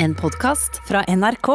En 0.00 0.14
podkast 0.14 0.76
fra 0.86 1.00
NRK. 1.10 1.48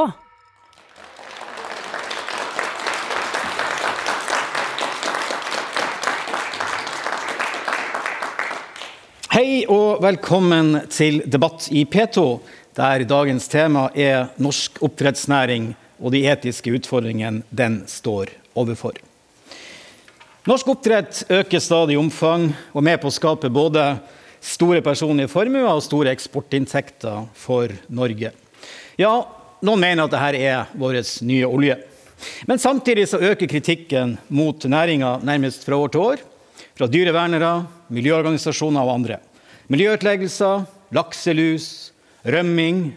Hei 9.31 9.63
og 9.71 10.03
velkommen 10.03 10.75
til 10.91 11.21
debatt 11.23 11.69
i 11.71 11.85
P2, 11.87 12.25
der 12.75 13.05
dagens 13.07 13.47
tema 13.47 13.85
er 13.95 14.33
norsk 14.43 14.81
oppdrettsnæring 14.83 15.69
og 16.01 16.11
de 16.11 16.25
etiske 16.27 16.73
utfordringene 16.75 17.45
den 17.47 17.85
står 17.87 18.33
overfor. 18.59 18.99
Norsk 20.51 20.73
oppdrett 20.75 21.23
øker 21.31 21.63
stadig 21.63 21.95
i 21.95 22.01
omfang 22.03 22.49
og 22.73 22.83
er 22.83 22.89
med 22.91 22.99
på 22.99 23.07
å 23.07 23.15
skape 23.21 23.47
både 23.47 23.87
store 24.43 24.83
personlige 24.83 25.31
formuer 25.31 25.69
og 25.71 25.83
store 25.85 26.11
eksportinntekter 26.13 27.29
for 27.37 27.71
Norge. 27.93 28.33
Ja, 28.99 29.13
noen 29.63 29.81
mener 29.81 30.05
at 30.05 30.13
dette 30.13 30.43
er 30.43 30.75
vår 30.77 30.99
nye 31.23 31.47
olje. 31.47 31.79
Men 32.47 32.59
samtidig 32.59 33.07
så 33.11 33.21
øker 33.23 33.49
kritikken 33.49 34.17
mot 34.29 34.63
næringa 34.63 35.17
nærmest 35.23 35.65
fra 35.65 35.79
år 35.79 35.91
til 35.93 36.03
år. 36.03 36.23
Fra 36.73 36.87
dyrevernere, 36.89 37.65
miljøorganisasjoner 37.93 38.83
og 38.83 38.93
andre. 38.93 39.19
Miljøutleggelser, 39.71 40.65
lakselus, 40.95 41.91
rømming, 42.25 42.93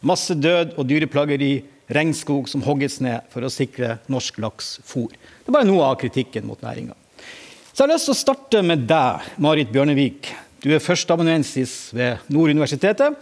masse 0.00 0.34
død 0.34 0.76
og 0.76 0.86
dyreplageri, 0.88 1.64
regnskog 1.92 2.48
som 2.50 2.64
hogges 2.66 2.98
ned 3.04 3.26
for 3.30 3.46
å 3.46 3.52
sikre 3.52 3.98
norsk 4.10 4.40
laks 4.42 4.76
fôr. 4.86 5.12
Det 5.12 5.50
er 5.50 5.58
bare 5.58 5.68
noe 5.68 5.84
av 5.86 5.98
kritikken 6.00 6.46
mot 6.48 6.62
næringa. 6.64 6.96
Så 7.70 7.84
jeg 7.84 7.86
har 7.86 7.92
lyst 7.92 8.08
til 8.08 8.16
å 8.16 8.18
starte 8.18 8.62
med 8.64 8.86
deg, 8.88 9.26
Marit 9.42 9.70
Bjørnevik. 9.72 10.30
Du 10.66 10.72
er 10.74 10.82
førsteamanuensis 10.82 11.92
ved 11.94 12.24
Nord 12.34 12.50
universitetet 12.50 13.14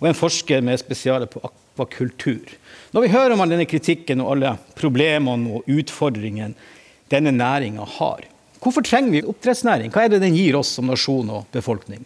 og 0.00 0.06
en 0.08 0.16
forsker 0.16 0.62
med 0.64 0.80
spesiale 0.80 1.28
på 1.30 1.38
akvakultur. 1.46 2.48
Når 2.90 3.04
vi 3.04 3.10
hører 3.12 3.34
om 3.36 3.42
all 3.44 3.52
denne 3.52 3.68
kritikken 3.70 4.22
og 4.24 4.32
alle 4.32 4.56
problemene 4.74 5.60
og 5.60 5.68
utfordringene 5.70 6.56
denne 7.12 7.30
næringa 7.36 7.84
har, 7.98 8.24
hvorfor 8.58 8.82
trenger 8.82 9.14
vi 9.14 9.22
oppdrettsnæring? 9.22 9.92
Hva 9.94 10.08
er 10.08 10.16
det 10.16 10.22
den 10.24 10.34
gir 10.34 10.58
oss 10.58 10.72
som 10.80 10.90
nasjon 10.90 11.30
og 11.30 11.46
befolkning? 11.54 12.02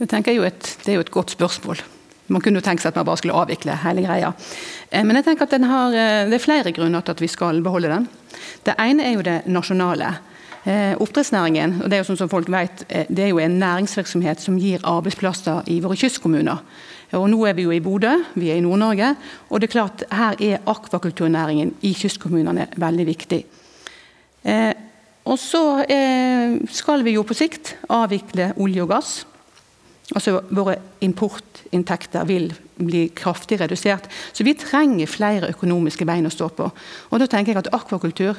Jeg 0.00 0.08
tenker 0.08 0.32
jo 0.32 0.46
et, 0.48 0.72
Det 0.84 0.94
er 0.94 0.96
jo 0.96 1.04
et 1.04 1.12
godt 1.12 1.36
spørsmål. 1.36 1.82
Man 2.32 2.40
kunne 2.40 2.62
jo 2.62 2.64
tenke 2.64 2.80
seg 2.80 2.94
at 2.94 2.96
man 3.02 3.06
bare 3.10 3.20
skulle 3.20 3.36
avvikle 3.36 3.76
hele 3.84 4.04
greia. 4.04 4.32
Eh, 4.90 5.04
men 5.04 5.20
jeg 5.20 5.28
tenker 5.28 5.44
at 5.44 5.60
har, 5.60 5.92
eh, 5.92 6.24
det 6.30 6.40
er 6.40 6.46
flere 6.46 6.72
grunner 6.72 7.04
til 7.04 7.12
at 7.12 7.20
vi 7.20 7.28
skal 7.28 7.60
beholde 7.60 7.92
den. 7.92 8.08
Det 8.64 8.74
ene 8.80 9.04
er 9.04 9.12
jo 9.12 9.22
det 9.28 9.36
nasjonale. 9.46 10.14
Eh, 10.66 10.96
oppdrettsnæringen 10.98 11.76
og 11.82 11.86
det 11.86 11.94
er 11.94 12.00
jo 12.02 12.08
sånn 12.08 12.18
som 12.18 12.30
folk 12.30 12.48
vet, 12.50 12.80
det 12.90 13.22
er 13.22 13.28
jo 13.30 13.38
en 13.38 13.60
næringsvirksomhet 13.60 14.40
som 14.42 14.56
gir 14.58 14.82
arbeidsplasser 14.82 15.68
i 15.70 15.76
våre 15.84 15.94
kystkommuner. 15.94 16.58
Og 17.14 17.28
Nå 17.30 17.44
er 17.46 17.54
vi 17.54 17.62
jo 17.62 17.70
i 17.70 17.78
Bodø, 17.80 18.10
vi 18.34 18.50
er 18.50 18.58
i 18.58 18.64
Nord-Norge. 18.64 19.14
og 19.50 19.60
det 19.60 19.68
er 19.68 19.72
klart 19.72 20.02
Her 20.10 20.34
er 20.42 20.58
akvakulturnæringen 20.66 21.74
i 21.82 21.92
kystkommunene 21.94 22.66
veldig 22.76 23.06
viktig. 23.06 23.44
Eh, 24.42 24.74
og 25.24 25.38
så 25.38 25.84
eh, 25.88 26.58
skal 26.70 27.04
vi 27.04 27.14
jo 27.14 27.22
på 27.22 27.34
sikt 27.34 27.76
avvikle 27.88 28.52
olje 28.56 28.82
og 28.82 28.88
gass. 28.88 29.26
Altså 30.14 30.40
Våre 30.50 30.76
importinntekter 31.00 32.24
vil 32.24 32.52
bli 32.78 33.08
kraftig 33.14 33.60
redusert. 33.60 34.10
Så 34.32 34.44
vi 34.44 34.54
trenger 34.54 35.06
flere 35.06 35.50
økonomiske 35.50 36.06
bein 36.06 36.26
å 36.26 36.30
stå 36.30 36.48
på. 36.48 36.70
Og 37.10 37.20
Da 37.20 37.26
tenker 37.26 37.52
jeg 37.52 37.64
at 37.64 37.74
akvakultur 37.74 38.34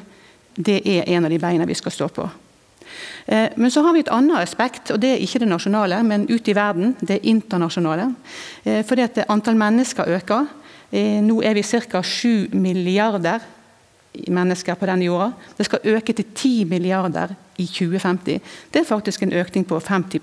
det 0.57 0.81
er 0.85 1.07
en 1.15 1.25
av 1.25 1.31
de 1.31 1.39
beina 1.39 1.65
vi 1.69 1.77
skal 1.77 1.93
stå 1.93 2.09
på. 2.13 2.27
Eh, 3.25 3.49
men 3.55 3.71
så 3.71 3.83
har 3.83 3.93
vi 3.93 4.01
et 4.05 4.13
annet 4.13 4.41
aspekt, 4.41 4.91
og 4.91 5.01
det 5.03 5.13
er 5.13 5.23
ikke 5.23 5.41
det 5.43 5.49
nasjonale, 5.51 5.99
men 6.03 6.27
ute 6.29 6.51
i 6.51 6.55
verden. 6.55 6.95
Det 6.99 7.19
internasjonale. 7.23 8.13
Eh, 8.63 8.83
fordi 8.85 9.05
at 9.05 9.25
antall 9.29 9.59
mennesker 9.59 10.09
øker. 10.17 10.47
Eh, 10.91 11.19
nå 11.21 11.41
er 11.43 11.53
vi 11.53 11.63
ca. 11.63 12.01
7 12.01 12.49
milliarder 12.53 13.43
mennesker 14.27 14.75
på 14.75 14.87
denne 14.89 15.05
jorda. 15.05 15.31
Det 15.57 15.65
skal 15.65 15.79
øke 15.83 16.13
til 16.13 16.25
10 16.35 16.65
milliarder 16.65 17.35
i 17.57 17.65
2050. 17.65 18.39
Det 18.73 18.81
er 18.81 18.87
faktisk 18.87 19.23
en 19.23 19.33
økning 19.33 19.67
på 19.67 19.79
50 19.79 20.19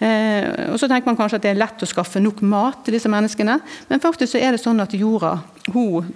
Eh, 0.00 0.70
og 0.72 0.78
så 0.80 0.88
tenker 0.88 1.10
man 1.10 1.18
kanskje 1.18 1.36
at 1.36 1.44
det 1.44 1.50
er 1.52 1.58
lett 1.60 1.82
å 1.84 1.88
skaffe 1.88 2.22
nok 2.24 2.38
mat 2.48 2.78
til 2.86 2.96
disse 2.96 3.10
menneskene, 3.12 3.58
men 3.90 4.00
faktisk 4.00 4.32
så 4.32 4.40
er 4.40 4.56
det 4.56 4.62
sånn 4.62 4.80
at 4.80 4.94
jorda 4.96 5.34
hun, 5.74 6.06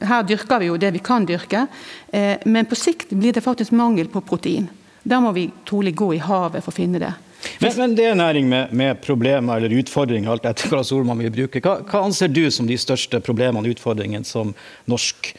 Her 0.00 0.24
dyrker 0.24 0.62
vi 0.62 0.70
jo 0.70 0.78
det 0.80 0.94
vi 0.94 1.02
kan 1.04 1.26
dyrke, 1.28 1.66
eh, 2.08 2.40
men 2.48 2.64
på 2.66 2.78
sikt 2.78 3.12
blir 3.12 3.36
det 3.36 3.44
faktisk 3.44 3.76
mangel 3.76 4.08
på 4.08 4.24
protein. 4.24 4.70
Da 5.04 5.20
må 5.20 5.34
vi 5.36 5.50
trolig 5.68 5.92
gå 5.94 6.14
i 6.16 6.22
havet 6.24 6.64
for 6.64 6.72
å 6.72 6.78
finne 6.78 7.02
det. 7.02 7.12
Men, 7.60 7.74
men 7.76 7.94
det 7.98 8.06
er 8.08 8.16
næring 8.16 8.48
med, 8.48 8.72
med, 8.72 9.02
problemer 9.04 9.60
eller 9.60 9.76
utfordringer, 9.76 10.30
alt 10.32 10.46
etter 10.48 10.72
hva 10.72 10.80
ord 10.96 11.08
man 11.10 11.20
vil 11.20 11.32
bruke. 11.34 11.60
Hva, 11.60 11.82
hva, 11.84 12.00
anser 12.06 12.32
du 12.32 12.46
som 12.50 12.68
de 12.68 12.78
største 12.80 13.20
problemene 13.24 13.68
og 13.68 13.76
utfordringene 13.76 14.24
som 14.24 14.54
norsk 14.90 15.34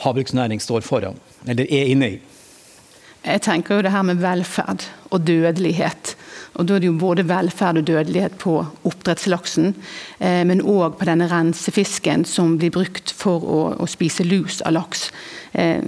havbruksnæring 0.00 0.60
står 0.64 0.84
foran, 0.88 1.20
eller 1.44 1.68
er 1.68 1.92
inne 1.92 2.10
i? 2.16 2.16
Jeg 3.26 3.42
tenker 3.42 3.76
jo 3.76 3.84
det 3.84 3.92
her 3.92 4.04
med 4.06 4.22
velferd 4.22 4.86
og 5.10 5.24
dødelighet. 5.26 6.14
Og 6.56 6.66
Da 6.66 6.74
er 6.74 6.80
det 6.80 6.88
jo 6.88 6.98
både 6.98 7.28
velferd 7.28 7.78
og 7.82 7.86
dødelighet 7.86 8.38
på 8.40 8.56
oppdrettslaksen, 8.88 9.74
eh, 10.20 10.44
men 10.44 10.64
òg 10.64 10.96
på 10.96 11.04
denne 11.04 11.28
rensefisken 11.28 12.24
som 12.24 12.56
blir 12.58 12.72
brukt 12.72 13.12
for 13.12 13.44
å, 13.44 13.60
å 13.76 13.86
spise 13.86 14.24
lus 14.24 14.62
av 14.62 14.72
laks. 14.72 15.10
Eh, 15.52 15.84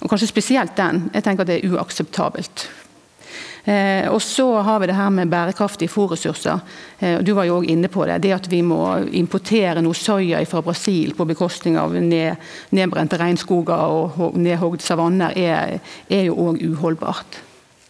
og 0.00 0.10
Kanskje 0.10 0.28
spesielt 0.28 0.76
den. 0.76 1.10
Jeg 1.14 1.24
tenker 1.24 1.44
at 1.44 1.52
det 1.52 1.60
er 1.60 1.76
uakseptabelt. 1.76 2.68
Eh, 3.64 4.10
og 4.12 4.20
så 4.22 4.44
har 4.60 4.80
vi 4.80 4.86
det 4.90 4.96
her 4.96 5.08
med 5.10 5.30
bærekraftige 5.32 5.88
fôrressurser. 5.88 6.60
Eh, 6.98 7.20
du 7.24 7.32
var 7.32 7.44
jo 7.48 7.56
også 7.56 7.70
inne 7.72 7.88
på 7.88 8.04
det. 8.04 8.18
Det 8.22 8.34
at 8.36 8.50
vi 8.50 8.60
må 8.62 8.98
importere 9.16 9.80
noe 9.80 9.96
soya 9.96 10.42
fra 10.44 10.60
Brasil 10.60 11.14
på 11.16 11.24
bekostning 11.24 11.78
av 11.80 11.96
ned, 11.96 12.36
nedbrente 12.76 13.16
regnskoger 13.16 14.20
og 14.20 14.36
nedhogd 14.36 14.84
savanner, 14.84 15.32
er, 15.36 15.80
er 16.10 16.28
jo 16.28 16.36
òg 16.50 16.60
uholdbart. 16.60 17.40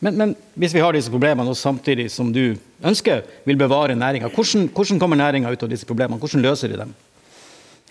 Men, 0.05 0.19
men, 0.21 0.35
hvis 0.61 0.75
vi 0.77 0.83
har 0.85 0.93
disse 0.93 1.13
problemene, 1.13 1.49
og 1.49 1.57
samtidig 1.57 2.11
som 2.13 2.29
du 2.33 2.59
ønsker 2.85 3.25
vil 3.49 3.57
bevare 3.57 3.97
næringa, 3.97 4.29
hvordan, 4.29 4.69
hvordan, 4.69 5.01
kommer 5.01 5.17
næringa 5.17 5.53
ut 5.53 5.65
av 5.65 5.73
disse 5.73 5.89
problemene? 5.89 6.21
Hvordan 6.21 6.45
løser 6.45 6.69
de 6.69 6.81
dem? 6.83 6.93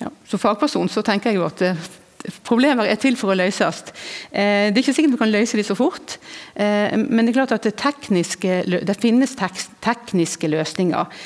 Ja, 0.01 0.11
som 0.29 0.41
fagperson 0.41 0.91
så 0.93 1.01
tenker 1.05 1.31
jeg 1.31 1.41
jo 1.41 1.49
at 1.49 1.65
eh, 1.65 1.91
Problemer 2.47 2.87
er 2.87 2.95
til 2.95 3.17
for 3.19 3.33
å 3.33 3.35
løses. 3.35 3.81
Eh, 4.31 4.69
det 4.71 4.77
er 4.77 4.79
ikke 4.79 4.93
sikkert 4.95 5.11
vi 5.11 5.19
kan 5.19 5.31
løse 5.33 5.57
dem 5.59 5.65
så 5.67 5.75
fort, 5.75 6.13
eh, 6.55 6.93
men 6.95 7.25
det 7.25 7.33
er 7.33 7.35
klart 7.35 7.55
at 7.57 7.65
det, 7.67 7.73
tekniske, 7.81 8.61
det 8.63 8.95
finnes 8.95 9.33
tekniske 9.83 10.47
løsninger. 10.47 11.17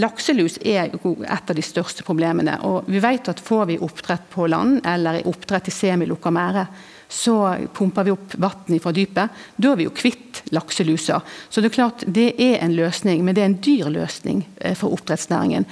Lakselus 0.00 0.56
er 0.64 0.94
et 0.94 1.52
av 1.52 1.58
de 1.58 1.66
største 1.66 2.06
problemene. 2.08 2.56
og 2.64 2.88
Vi 2.88 3.02
vet 3.04 3.28
at 3.28 3.42
får 3.44 3.68
vi 3.68 3.76
oppdrett 3.84 4.30
på 4.32 4.48
land 4.48 4.80
eller 4.88 5.28
oppdrett 5.28 5.68
i 5.68 5.76
semilukka 5.76 6.32
merde, 6.32 6.64
så 7.08 7.56
pumper 7.72 8.04
vi 8.04 8.12
opp 8.12 8.34
vann 8.36 8.80
fra 8.82 8.92
dypet. 8.92 9.36
Da 9.56 9.70
er 9.72 9.78
vi 9.80 9.86
jo 9.86 9.94
kvitt 9.96 10.42
lakselusa. 10.52 11.20
Så 11.48 11.62
det 11.62 11.70
er 11.70 11.76
klart 11.78 12.04
det 12.06 12.26
er 12.36 12.58
en 12.60 12.74
løsning, 12.76 13.24
men 13.24 13.34
det 13.34 13.42
er 13.42 13.48
en 13.48 13.60
dyr 13.64 13.88
løsning 13.92 14.42
eh, 14.60 14.76
for 14.76 14.92
oppdrettsnæringen. 14.92 15.64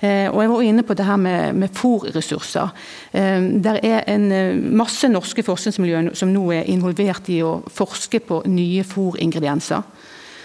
Eh, 0.00 0.28
og 0.28 0.42
Jeg 0.42 0.50
var 0.52 0.62
inne 0.68 0.84
på 0.84 0.94
det 0.94 1.06
her 1.08 1.16
med, 1.16 1.56
med 1.56 1.72
fôrressurser. 1.72 2.74
Eh, 3.12 3.40
det 3.64 3.78
er 3.82 4.04
en 4.12 4.28
masse 4.76 5.08
norske 5.08 5.42
forskningsmiljøer 5.42 6.12
som 6.18 6.32
nå 6.32 6.44
er 6.52 6.68
involvert 6.68 7.28
i 7.32 7.40
å 7.42 7.62
forske 7.72 8.20
på 8.20 8.42
nye 8.46 8.84
fôringredienser. 8.84 9.82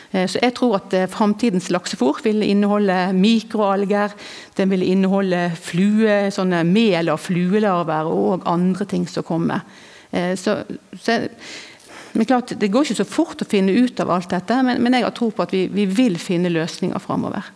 Så 0.07 0.40
jeg 0.40 0.53
tror 0.56 0.78
at 0.78 0.94
Framtidens 1.12 1.66
laksefôr 1.68 2.22
vil 2.24 2.40
inneholde 2.41 3.12
mikroalger, 3.12 4.13
den 4.56 4.72
vil 4.72 4.86
inneholde 4.88 5.50
flue, 5.59 6.31
sånne 6.31 6.62
mel 6.63 7.12
av 7.12 7.19
fluelarver 7.19 8.07
og 8.07 8.47
andre 8.47 8.88
ting 8.88 9.03
som 9.12 9.28
kommer. 9.28 9.68
Eh, 10.12 10.34
så, 10.40 10.59
så, 11.00 11.19
men 12.13 12.25
klart, 12.25 12.56
Det 12.59 12.72
går 12.72 12.88
ikke 12.88 13.01
så 13.01 13.07
fort 13.07 13.44
å 13.44 13.50
finne 13.50 13.75
ut 13.75 14.00
av 14.00 14.12
alt 14.16 14.31
dette, 14.34 14.62
men, 14.63 14.81
men 14.84 14.97
jeg 14.97 15.07
har 15.07 15.16
tro 15.16 15.29
på 15.31 15.45
at 15.45 15.53
vi, 15.53 15.68
vi 15.72 15.85
vil 15.85 16.19
finne 16.22 16.53
løsninger 16.53 17.01
framover. 17.03 17.53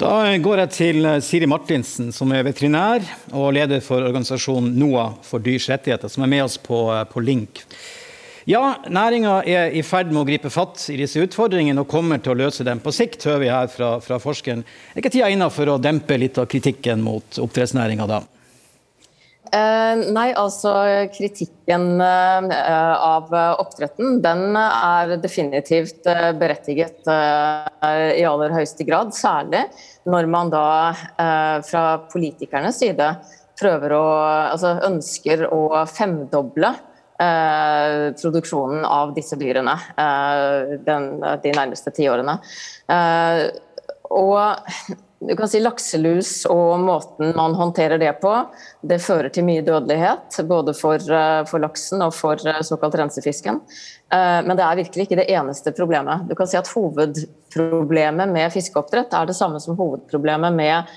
Da 0.00 0.24
går 0.42 0.64
jeg 0.64 0.70
til 0.74 1.04
eh, 1.06 1.20
Siri 1.22 1.46
Martinsen, 1.46 2.08
som 2.10 2.32
er 2.34 2.46
veterinær 2.46 3.04
og 3.30 3.52
leder 3.54 3.82
for 3.84 4.02
organisasjonen 4.02 4.72
NOAH 4.74 5.20
for 5.22 5.44
dyrs 5.44 5.68
rettigheter, 5.70 6.10
som 6.10 6.24
er 6.26 6.32
med 6.32 6.42
oss 6.48 6.56
på, 6.58 6.88
eh, 6.90 7.04
på 7.06 7.22
link. 7.22 7.62
Ja, 8.50 8.74
næringa 8.90 9.38
er 9.48 9.70
i 9.72 9.80
ferd 9.86 10.10
med 10.10 10.20
å 10.20 10.26
gripe 10.28 10.50
fatt 10.52 10.82
i 10.92 10.98
disse 10.98 11.22
utfordringene 11.22 11.80
og 11.80 11.88
kommer 11.88 12.18
til 12.20 12.34
å 12.34 12.40
løse 12.42 12.66
dem 12.66 12.82
på 12.82 12.92
sikt, 12.92 13.22
hører 13.24 13.40
vi 13.40 13.52
her 13.54 13.70
fra, 13.72 13.94
fra 14.04 14.18
forskeren. 14.20 14.66
Er 14.92 15.00
ikke 15.00 15.14
tida 15.14 15.30
inne 15.32 15.46
for 15.54 15.70
å 15.70 15.78
dempe 15.80 16.18
litt 16.20 16.42
av 16.42 16.50
kritikken 16.50 17.00
mot 17.06 17.38
oppdrettsnæringa 17.40 18.10
da? 18.10 18.20
Eh, 19.54 20.00
nei, 20.10 20.30
altså 20.34 20.70
kritikken 21.14 22.00
eh, 22.02 22.94
av 23.06 23.28
oppdretten 23.62 24.18
den 24.24 24.56
er 24.58 25.12
definitivt 25.22 26.08
eh, 26.10 26.32
berettiget 26.38 27.06
i 27.06 28.24
aller 28.26 28.54
høyeste 28.56 28.86
grad. 28.88 29.12
Særlig 29.14 29.62
når 30.10 30.26
man 30.30 30.50
da 30.52 30.66
fra 31.64 31.84
politikernes 32.10 32.80
side 32.82 33.06
prøver 33.60 33.94
å, 33.94 34.04
altså 34.50 34.74
ønsker 34.88 35.46
å 35.52 35.84
femdoble 35.88 36.72
produksjonen 37.14 38.82
av 38.88 39.12
disse 39.16 39.36
dyrene 39.38 39.76
den, 40.84 41.06
de 41.44 41.52
nærmeste 41.54 41.92
tiårene. 41.94 42.34
og 44.10 44.98
du 45.28 45.34
kan 45.36 45.48
si 45.50 45.60
Lakselus 45.62 46.32
og 46.50 46.80
måten 46.84 47.32
man 47.36 47.56
håndterer 47.58 48.00
det 48.00 48.12
på, 48.22 48.32
det 48.82 49.00
fører 49.02 49.30
til 49.34 49.46
mye 49.46 49.64
dødelighet. 49.64 50.38
Både 50.48 50.74
for, 50.76 51.00
for 51.48 51.62
laksen 51.62 52.04
og 52.04 52.12
for 52.16 52.40
såkalt 52.66 52.98
rensefisken. 53.00 53.60
Men 54.12 54.52
det 54.54 54.64
er 54.66 54.78
virkelig 54.82 55.06
ikke 55.06 55.18
det 55.22 55.30
eneste 55.32 55.72
problemet. 55.74 56.28
Du 56.28 56.36
kan 56.38 56.50
si 56.50 56.58
at 56.60 56.70
Hovedproblemet 56.70 58.30
med 58.30 58.52
fiskeoppdrett 58.54 59.16
er 59.16 59.30
det 59.30 59.36
samme 59.38 59.62
som 59.62 59.78
hovedproblemet 59.78 60.54
med 60.54 60.94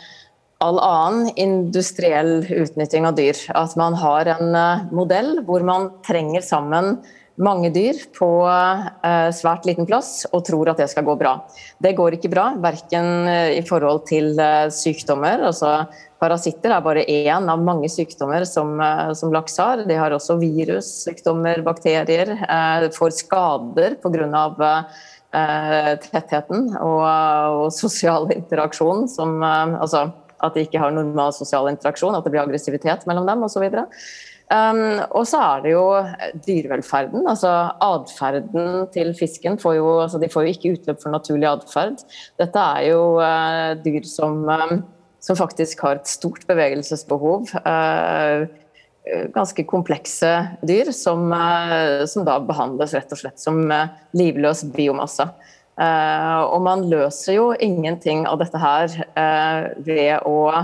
all 0.57 0.79
annen 0.81 1.29
industriell 1.35 2.45
utnytting 2.49 3.05
av 3.05 3.15
dyr. 3.17 3.37
At 3.53 3.75
man 3.77 3.97
har 3.97 4.29
en 4.37 4.55
eh, 4.55 4.85
modell 4.95 5.37
hvor 5.45 5.65
man 5.65 5.91
trenger 6.07 6.45
sammen 6.45 6.97
mange 7.43 7.69
dyr 7.73 7.99
på 8.17 8.27
eh, 8.47 9.29
svært 9.35 9.67
liten 9.69 9.87
plass 9.89 10.25
og 10.31 10.43
tror 10.47 10.71
at 10.71 10.81
det 10.81 10.89
skal 10.91 11.05
gå 11.07 11.15
bra. 11.19 11.35
Det 11.83 11.93
går 11.97 12.17
ikke 12.17 12.31
bra, 12.33 12.49
verken 12.63 13.29
eh, 13.29 13.57
i 13.59 13.63
forhold 13.65 14.05
til 14.09 14.33
sykdommer. 14.73 15.45
altså 15.49 15.85
Parasitter 16.17 16.73
er 16.73 16.85
bare 16.85 17.05
én 17.05 17.49
av 17.51 17.61
mange 17.61 17.89
sykdommer 17.93 18.45
som, 18.49 18.79
som 19.13 19.33
laks 19.33 19.59
har. 19.61 19.83
De 19.85 19.99
har 19.99 20.15
også 20.15 20.39
virus, 20.41 20.89
sykdommer, 21.03 21.61
bakterier. 21.61 22.33
Får 22.95 23.13
skader 23.19 23.99
pga. 24.01 24.71
Tettheten 26.01 26.71
og, 26.79 27.03
og 27.05 27.67
sosial 27.75 28.25
interaksjon. 28.33 29.05
Som, 29.13 29.43
altså, 29.45 30.07
at 30.43 30.57
de 30.57 30.65
ikke 30.65 30.81
har 30.81 30.93
normal 30.93 31.33
sosial 31.35 31.69
interaksjon, 31.71 32.15
at 32.17 32.25
det 32.25 32.33
blir 32.33 32.43
aggressivitet 32.43 33.05
mellom 33.09 33.27
dem 33.29 33.45
osv. 33.47 33.65
Um, 34.47 35.01
og 35.11 35.25
så 35.27 35.41
er 35.43 35.63
det 35.65 35.71
jo 35.73 35.85
dyrevelferden. 36.45 37.25
altså 37.27 37.49
Atferden 37.83 38.85
til 38.93 39.11
fisken 39.17 39.57
får 39.59 39.73
jo, 39.75 39.87
altså 40.05 40.21
de 40.21 40.29
får 40.31 40.45
jo 40.45 40.53
ikke 40.53 40.69
utløp 40.77 41.01
for 41.01 41.11
naturlig 41.11 41.49
atferd. 41.49 42.05
Dette 42.39 42.67
er 42.77 42.85
jo 42.87 43.01
uh, 43.19 43.73
dyr 43.83 44.05
som, 44.07 44.45
um, 44.47 44.85
som, 45.19 45.35
faktisk 45.35 45.83
har 45.83 45.99
et 45.99 46.07
stort 46.07 46.47
bevegelsesbehov. 46.47 47.51
Uh, 47.67 48.47
ganske 49.35 49.63
komplekse 49.67 50.31
dyr 50.67 50.93
som, 50.95 51.27
uh, 51.27 52.05
som, 52.07 52.23
da 52.27 52.39
behandles 52.39 52.95
rett 52.95 53.11
og 53.11 53.19
slett 53.19 53.43
som 53.43 53.59
livløs 54.15 54.63
biomasse. 54.75 55.27
Og 55.77 56.61
man 56.65 56.87
løser 56.89 57.35
jo 57.35 57.51
ingenting 57.61 58.23
av 58.25 58.39
dette 58.41 58.57
her 58.57 58.87
ved, 59.85 60.23
å, 60.25 60.63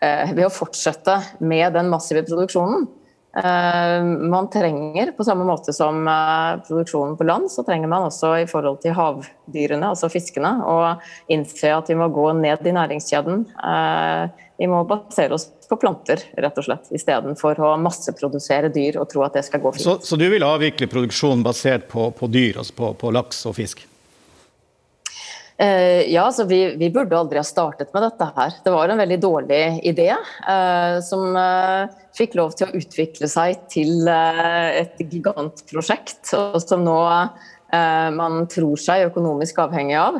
ved, 0.00 0.40
å, 0.46 0.48
fortsette 0.48 1.18
med 1.44 1.76
den 1.76 1.90
massive 1.92 2.22
produksjonen. 2.24 2.86
Man 3.32 4.48
trenger, 4.50 5.12
på 5.12 5.24
samme 5.24 5.44
måte 5.44 5.72
som 5.76 6.00
produksjonen 6.66 7.16
på 7.18 7.26
land, 7.28 7.50
så 7.52 7.62
trenger 7.62 7.90
man 7.90 8.06
også 8.08 8.32
i 8.40 8.46
forhold 8.48 8.80
til 8.82 8.96
havdyrene, 8.96 9.90
altså 9.92 10.08
fiskene, 10.10 10.54
å 10.64 10.96
innse 11.30 11.70
at 11.76 11.92
vi 11.92 11.98
må 12.00 12.08
gå 12.14 12.30
ned 12.40 12.66
i 12.66 12.74
næringskjeden. 12.74 13.44
vi 14.58 14.66
må 14.66 14.80
basere 14.88 15.36
oss 15.36 15.50
på 15.68 15.76
planter, 15.76 16.24
rett 16.40 16.58
og 16.58 16.66
slett, 16.66 16.88
istedenfor 16.94 17.60
å 17.60 17.74
masseprodusere 17.82 18.72
dyr 18.74 18.98
og 19.00 19.10
tro 19.12 19.22
at 19.26 19.36
det 19.36 19.44
skal 19.46 19.62
gå 19.62 19.74
fint. 19.76 19.84
Så, 19.84 19.98
så 20.02 20.18
du 20.18 20.26
vil 20.32 20.46
avvikle 20.46 20.88
produksjonen 20.90 21.44
basert 21.46 21.88
på, 21.92 22.08
på 22.16 22.32
dyr, 22.32 22.62
altså 22.62 22.76
på, 22.80 22.92
på 22.98 23.12
laks 23.14 23.44
og 23.48 23.58
fisk? 23.60 23.84
Eh, 25.60 26.12
ja, 26.12 26.32
så 26.32 26.44
vi, 26.44 26.76
vi, 26.76 26.90
burde 26.90 27.18
aldri 27.18 27.40
ha 27.40 27.46
startet 27.46 27.90
med 27.94 28.04
dette 28.06 28.26
her. 28.36 28.52
Det 28.62 28.70
var 28.70 28.92
en 28.92 29.00
veldig 29.00 29.18
dårlig 29.18 29.62
idé 29.90 30.12
eh, 30.14 30.98
som 31.02 31.34
eh, 31.34 31.96
fikk 32.14 32.36
lov 32.38 32.54
til 32.54 32.68
å 32.68 32.78
utvikle 32.78 33.26
seg 33.30 33.64
til 33.72 34.06
et 34.08 35.00
gigantprosjekt, 35.02 36.30
og 36.38 36.60
som 36.62 36.86
nå 36.86 36.98
man 37.68 38.46
tror 38.48 38.80
seg 38.80 39.10
økonomisk 39.10 39.58
avhengig 39.60 39.98
av. 40.00 40.14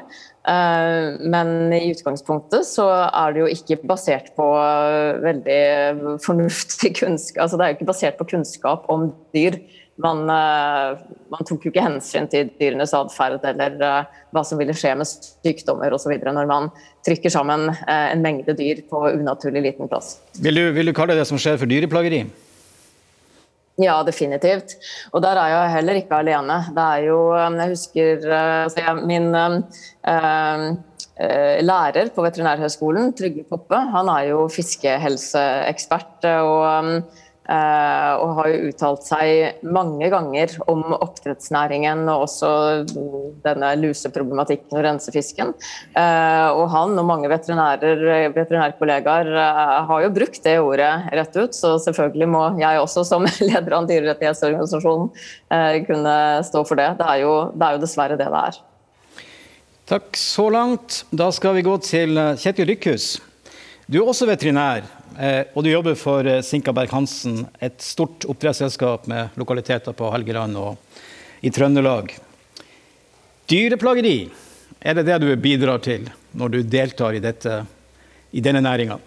Men 1.33 1.73
i 1.73 1.87
utgangspunktet 1.95 2.67
så 2.69 2.85
er 3.07 3.33
det 3.33 3.41
jo 3.41 3.47
ikke 3.49 3.79
basert 3.89 4.29
på 4.37 4.49
veldig 5.25 6.19
fornuftig 6.21 6.93
kunnskap 7.01 7.47
Altså 7.47 7.57
det 7.57 7.65
er 7.65 7.73
jo 7.73 7.79
ikke 7.79 7.89
basert 7.89 8.21
på 8.21 8.29
kunnskap 8.35 8.85
om 8.93 9.09
dyr 9.33 9.57
man, 10.03 10.23
eh, 10.31 10.99
man, 11.33 11.45
tok 11.47 11.67
jo 11.67 11.73
ikke 11.73 11.85
hensyn 11.85 12.29
til 12.31 12.51
dyrenes 12.61 12.95
atferd 12.97 13.45
eller 13.51 13.79
uh, 13.83 14.19
hva 14.35 14.45
som 14.47 14.61
ville 14.61 14.75
skje 14.77 14.95
med 14.99 15.09
sykdommer 15.11 15.95
osv. 15.95 16.15
når 16.23 16.51
man 16.51 16.71
trykker 17.07 17.33
sammen 17.35 17.69
uh, 17.73 18.07
en 18.13 18.23
mengde 18.25 18.55
dyr 18.59 18.85
på 18.91 19.05
unaturlig 19.11 19.65
liten 19.67 19.91
plass. 19.91 20.17
Vil 20.39 20.61
du, 20.61 20.65
vil 20.77 20.91
du 20.91 20.97
kalle 20.97 21.19
det 21.19 21.27
som 21.29 21.41
skjer 21.41 21.59
for 21.61 21.71
dyreplageri? 21.71 22.25
Ja, 23.79 24.01
definitivt. 24.03 24.75
Og 25.15 25.23
der 25.23 25.39
er 25.39 25.53
jeg 25.53 25.75
heller 25.77 26.01
ikke 26.01 26.19
alene. 26.19 26.57
Det 26.75 26.87
er 26.97 27.05
jo 27.07 27.19
Jeg 27.39 27.69
husker 27.71 28.25
altså 28.35 28.95
min 29.07 29.31
lærer 31.69 32.11
på 32.15 32.25
Veterinærhøgskolen, 32.25 33.13
Trygve 33.15 33.45
Poppe, 33.47 33.79
han 33.95 34.11
er 34.11 34.33
jo 34.33 34.49
fiskehelseekspert. 34.51 36.27
og 36.27 36.67
Eh, 36.67 37.03
og 37.49 38.35
har 38.37 38.49
jo 38.53 38.69
uttalt 38.69 39.07
seg 39.07 39.63
mange 39.65 40.11
ganger 40.13 40.53
om 40.69 40.83
oppdrettsnæringen 40.93 42.03
og 42.13 42.27
også 42.27 42.51
denne 43.45 43.71
luseproblematikken 43.81 44.77
og 44.77 44.85
rensefisken. 44.85 45.55
Eh, 45.97 46.49
og 46.53 46.69
han 46.75 46.99
og 46.99 47.07
mange 47.09 47.31
veterinærkollegaer 47.33 49.31
eh, 49.33 49.79
har 49.91 50.05
jo 50.05 50.11
brukt 50.19 50.43
det 50.45 50.57
ordet 50.61 50.91
rett 51.17 51.37
ut, 51.39 51.55
så 51.57 51.79
selvfølgelig 51.87 52.29
må 52.35 52.45
jeg 52.61 52.83
også 52.83 53.05
som 53.09 53.25
leder 53.49 53.73
av 53.73 53.81
en 53.83 53.91
dyrerettighetsorganisasjon 53.91 55.09
kunne 55.89 56.17
stå 56.45 56.65
for 56.69 56.77
det. 56.81 56.91
Det 56.99 57.07
er 57.09 57.19
jo, 57.25 57.33
det 57.55 57.65
er 57.65 57.73
jo 57.77 57.83
dessverre 57.85 58.19
det 58.19 58.29
det 58.29 58.43
er. 58.51 58.61
Takk 59.89 60.21
så 60.21 60.51
langt. 60.53 61.05
Da 61.09 61.31
skal 61.33 61.57
vi 61.57 61.65
gå 61.65 61.79
til 61.81 62.11
Kjetil 62.37 62.69
Rykkhus. 62.75 63.05
Du 63.89 64.03
er 64.03 64.09
også 64.13 64.29
veterinær. 64.29 64.98
Eh, 65.19 65.51
og 65.55 65.65
du 65.67 65.71
jobber 65.73 65.97
for 65.99 66.27
Sinka 66.47 66.71
Berg-Hansen, 66.71 67.41
et 67.59 67.83
stort 67.83 68.23
oppdrettsselskap 68.31 69.09
med 69.11 69.35
lokaliteter 69.41 69.97
på 69.99 70.11
Helgeland 70.15 70.59
og 70.61 70.77
i 71.43 71.51
Trøndelag. 71.51 72.13
Dyreplageri, 73.51 74.29
er 74.79 74.95
det 74.95 75.09
det 75.09 75.19
du 75.25 75.31
bidrar 75.43 75.81
til 75.83 76.07
når 76.39 76.53
du 76.53 76.59
deltar 76.63 77.17
i, 77.17 77.23
dette, 77.25 77.63
i 78.31 78.43
denne 78.45 78.63
næringa? 78.63 78.99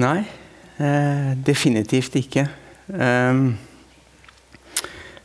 Nei, 0.00 0.22
eh, 0.78 1.32
definitivt 1.44 2.16
ikke. 2.22 2.46
Eh, 2.94 3.42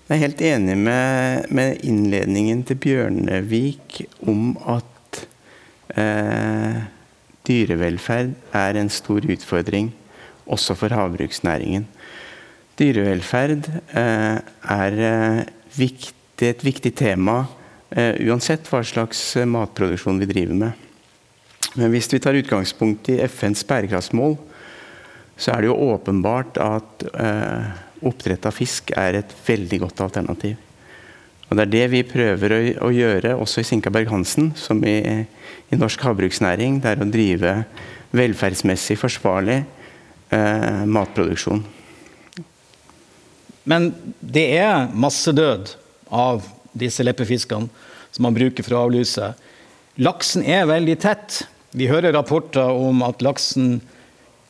jeg 0.05 0.17
er 0.17 0.23
helt 0.25 0.43
enig 0.45 0.75
med, 0.77 1.47
med 1.55 1.85
innledningen 1.87 2.65
til 2.67 2.81
Bjørnevik 2.83 4.01
om 4.27 4.51
at 4.75 5.21
eh, 5.95 6.83
Dyrevelferd 7.45 8.33
er 8.55 8.79
en 8.79 8.89
stor 8.89 9.25
utfordring 9.29 9.91
også 10.45 10.75
for 10.77 10.93
havbruksnæringen. 10.93 11.85
Dyrevelferd 12.79 13.69
eh, 13.95 14.39
er 14.75 14.97
eh, 15.09 15.43
viktig, 15.77 16.49
et 16.49 16.65
viktig 16.65 16.91
tema 16.97 17.43
eh, 17.91 18.17
uansett 18.27 18.67
hva 18.69 18.81
slags 18.85 19.21
matproduksjon 19.47 20.19
vi 20.21 20.29
driver 20.29 20.59
med. 20.65 20.83
Men 21.75 21.91
hvis 21.91 22.11
vi 22.11 22.21
tar 22.23 22.37
utgangspunkt 22.39 23.09
i 23.11 23.19
FNs 23.27 23.65
bærekraftsmål, 23.67 24.37
så 25.37 25.51
er 25.51 25.63
det 25.63 25.71
jo 25.71 25.79
åpenbart 25.91 26.55
at 26.63 27.03
oppdrett 28.05 28.45
av 28.47 28.55
fisk 28.55 28.93
er 28.95 29.17
et 29.19 29.33
veldig 29.43 29.81
godt 29.81 30.05
alternativ. 30.05 30.55
Og 31.49 31.57
Det 31.57 31.63
er 31.65 31.73
det 31.73 31.85
vi 31.93 32.01
prøver 32.07 32.55
å, 32.55 32.59
å 32.87 32.91
gjøre 32.93 33.35
også 33.37 33.61
i 33.61 33.67
Sinka 33.67 33.91
Berg-Hansen, 33.93 34.51
som 34.57 34.81
i, 34.85 34.97
i, 35.69 35.77
norsk 35.77 36.01
havbruksnæring. 36.07 36.79
Det 36.81 36.95
er 36.95 37.03
å 37.03 37.09
drive 37.09 37.55
velferdsmessig 38.15 38.97
forsvarlig 38.97 39.59
eh, 40.33 40.83
matproduksjon. 40.89 41.61
Men 43.65 43.91
det 44.21 44.45
er 44.57 44.89
massedød 44.93 45.75
av 46.13 46.45
disse 46.77 47.05
leppefiskene 47.05 47.69
som 48.15 48.25
man 48.25 48.35
bruker 48.35 48.65
for 48.65 48.77
å 48.77 48.85
avluse. 48.87 49.33
Laksen 50.01 50.45
er 50.47 50.67
veldig 50.69 50.97
tett. 51.03 51.43
Vi 51.75 51.89
hører 51.91 52.15
rapporter 52.15 52.73
om 52.73 53.01
at 53.05 53.23
laksen 53.25 53.79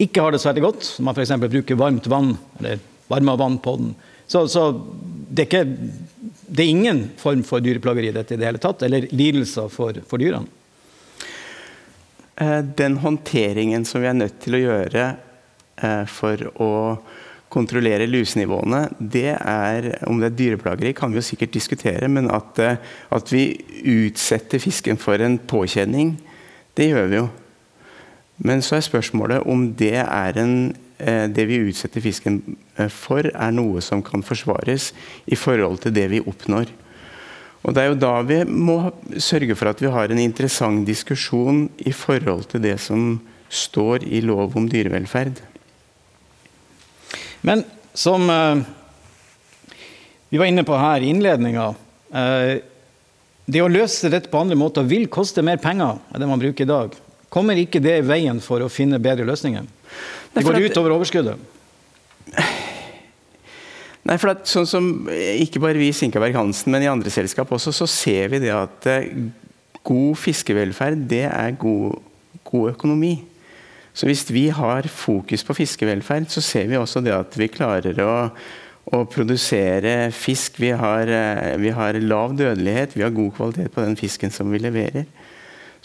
ikke 0.01 0.23
har 0.23 0.33
det 0.33 0.41
så 0.43 0.51
veldig 0.51 0.65
godt. 0.65 0.89
Man 1.03 1.15
f.eks. 1.15 1.33
bruker 1.43 1.79
varmt 1.79 2.07
vann, 2.11 2.35
eller 2.59 2.81
varma 3.11 3.37
vann 3.39 3.57
på 3.63 3.77
den. 3.79 3.93
Så, 4.27 4.45
så 4.51 4.67
det, 5.29 5.45
er 5.45 5.47
ikke, 5.47 5.63
det, 6.47 6.63
er 6.63 6.69
ingen 6.69 7.01
form 7.17 7.41
for 7.47 7.63
dyreplageri 7.63 8.11
i 8.11 8.15
dette 8.15 8.35
i 8.35 8.39
det 8.39 8.47
hele 8.47 8.61
tatt, 8.61 8.85
eller 8.85 9.07
lidelser 9.11 9.69
for, 9.73 9.97
for 10.09 10.21
dyrene? 10.21 10.47
Eh, 12.35 12.59
den 12.59 12.97
håndteringen 12.97 13.85
som 13.87 14.03
vi 14.03 14.09
er 14.09 14.17
nødt 14.17 14.41
til 14.43 14.57
å 14.57 14.59
gjøre 14.59 15.05
eh, 15.79 16.03
for 16.11 16.41
å 16.59 16.71
kontrollere 17.55 18.09
lusenivåene, 18.09 18.81
det 18.99 19.37
er 19.37 19.87
Om 20.09 20.19
det 20.19 20.27
er 20.27 20.35
dyreplageri, 20.35 20.91
kan 20.93 21.13
vi 21.13 21.21
jo 21.21 21.23
sikkert 21.23 21.53
diskutere, 21.55 22.09
men 22.11 22.27
at, 22.27 22.59
eh, 22.59 22.81
at 23.09 23.31
vi 23.31 23.45
utsetter 23.87 24.59
fisken 24.59 24.99
for 24.99 25.21
en 25.23 25.37
påkjenning, 25.39 26.17
det 26.75 26.89
gjør 26.91 27.07
vi 27.07 27.19
jo. 27.21 27.29
Men 28.43 28.61
så 28.61 28.75
er 28.75 28.89
spørsmålet 28.89 29.47
om 29.47 29.69
det 29.79 29.95
er 30.03 30.41
en 30.41 30.57
det 30.95 31.43
vi 31.49 31.57
utsetter 31.59 31.99
fisken 31.99 32.37
for, 32.91 33.27
er 33.29 33.53
noe 33.55 33.83
som 33.83 34.03
kan 34.03 34.23
forsvares 34.25 34.91
i 35.25 35.37
forhold 35.39 35.83
til 35.85 35.95
det 35.95 36.09
vi 36.11 36.23
oppnår. 36.23 36.71
Og 37.65 37.73
Det 37.73 37.81
er 37.81 37.89
jo 37.89 37.97
da 37.97 38.13
vi 38.21 38.43
må 38.45 38.77
sørge 39.17 39.55
for 39.57 39.71
at 39.71 39.81
vi 39.81 39.89
har 39.89 40.11
en 40.11 40.21
interessant 40.21 40.85
diskusjon 40.85 41.65
i 41.81 41.93
forhold 41.95 42.45
til 42.51 42.61
det 42.61 42.77
som 42.83 43.17
står 43.49 44.05
i 44.05 44.21
lov 44.21 44.53
om 44.57 44.67
dyrevelferd. 44.69 45.39
Men 47.45 47.63
som 47.93 48.29
eh, 48.29 48.61
vi 50.29 50.37
var 50.37 50.49
inne 50.51 50.65
på 50.67 50.77
her 50.77 51.01
i 51.01 51.09
innledninga 51.13 51.67
eh, 52.11 52.53
Det 53.45 53.61
å 53.61 53.69
løse 53.69 54.09
dette 54.09 54.31
på 54.31 54.41
andre 54.41 54.57
måter 54.57 54.85
vil 54.89 55.05
koste 55.07 55.43
mer 55.45 55.61
penger 55.61 55.99
enn 56.09 56.21
det 56.21 56.29
man 56.29 56.41
bruker 56.41 56.65
i 56.65 56.69
dag. 56.69 56.95
Kommer 57.29 57.59
ikke 57.61 57.81
det 57.81 57.99
i 57.99 58.05
veien 58.05 58.41
for 58.41 58.61
å 58.65 58.71
finne 58.73 59.01
bedre 59.01 59.25
løsninger? 59.27 59.65
Det 60.33 60.43
går 60.45 60.65
ut 60.65 60.79
over 60.81 60.95
overskuddet. 60.97 61.41
Nei, 64.05 64.17
for 64.21 64.35
at, 64.35 64.43
sånn 64.45 64.67
som 64.69 64.89
Ikke 65.09 65.61
bare 65.63 65.79
vi 65.81 65.89
i 65.89 65.95
Sinkaberg 65.95 66.35
Hansen, 66.37 66.73
men 66.73 66.85
i 66.85 66.91
andre 66.91 67.13
selskap 67.13 67.49
også, 67.55 67.73
så 67.73 67.87
ser 67.89 68.29
vi 68.35 68.41
det 68.43 68.51
at 68.53 68.89
eh, 68.91 69.07
god 69.85 70.19
fiskevelferd, 70.21 71.07
det 71.09 71.25
er 71.29 71.55
god, 71.61 71.97
god 72.45 72.75
økonomi. 72.75 73.15
Så 73.95 74.09
hvis 74.09 74.25
vi 74.33 74.49
har 74.51 74.87
fokus 74.91 75.45
på 75.47 75.55
fiskevelferd, 75.55 76.27
så 76.29 76.43
ser 76.43 76.67
vi 76.67 76.77
også 76.77 77.01
det 77.05 77.13
at 77.15 77.37
vi 77.39 77.47
klarer 77.47 78.01
å, 78.03 78.15
å 78.91 78.99
produsere 79.07 80.11
fisk. 80.13 80.59
Vi 80.61 80.73
har, 80.75 81.09
eh, 81.09 81.55
vi 81.61 81.71
har, 81.73 81.97
lav 82.03 82.35
dødelighet, 82.37 82.97
vi 82.97 83.05
har 83.05 83.15
god 83.15 83.31
kvalitet 83.37 83.73
på 83.73 83.85
den 83.85 83.97
fisken 83.99 84.33
som 84.33 84.51
vi 84.51 84.61
leverer. 84.61 85.07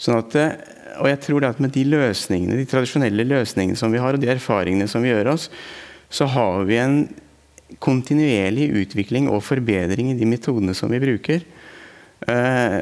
Sånn 0.01 0.19
at, 0.19 0.37
eh, 0.37 0.53
og 0.99 1.07
jeg 1.07 1.21
tror 1.23 1.47
at 1.47 1.61
med 1.63 1.73
de 1.73 1.87
løsningene, 1.87 2.59
de 2.59 2.69
tradisjonelle 2.69 3.25
løsningene 3.31 3.79
som 3.79 3.93
vi 3.93 4.01
har, 4.03 4.13
og 4.13 4.21
de 4.21 4.33
erfaringene 4.33 4.89
som 4.91 5.01
vi 5.01 5.13
gjør 5.13 5.33
oss, 5.37 5.47
så 6.11 6.27
har 6.29 6.65
vi 6.67 6.81
en 6.81 6.97
kontinuerlig 7.79 8.69
utvikling 8.83 9.29
og 9.31 9.43
forbedring 9.45 10.11
i 10.11 10.19
de 10.19 10.27
metodene 10.27 10.75
som 10.77 10.91
vi 10.91 11.01
bruker. 11.01 11.45
Eh, 12.27 12.79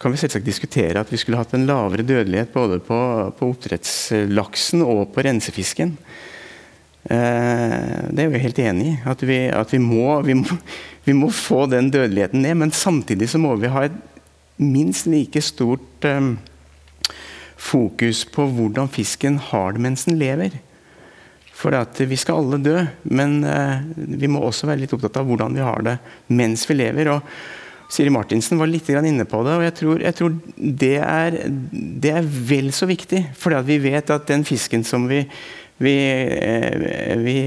kan 0.00 0.12
vi 0.12 0.20
selvsagt 0.20 0.46
diskutere 0.46 1.00
at 1.00 1.10
vi 1.12 1.18
skulle 1.20 1.40
hatt 1.40 1.54
en 1.56 1.66
lavere 1.68 2.06
dødelighet 2.06 2.52
både 2.54 2.78
på, 2.84 2.98
på 3.36 3.50
oppdrettslaksen 3.52 4.84
og 4.86 5.10
på 5.14 5.24
rensefisken. 5.26 5.96
Eh, 7.06 8.10
det 8.10 8.24
er 8.24 8.32
vi 8.32 8.42
helt 8.42 8.60
enig 8.62 8.88
i. 8.90 8.96
At, 9.06 9.22
vi, 9.26 9.38
at 9.52 9.72
vi, 9.72 9.80
må, 9.82 10.20
vi, 10.26 10.36
må, 10.38 10.58
vi, 11.06 11.16
må, 11.16 11.30
få 11.30 11.66
den 11.70 11.90
dødeligheten 11.94 12.42
ned. 12.42 12.58
Men 12.62 12.74
samtidig 12.74 13.30
så 13.30 13.40
må 13.42 13.54
vi 13.60 13.72
ha 13.72 13.86
et 13.86 13.98
minst 14.56 15.08
like 15.10 15.42
stort 15.44 16.06
eh, 16.08 16.32
fokus 17.56 18.24
på 18.32 18.48
hvordan 18.56 18.90
fisken 18.92 19.38
har 19.50 19.76
det 19.76 19.84
mens 19.86 20.06
den 20.08 20.18
lever. 20.20 20.56
For 21.56 21.72
vi 22.04 22.16
skal 22.20 22.42
alle 22.42 22.60
dø, 22.60 22.80
men 23.16 23.38
uh, 23.44 23.80
vi 23.96 24.28
må 24.28 24.42
også 24.44 24.68
være 24.68 24.84
litt 24.84 24.92
opptatt 24.92 25.22
av 25.22 25.28
hvordan 25.28 25.56
vi 25.56 25.64
har 25.64 25.86
det 25.86 25.94
mens 26.36 26.66
vi 26.68 26.76
lever. 26.76 27.14
og 27.14 27.22
Siri 27.88 28.10
Martinsen 28.12 28.58
var 28.58 28.68
litt 28.68 28.88
inne 28.90 29.24
på 29.24 29.40
det, 29.46 29.54
og 29.54 29.62
jeg 29.64 29.74
tror, 29.78 30.02
jeg 30.02 30.16
tror 30.18 30.34
det, 30.56 30.96
er, 31.00 31.38
det, 31.72 32.12
er, 32.18 32.26
vel 32.26 32.72
så 32.74 32.88
viktig. 32.90 33.22
For 33.38 33.56
vi 33.64 33.78
vet 33.80 34.12
at 34.12 34.28
den 34.28 34.44
fisken 34.44 34.84
som 34.84 35.06
vi, 35.08 35.22
vi, 35.80 35.96
uh, 35.96 37.16
vi, 37.24 37.38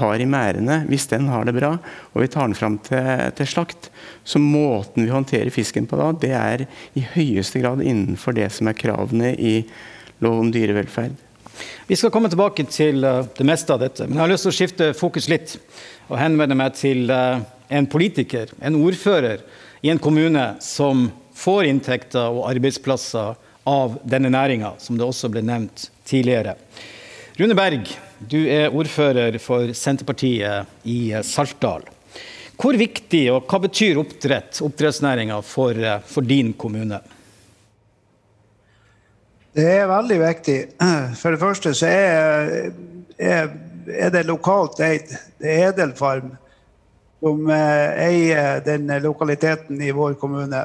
har 0.00 0.18
i 0.18 0.26
merdene, 0.26 0.82
hvis 0.90 1.06
den 1.12 1.30
har 1.30 1.46
det 1.46 1.54
bra, 1.60 1.76
og 2.10 2.24
vi 2.24 2.30
tar 2.34 2.48
den 2.48 2.58
fram 2.58 2.80
til, 2.82 3.28
til, 3.38 3.52
slakt, 3.52 3.92
så 4.24 4.42
måten 4.42 5.06
vi 5.06 5.12
håndterer 5.14 5.54
fisken 5.54 5.86
på 5.86 6.00
da, 6.00 6.10
det 6.18 6.34
er 6.34 6.66
i 6.98 7.06
høyeste 7.14 7.62
grad 7.62 7.84
innenfor 7.84 8.34
det 8.34 8.50
som 8.56 8.72
er 8.72 8.80
kravene 8.80 9.36
i 9.38 9.60
lov 10.24 10.40
om 10.40 10.50
dyrevelferd. 10.54 11.21
Vi 11.86 11.96
skal 11.96 12.12
komme 12.14 12.30
tilbake 12.32 12.64
til 12.70 13.04
eh, 13.04 13.24
det 13.36 13.46
meste 13.46 13.74
av 13.74 13.82
dette, 13.82 14.06
men 14.06 14.16
jeg 14.16 14.22
har 14.24 14.30
lyst 14.30 14.46
til 14.46 14.52
å 14.52 14.56
skifte 14.56 14.90
fokus 14.96 15.28
litt 15.28 15.56
og 16.08 16.18
henvende 16.20 16.56
meg 16.58 16.76
til 16.78 17.10
eh, 17.12 17.42
en 17.72 17.88
politiker, 17.90 18.52
en 18.60 18.78
ordfører, 18.80 19.42
i 19.82 19.90
en 19.90 19.98
kommune 19.98 20.44
som 20.62 21.08
får 21.34 21.66
inntekter 21.66 22.30
og 22.30 22.46
arbeidsplasser 22.52 23.34
av 23.66 23.96
denne 24.06 24.30
næringa, 24.30 24.76
som 24.78 24.98
det 24.98 25.06
også 25.06 25.30
ble 25.32 25.42
nevnt 25.46 25.88
tidligere. 26.06 26.54
Rune 27.40 27.56
Berg, 27.58 27.90
du 28.30 28.38
er 28.46 28.70
ordfører 28.70 29.38
for 29.42 29.72
Senterpartiet 29.74 30.86
i 30.86 31.00
eh, 31.10 31.26
Saltdal. 31.26 31.88
Hvor 32.62 32.78
viktig 32.78 33.24
og 33.32 33.48
hva 33.50 33.58
betyr 33.64 33.98
oppdrett, 33.98 34.60
oppdrettsnæringa 34.62 35.40
for, 35.42 35.78
for 36.06 36.22
din 36.22 36.52
kommune? 36.54 37.00
Det 39.52 39.66
er 39.68 39.88
veldig 39.90 40.20
viktig. 40.20 40.58
For 41.20 41.34
det 41.34 41.40
første 41.40 41.74
så 41.76 41.88
er, 41.88 42.70
er, 43.18 43.50
er 43.88 44.14
det 44.14 44.24
lokalt 44.26 44.80
eid. 44.80 45.12
Det 45.40 45.50
er 45.50 45.72
Edelfarm 45.72 46.32
som 47.22 47.50
eh, 47.54 48.06
eier 48.08 48.62
den 48.66 48.90
lokaliteten 49.02 49.82
i 49.82 49.92
vår 49.94 50.16
kommune. 50.18 50.62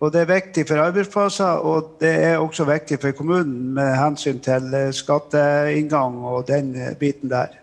Og 0.00 0.12
Det 0.12 0.20
er 0.20 0.28
viktig 0.28 0.66
for 0.68 0.82
arbeidsplasser, 0.82 1.62
og 1.64 1.94
det 2.00 2.10
er 2.24 2.36
også 2.36 2.66
viktig 2.68 2.98
for 3.00 3.14
kommunen 3.16 3.70
med 3.76 3.94
hensyn 3.96 4.42
til 4.44 4.74
eh, 4.74 4.90
skatteinngang 4.92 6.18
og 6.24 6.48
den 6.48 6.74
biten 7.00 7.30
der. 7.30 7.54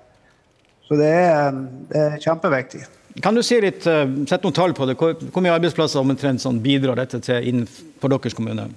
Så 0.87 0.97
det 0.99 1.09
er, 1.09 1.51
det 1.89 2.01
er 2.01 2.17
kjempeviktig. 2.23 2.85
Kan 3.23 3.35
du 3.35 3.43
si 3.45 3.59
litt, 3.61 3.85
eh, 3.87 4.07
Sett 4.29 4.45
noen 4.45 4.55
tall 4.55 4.73
på 4.73 4.87
det. 4.89 4.97
Hvor, 4.97 5.13
hvor 5.17 5.45
mye 5.45 5.53
arbeidsplasser 5.57 6.01
omtrent 6.01 6.41
sånn 6.41 6.61
bidrar 6.63 6.97
dette 7.01 7.21
til 7.25 7.51
innenfor 7.51 8.15
deres 8.15 8.37
kommune? 8.37 8.69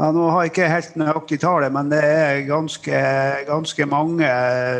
Ja, 0.00 0.08
nå 0.10 0.28
har 0.32 0.44
jeg 0.44 0.52
ikke 0.52 0.70
helt 0.72 0.94
nøyaktig 0.98 1.38
tallet, 1.42 1.72
men 1.74 1.90
det 1.92 2.00
er 2.02 2.46
ganske, 2.48 3.02
ganske, 3.46 3.86
mange 3.86 4.30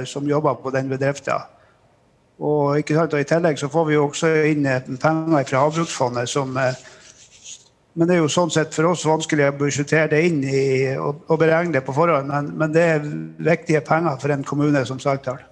som 0.08 0.26
jobber 0.26 0.56
på 0.62 0.72
den 0.74 0.88
bedriften. 0.90 1.44
Og, 2.42 2.80
og 2.80 3.20
I 3.20 3.28
tillegg 3.28 3.60
så 3.60 3.68
får 3.70 3.86
vi 3.86 3.94
jo 3.94 4.08
også 4.08 4.32
inn 4.50 4.66
penger 4.98 5.44
fra 5.46 5.62
Havbruksfondet. 5.66 6.28
som 6.28 6.56
eh, 6.56 6.74
men 7.92 8.08
det 8.08 8.14
er 8.16 8.22
jo 8.22 8.28
sånn 8.32 8.50
sett 8.52 8.72
for 8.72 8.88
oss 8.88 9.04
vanskelig 9.04 9.50
å 9.50 9.56
budsjettere 9.60 10.08
det 10.14 10.20
inn 10.24 10.38
i, 10.48 10.64
og, 10.96 11.26
og 11.28 11.40
beregne 11.42 11.74
det 11.76 11.82
på 11.84 11.92
forhånd. 11.92 12.30
Men, 12.30 12.48
men, 12.56 12.72
det 12.72 12.84
er 12.94 13.08
viktige 13.52 13.82
penger 13.84 14.16
for 14.22 14.32
en 14.32 14.44
kommune 14.48 14.80
som 14.88 15.00
Saltdal. 15.02 15.42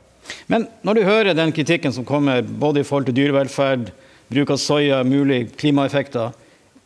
Men 0.49 0.65
når 0.87 0.97
du 0.97 1.03
hører 1.05 1.37
den 1.37 1.53
kritikken 1.53 1.93
som 1.93 2.07
kommer 2.09 2.41
både 2.43 2.81
i 2.81 2.87
forhold 2.87 3.11
til 3.11 3.19
dyrevelferd, 3.19 3.91
bruk 4.33 4.55
av 4.55 4.61
soya, 4.63 5.03
mulig 5.05 5.51
klimaeffekter, 5.61 6.33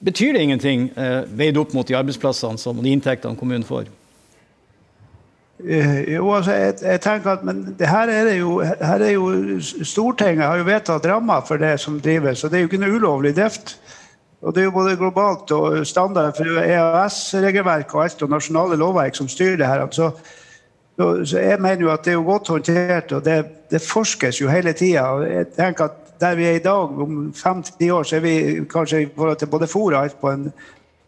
Betyr 0.04 0.32
det 0.36 0.42
ingenting 0.44 0.90
eh, 1.00 1.22
veid 1.32 1.56
opp 1.56 1.72
mot 1.72 1.88
de 1.88 1.96
arbeidsplassene 1.96 2.60
som, 2.60 2.80
de 2.82 2.92
inntektene 2.92 3.38
kommunen 3.40 3.64
får? 3.64 3.88
Uh, 5.64 6.00
jo, 6.10 6.26
altså, 6.34 6.52
jeg, 6.52 6.74
jeg, 6.82 7.00
tenker 7.00 7.30
at 7.30 7.44
men 7.46 7.62
det 7.78 7.88
her 7.88 8.10
er 8.10 8.26
det 8.26 8.34
jo, 8.40 8.58
her 8.60 9.04
er 9.06 9.12
jo 9.14 9.60
Stortinget 9.62 10.44
har 10.44 10.58
jo 10.58 10.66
vedtatt 10.66 11.06
rammer 11.08 11.44
for 11.46 11.62
det 11.62 11.78
som 11.80 12.00
drives, 12.02 12.42
og 12.44 12.50
det 12.50 12.58
er 12.58 12.64
jo 12.64 12.68
ikke 12.72 12.82
noe 12.82 12.98
ulovlig 12.98 13.32
drift. 13.38 13.78
Og 14.44 14.54
Det 14.54 14.60
er 14.60 14.64
jo 14.64 14.74
både 14.76 14.96
globalt 15.00 15.50
og 15.56 15.86
standard 15.86 16.34
for 16.36 16.58
EØS-regelverk 16.60 17.94
og 17.94 18.02
alt 18.02 18.22
og 18.26 18.30
nasjonale 18.34 18.76
lovverk 18.76 19.16
som 19.16 19.28
styrer 19.28 19.56
det 19.56 19.66
her. 19.70 19.86
Så, 19.90 20.10
så 21.24 21.38
jeg 21.38 21.60
mener 21.64 21.86
jo 21.86 21.92
at 21.94 22.04
det 22.04 22.12
er 22.12 22.18
jo 22.18 22.26
godt 22.26 22.50
håndtert, 22.52 23.12
og 23.12 23.24
det, 23.24 23.38
det 23.72 23.80
forskes 23.80 24.42
jo 24.42 24.52
hele 24.52 24.72
tida. 24.76 25.06
Jeg 25.24 25.48
tenker 25.56 25.88
at 25.88 26.03
der 26.24 26.38
vi 26.38 26.46
er 26.48 26.58
i 26.58 26.64
dag, 26.64 26.96
om 27.04 27.28
fem-ti 27.36 27.90
år, 27.92 28.06
så 28.08 28.16
er 28.16 28.24
vi 28.24 28.34
kanskje 28.70 29.04
i 29.04 29.10
forhold 29.16 29.38
til 29.40 29.52
både 29.52 29.68
fôr 29.70 29.92
og 29.92 30.00
alt 30.02 30.16
på, 30.20 30.32
en, 30.32 30.48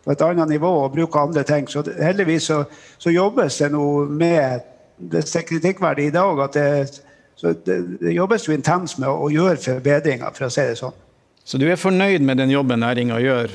på, 0.05 0.13
et 0.13 0.23
annet 0.23 0.53
nivå 0.55 0.71
og 0.85 0.93
bruker 0.95 1.21
andre 1.21 1.43
ting. 1.49 1.69
Så 1.71 1.83
heldigvis 2.03 2.51
så, 2.53 2.63
så 2.99 3.13
jobbes 3.15 3.59
det 3.63 3.73
noe 3.75 4.07
med 4.07 4.73
Det 4.97 5.21
er 5.37 5.43
kritikkverdig 5.45 6.07
i 6.09 6.13
dag 6.13 6.39
at 6.41 6.55
det, 6.57 7.01
så 7.37 7.51
det, 7.67 7.75
det 8.01 8.15
jobbes 8.17 8.47
jo 8.49 8.55
intenst 8.55 8.97
med 8.99 9.11
å, 9.11 9.27
å 9.27 9.29
gjøre 9.29 9.61
forbedringer, 9.61 10.31
for 10.33 10.47
å 10.47 10.49
si 10.53 10.65
det 10.65 10.79
sånn. 10.79 10.95
Så 11.45 11.61
du 11.61 11.67
er 11.69 11.77
fornøyd 11.77 12.25
med 12.25 12.41
den 12.41 12.51
jobben 12.51 12.81
næringa 12.81 13.19
gjør 13.21 13.53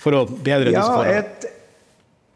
for 0.00 0.16
å 0.16 0.22
bedre 0.24 0.72
disse 0.72 0.86
forholdene? 0.88 1.52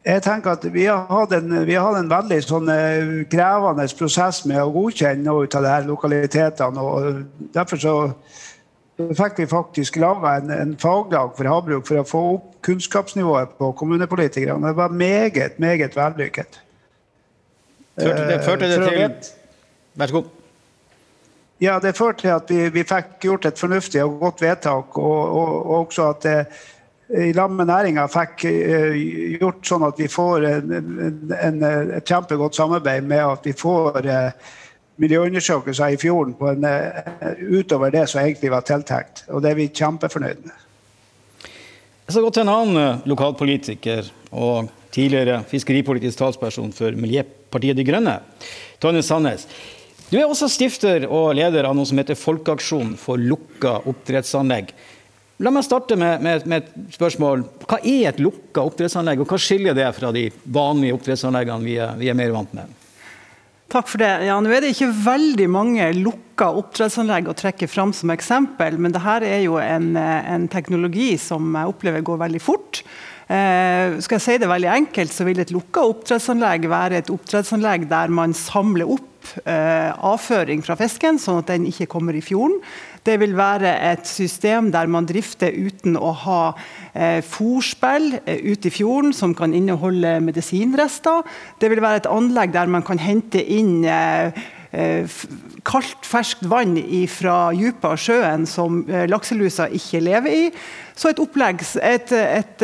Jeg 0.08 0.22
tenker 0.24 0.54
at 0.56 0.64
Vi 0.72 0.86
har 0.88 1.04
hatt 1.10 1.32
en, 1.36 1.50
har 1.52 1.96
en 1.98 2.10
veldig 2.10 2.38
sånn, 2.44 2.68
eh, 2.72 3.10
krevende 3.28 3.84
prosess 3.98 4.44
med 4.48 4.62
å 4.62 4.70
godkjenne 4.72 5.26
noe 5.26 5.44
av 5.44 5.64
de 5.64 5.72
her 5.72 5.88
lokalitetene. 5.88 6.80
og 6.80 7.50
Derfor 7.52 7.82
så 7.82 7.94
fikk 8.98 9.42
vi 9.42 9.46
faktisk 9.50 9.98
laga 10.00 10.38
en, 10.38 10.50
en, 10.50 10.72
faglag 10.80 11.36
for 11.36 11.50
havbruk 11.50 11.84
for 11.86 12.00
å 12.00 12.06
få 12.08 12.22
opp 12.38 12.46
kunnskapsnivået 12.64 13.52
på 13.58 13.70
kommunepolitikerne. 13.78 14.72
Det 14.72 14.80
var 14.80 14.96
meget, 14.96 15.60
meget 15.60 15.96
vellykket. 15.96 16.58
Førte 17.98 18.24
det, 18.30 18.40
førte 18.46 18.72
det 18.72 18.80
eh, 18.80 18.88
til 18.88 19.30
Vær 19.98 20.06
så 20.06 20.20
god. 20.20 20.34
Ja, 21.60 21.78
det 21.82 21.96
førte 21.98 22.22
til 22.22 22.32
at 22.32 22.50
vi, 22.50 22.64
vi, 22.70 22.84
fikk 22.86 23.16
gjort 23.26 23.46
et 23.50 23.58
fornuftig 23.58 24.02
og 24.04 24.20
godt 24.20 24.42
vedtak, 24.42 24.98
og, 24.98 25.22
og, 25.36 25.54
og 25.66 25.78
også 25.86 26.10
at 26.14 26.22
det, 26.22 26.36
i 27.08 27.32
lag 27.32 27.50
med 27.50 27.70
næringa 27.70 28.04
fikk 28.12 28.44
eh, 28.50 28.96
gjort 29.40 29.64
sånn 29.64 29.84
at 29.86 30.00
vi 30.00 30.08
får 30.12 30.44
en, 30.44 30.72
en, 31.32 31.62
et 31.96 32.08
kjempegodt 32.08 32.58
samarbeid 32.58 33.06
med 33.08 33.22
at 33.24 33.46
vi 33.48 33.54
får 33.56 34.04
eh, 34.04 34.50
miljøundersøkelser 35.00 35.94
i 35.94 36.00
fjorden 36.00 36.34
en, 36.50 36.66
eh, 36.68 37.40
utover 37.48 37.94
det 37.94 38.04
som 38.12 38.20
egentlig 38.20 38.52
var 38.52 38.66
tiltenkt. 38.68 39.24
Og 39.32 39.40
det 39.40 39.54
er 39.54 39.60
vi 39.60 39.70
kjempefornøyd 39.72 40.42
med. 40.44 40.66
Jeg 42.08 42.16
skal 42.16 42.24
gå 42.24 42.34
til 42.36 42.44
en 42.44 42.52
annen 42.52 43.00
lokalpolitiker 43.08 44.12
og 44.32 44.68
tidligere 44.92 45.42
fiskeripolitisk 45.48 46.20
talsperson 46.20 46.70
for 46.76 46.92
Miljøpartiet 46.96 47.76
De 47.76 47.84
Grønne, 47.88 48.18
Tonje 48.80 49.04
Sandnes. 49.04 49.48
Du 50.08 50.16
er 50.16 50.24
også 50.24 50.48
stifter 50.48 51.04
og 51.04 51.34
leder 51.36 51.68
av 51.68 51.76
noe 51.76 51.88
som 51.88 52.00
heter 52.00 52.16
Folkeaksjon 52.16 52.94
for 53.00 53.20
lukka 53.20 53.74
oppdrettsanlegg. 53.88 54.72
La 55.38 55.52
meg 55.54 55.62
starte 55.62 55.94
med, 55.94 56.18
med, 56.24 56.46
med, 56.50 56.66
et 56.66 56.94
spørsmål. 56.96 57.44
Hva 57.70 57.78
er 57.86 58.08
et 58.10 58.18
lukka 58.18 58.64
oppdrettsanlegg, 58.66 59.22
og 59.22 59.30
hva 59.30 59.38
skiller 59.38 59.76
det 59.76 59.86
fra 59.94 60.10
de 60.14 60.24
vanlige 60.50 60.96
oppdrettsanleggene 60.96 61.62
vi 61.62 61.76
er, 61.78 61.94
vi 62.00 62.10
er 62.10 62.18
mer 62.18 62.34
vant 62.34 62.56
med? 62.58 62.72
Takk 63.70 63.86
for 63.86 64.00
det. 64.02 64.08
Ja, 64.26 64.38
nå 64.40 64.50
er 64.50 64.64
det 64.64 64.72
ikke 64.72 64.88
veldig 65.04 65.46
mange 65.52 65.86
lukka 65.94 66.48
oppdrettsanlegg 66.58 67.28
å 67.30 67.36
trekke 67.38 67.68
fram 67.70 67.92
som 67.94 68.10
eksempel, 68.10 68.80
men 68.80 68.96
dette 68.96 69.18
er 69.28 69.44
jo 69.44 69.60
en, 69.62 69.92
en 69.94 70.48
teknologi 70.50 71.12
som 71.22 71.52
jeg 71.52 71.70
opplever 71.74 72.02
går 72.08 72.22
veldig 72.24 72.42
fort. 72.42 72.82
Eh, 73.28 73.98
skal 74.00 74.16
jeg 74.16 74.24
si 74.24 74.38
det 74.40 74.48
veldig 74.48 74.72
enkelt, 74.72 75.12
så 75.12 75.26
vil 75.28 75.44
et 75.44 75.52
lukka 75.52 75.84
oppdrettsanlegg 75.84 76.64
være 76.72 77.02
et 77.02 77.12
oppdrettsanlegg 77.12 77.84
der 77.90 78.10
man 78.10 78.32
samler 78.34 78.88
opp 78.96 79.34
eh, 79.44 79.92
avføring 79.92 80.64
fra 80.64 80.78
fisken, 80.80 81.20
sånn 81.20 81.42
at 81.42 81.52
den 81.52 81.68
ikke 81.68 81.90
kommer 81.92 82.16
i 82.16 82.24
fjorden. 82.24 82.56
Det 83.08 83.16
vil 83.22 83.32
være 83.38 83.70
et 83.92 84.04
system 84.04 84.68
der 84.72 84.88
man 84.90 85.06
drifter 85.08 85.54
uten 85.56 85.96
å 85.96 86.10
ha 86.26 86.40
eh, 86.92 87.22
fòrspill 87.24 88.18
eh, 88.18 88.42
ute 88.50 88.68
i 88.68 88.74
fjorden 88.74 89.14
som 89.16 89.32
kan 89.38 89.54
inneholde 89.56 90.18
medisinrester. 90.20 91.24
Det 91.56 91.70
vil 91.72 91.80
være 91.80 92.02
et 92.02 92.10
anlegg 92.12 92.52
der 92.52 92.68
man 92.68 92.84
kan 92.84 93.00
hente 93.00 93.40
inn 93.40 93.80
eh, 93.88 94.28
eh 94.76 95.22
kaldt, 95.64 96.04
ferskt 96.04 96.44
vann 96.48 96.76
fra 97.08 97.50
dypet 97.56 97.88
av 97.88 97.96
sjøen 97.96 98.44
som 98.46 98.82
eh, 98.88 99.08
lakselusa 99.08 99.70
ikke 99.72 100.04
lever 100.04 100.36
i. 100.36 100.44
Så 100.98 101.08
et, 101.08 101.20
opplegg, 101.22 101.64
et, 101.80 102.12
et, 102.12 102.62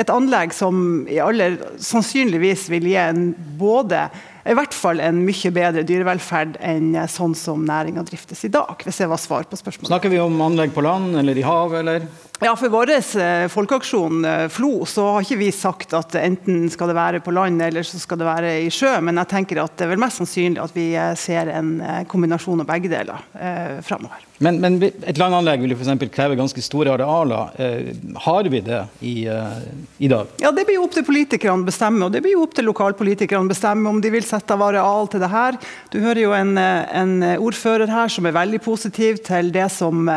et 0.00 0.12
anlegg 0.14 0.56
som 0.56 1.04
i 1.10 1.20
aller 1.20 1.58
sannsynligvis 1.76 2.68
vil 2.72 2.88
gi 2.88 2.96
en 3.02 3.32
både 3.60 4.06
i 4.50 4.56
hvert 4.58 4.74
fall 4.74 4.98
en 5.04 5.20
mye 5.22 5.52
bedre 5.54 5.84
dyrevelferd 5.86 6.56
enn 6.64 6.94
sånn 7.10 7.36
som 7.38 7.62
næringa 7.68 8.02
driftes 8.08 8.42
i 8.48 8.50
dag. 8.50 8.82
hvis 8.82 8.98
det 8.98 9.06
var 9.10 9.20
svar 9.22 9.46
på 9.46 9.58
spørsmålet. 9.58 9.92
Snakker 9.92 10.10
vi 10.10 10.18
om 10.18 10.40
anlegg 10.42 10.74
på 10.74 10.82
land 10.82 11.14
eller 11.20 11.38
i 11.38 11.46
hav, 11.46 11.74
eller? 11.78 12.08
Ja, 12.40 12.54
For 12.56 12.72
vår 12.72 12.90
eh, 12.90 13.46
folkeaksjon 13.52 14.24
eh, 14.24 14.46
FLO 14.48 14.86
så 14.88 15.04
har 15.12 15.26
ikke 15.26 15.36
vi 15.42 15.50
sagt 15.52 15.92
at 15.92 16.14
enten 16.16 16.70
skal 16.72 16.88
det 16.88 16.96
være 16.96 17.20
på 17.20 17.34
land 17.36 17.60
eller 17.60 17.84
så 17.84 18.00
skal 18.00 18.22
det 18.22 18.28
være 18.30 18.54
i 18.64 18.70
sjø, 18.72 18.94
men 19.04 19.20
jeg 19.20 19.28
tenker 19.34 19.60
at 19.60 19.76
det 19.76 19.84
er 19.84 19.92
vel 19.92 20.00
mest 20.00 20.22
sannsynlig 20.22 20.62
at 20.64 20.72
vi 20.72 20.86
eh, 20.96 21.12
ser 21.20 21.52
en 21.52 21.74
kombinasjon 22.08 22.64
av 22.64 22.70
begge 22.70 22.88
deler 22.88 23.20
eh, 23.36 23.76
framover. 23.84 24.24
Men, 24.40 24.56
men, 24.56 24.78
et 24.80 25.18
landanlegg 25.20 25.60
vil 25.60 25.74
jo 25.74 25.76
f.eks. 25.82 26.06
kreve 26.14 26.38
ganske 26.38 26.62
store 26.64 26.94
arealer. 26.94 27.50
Eh, 27.60 27.90
har 28.24 28.48
vi 28.48 28.62
det 28.64 28.78
i, 29.04 29.14
eh, 29.28 29.58
i, 29.98 30.08
dag? 30.08 30.32
Ja, 30.40 30.48
Det 30.56 30.64
blir 30.64 30.78
jo 30.78 30.86
opp 30.86 30.96
til 30.96 31.04
politikerne 31.04 31.60
å 31.60 31.68
bestemme, 31.68 32.06
og 32.06 32.14
det 32.14 32.22
blir 32.24 32.38
jo 32.38 32.46
opp 32.46 32.56
til 32.56 32.64
lokalpolitikerne 32.70 33.44
å 33.44 33.52
bestemme 33.52 33.92
om 33.92 34.00
de 34.00 34.14
vil 34.16 34.24
sette 34.24 34.56
av 34.56 34.64
areal 34.64 35.12
til 35.12 35.20
det 35.20 35.28
her. 35.28 35.60
Du 35.92 36.00
hører 36.00 36.22
jo 36.24 36.32
en, 36.32 36.56
en 36.56 37.14
ordfører 37.36 37.92
her 37.92 38.08
som 38.08 38.24
er 38.24 38.38
veldig 38.38 38.62
positiv 38.64 39.20
til 39.28 39.52
det 39.52 39.68
som, 39.76 40.08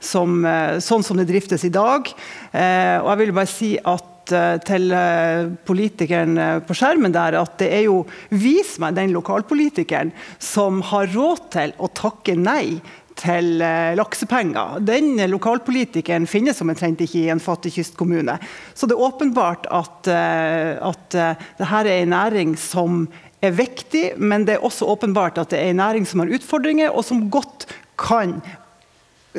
som 0.00 0.44
sånn 0.82 1.04
som 1.06 1.18
det 1.18 1.28
driftes 1.30 1.64
i 1.66 1.72
dag. 1.72 2.10
Eh, 2.52 2.98
og 3.00 3.10
jeg 3.12 3.22
vil 3.22 3.34
bare 3.36 3.50
si 3.50 3.70
at 3.78 4.34
eh, 4.34 4.58
til 4.66 4.92
eh, 4.96 5.48
politikeren 5.68 6.38
på 6.66 6.76
skjermen 6.76 7.14
der 7.14 7.38
at 7.40 7.56
det 7.62 7.70
er 7.78 7.86
jo 7.86 8.04
Vis 8.30 8.76
meg 8.82 8.96
den 8.98 9.14
lokalpolitikeren 9.16 10.12
som 10.42 10.82
har 10.92 11.10
råd 11.14 11.50
til 11.56 11.74
å 11.78 11.90
takke 11.96 12.36
nei 12.38 12.78
til 13.16 13.62
laksepenger. 13.96 14.82
Den 14.84 15.14
lokalpolitikeren 15.32 16.26
finnes 16.28 16.58
omtrent 16.60 17.00
ikke 17.00 17.22
i 17.22 17.30
en 17.32 17.40
fattig 17.40 17.72
kystkommune. 17.78 18.34
Så 18.76 18.84
det 18.84 18.92
er 18.92 19.06
åpenbart 19.06 19.64
at, 19.72 20.10
at 20.12 21.16
dette 21.16 21.70
er 21.80 21.88
en 21.94 22.12
næring 22.12 22.52
som 22.60 23.06
er 23.40 23.56
viktig, 23.56 24.18
men 24.20 24.44
det 24.44 24.58
er 24.58 24.68
også 24.68 24.90
åpenbart 24.92 25.40
at 25.40 25.54
det 25.54 25.62
er 25.62 25.72
en 25.72 25.80
næring 25.80 26.04
som 26.04 26.20
har 26.20 26.36
utfordringer, 26.36 26.92
og 26.92 27.08
som 27.08 27.24
godt 27.32 27.64
kan 27.96 28.36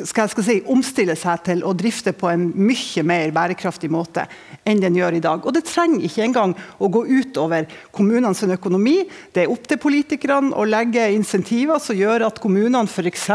skal, 0.06 0.28
skal 0.30 0.44
si, 0.46 0.56
omstille 0.70 1.16
seg 1.18 1.42
til 1.46 1.62
å 1.66 1.74
drifte 1.76 2.12
på 2.16 2.30
en 2.30 2.48
mye 2.54 3.04
mer 3.06 3.32
bærekraftig 3.34 3.90
måte 3.92 4.26
enn 4.68 4.82
den 4.82 4.98
gjør 4.98 5.18
i 5.18 5.22
dag. 5.24 5.46
Og 5.46 5.54
Det 5.56 5.64
trenger 5.68 6.04
ikke 6.06 6.24
engang 6.26 6.54
å 6.78 6.90
gå 6.92 7.04
utover 7.08 7.68
kommunenes 7.94 8.42
økonomi. 8.44 8.98
Det 9.34 9.44
er 9.44 9.52
opp 9.52 9.68
til 9.68 9.80
politikerne 9.82 10.54
å 10.56 10.66
legge 10.68 11.08
insentiver 11.14 11.80
som 11.82 11.98
gjør 11.98 12.28
at 12.28 12.42
kommunene 12.42 12.86
f.eks. 12.88 13.28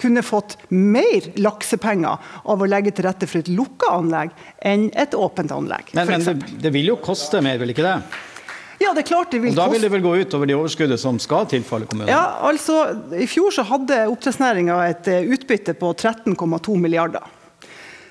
kunne 0.00 0.24
fått 0.26 0.56
mer 0.70 1.30
laksepenger 1.40 2.32
av 2.44 2.60
å 2.60 2.68
legge 2.68 2.94
til 2.96 3.08
rette 3.08 3.28
for 3.30 3.42
et 3.42 3.52
lukka 3.52 3.94
anlegg 3.98 4.34
enn 4.66 4.90
et 4.98 5.14
åpent 5.14 5.52
anlegg. 5.54 5.94
Men, 5.94 6.10
men 6.10 6.26
det, 6.26 6.58
det 6.64 6.74
vil 6.74 6.92
jo 6.92 7.00
koste 7.02 7.42
mer, 7.44 7.60
vil 7.60 7.74
ikke 7.74 7.86
det? 7.86 7.98
Ja, 8.80 8.94
det 8.96 9.04
er 9.04 9.08
klart 9.10 9.34
det 9.34 9.42
vil 9.42 9.52
koste. 9.52 9.60
Da 9.60 9.72
vil 9.72 9.84
det 9.84 9.90
vel 9.92 10.04
gå 10.04 10.14
ut 10.22 10.34
over 10.38 10.48
de 10.48 10.56
overskuddet 10.56 11.00
som 11.02 11.18
skal 11.20 11.44
tilfalle 11.50 11.88
kommunene? 11.90 12.14
Ja, 12.14 12.40
altså, 12.48 12.78
I 13.12 13.28
fjor 13.28 13.52
så 13.52 13.66
hadde 13.68 14.06
oppdrettsnæringa 14.08 14.78
et 14.88 15.10
eh, 15.12 15.28
utbytte 15.36 15.76
på 15.76 15.92
13,2 15.92 16.78
milliarder. 16.80 17.28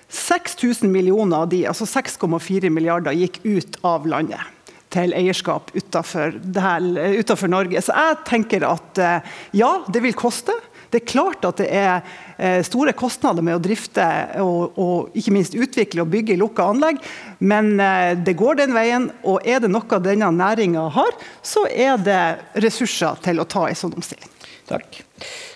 6000 0.10 0.90
millioner 0.90 1.44
av 1.44 1.50
de, 1.52 1.64
altså 1.70 1.86
6,4 1.90 2.70
milliarder, 2.74 3.18
gikk 3.18 3.42
ut 3.46 3.78
av 3.86 4.08
landet 4.10 4.56
til 4.94 5.14
eierskap 5.14 5.70
utenfor, 5.76 6.38
utenfor 6.42 7.52
Norge. 7.52 7.82
Så 7.86 7.94
jeg 7.94 8.22
tenker 8.30 8.66
at 8.66 9.02
eh, 9.02 9.36
ja, 9.58 9.72
det 9.90 10.02
vil 10.06 10.18
koste. 10.18 10.56
Det 10.90 11.02
er 11.02 11.12
klart 11.12 11.46
at 11.46 11.60
det 11.62 11.68
er 11.70 12.00
eh, 12.38 12.60
store 12.66 12.96
kostnader 12.98 13.46
med 13.46 13.60
å 13.60 13.62
drifte 13.62 14.06
og, 14.42 14.80
og 14.80 15.18
ikke 15.18 15.34
minst 15.36 15.58
utvikle 15.58 16.06
og 16.06 16.12
bygge 16.14 16.38
lukka 16.40 16.66
anlegg, 16.72 16.98
men 17.40 17.76
eh, 17.84 18.16
det 18.18 18.38
går 18.40 18.62
den 18.64 18.74
veien. 18.78 19.10
Og 19.22 19.46
er 19.46 19.62
det 19.64 19.70
noe 19.72 20.02
denne 20.04 20.32
næringa 20.34 20.88
har, 20.98 21.16
så 21.46 21.68
er 21.70 22.02
det 22.02 22.24
ressurser 22.66 23.22
til 23.26 23.42
å 23.42 23.48
ta 23.50 23.68
en 23.70 23.78
sånn 23.78 23.96
omstilling. 24.00 24.36
Takk. 24.70 25.02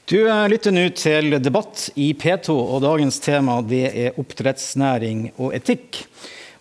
Du 0.10 0.20
eh, 0.28 0.46
lytter 0.50 0.74
nå 0.74 0.88
til 0.98 1.38
debatt 1.42 1.90
i 1.96 2.12
P2, 2.18 2.54
og 2.54 2.84
dagens 2.86 3.20
tema 3.24 3.60
det 3.66 3.86
er 3.90 4.22
oppdrettsnæring 4.22 5.32
og 5.38 5.54
etikk. 5.58 6.04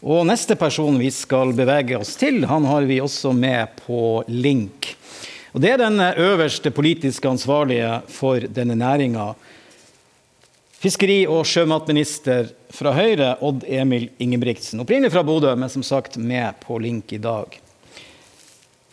Og 0.02 0.24
Neste 0.26 0.56
person 0.58 0.96
vi 0.98 1.12
skal 1.14 1.52
bevege 1.54 2.00
oss 2.00 2.16
til, 2.18 2.42
han 2.50 2.64
har 2.66 2.88
vi 2.88 2.98
også 3.04 3.30
med 3.36 3.76
på 3.84 4.22
link. 4.32 4.96
Og 5.52 5.60
Det 5.60 5.70
er 5.70 5.76
den 5.76 6.00
øverste 6.00 6.70
politiske 6.70 7.28
ansvarlige 7.28 8.00
for 8.08 8.40
denne 8.40 8.74
næringa. 8.74 9.34
Fiskeri- 10.82 11.28
og 11.28 11.46
sjømatminister 11.46 12.48
fra 12.70 12.92
Høyre, 12.92 13.36
Odd 13.40 13.64
Emil 13.68 14.08
Ingebrigtsen. 14.18 14.80
Opprinnelig 14.80 15.12
fra 15.12 15.22
Bodø, 15.22 15.54
men 15.54 15.68
som 15.68 15.82
sagt 15.82 16.16
med 16.16 16.54
på 16.60 16.78
link 16.78 17.12
i 17.12 17.18
dag. 17.18 17.60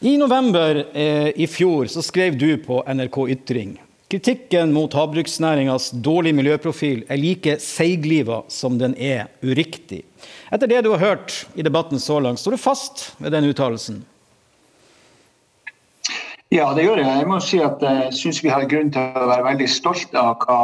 I 0.02 0.18
november 0.18 0.86
eh, 0.94 1.32
i 1.36 1.48
fjor 1.48 1.88
så 1.88 2.02
skrev 2.02 2.38
du 2.38 2.58
på 2.58 2.84
NRK 2.88 3.18
Ytring 3.30 3.80
kritikken 4.10 4.72
mot 4.74 4.94
havbruksnæringas 4.94 5.92
dårlige 6.02 6.34
miljøprofil 6.40 7.04
er 7.14 7.20
like 7.22 7.60
seigliva 7.62 8.42
som 8.50 8.80
den 8.80 8.96
er 8.98 9.28
uriktig. 9.46 10.02
Etter 10.50 10.70
det 10.70 10.82
du 10.86 10.90
har 10.96 11.04
hørt 11.04 11.36
i 11.54 11.66
debatten 11.66 12.02
så 12.02 12.18
langt, 12.24 12.42
står 12.42 12.58
du 12.58 12.62
fast 12.62 13.12
ved 13.22 13.36
den 13.36 13.52
uttalelsen? 13.52 14.02
Ja, 16.52 16.72
det 16.76 16.84
gjør 16.84 16.98
jeg. 16.98 17.18
Jeg 17.22 17.28
må 17.30 17.38
si 17.46 17.60
at 17.62 17.84
jeg 17.86 18.14
syns 18.18 18.40
vi 18.42 18.50
har 18.50 18.64
grunn 18.70 18.88
til 18.94 19.18
å 19.22 19.26
være 19.30 19.46
veldig 19.46 19.68
stolte 19.70 20.18
av 20.18 20.40
hva 20.42 20.56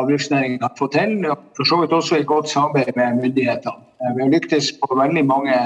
havbruksnæringen 0.00 0.64
har 0.64 0.72
fått 0.78 0.96
til. 0.96 1.12
Og 1.30 1.44
for 1.54 1.68
så 1.70 1.78
vidt 1.78 1.94
også 1.94 2.16
et 2.18 2.26
godt 2.26 2.50
samarbeid 2.50 2.96
med 2.96 3.20
myndighetene. 3.20 3.86
Vi 4.16 4.24
har 4.24 4.32
lyktes 4.32 4.72
på 4.80 4.98
veldig 4.98 5.22
mange 5.28 5.58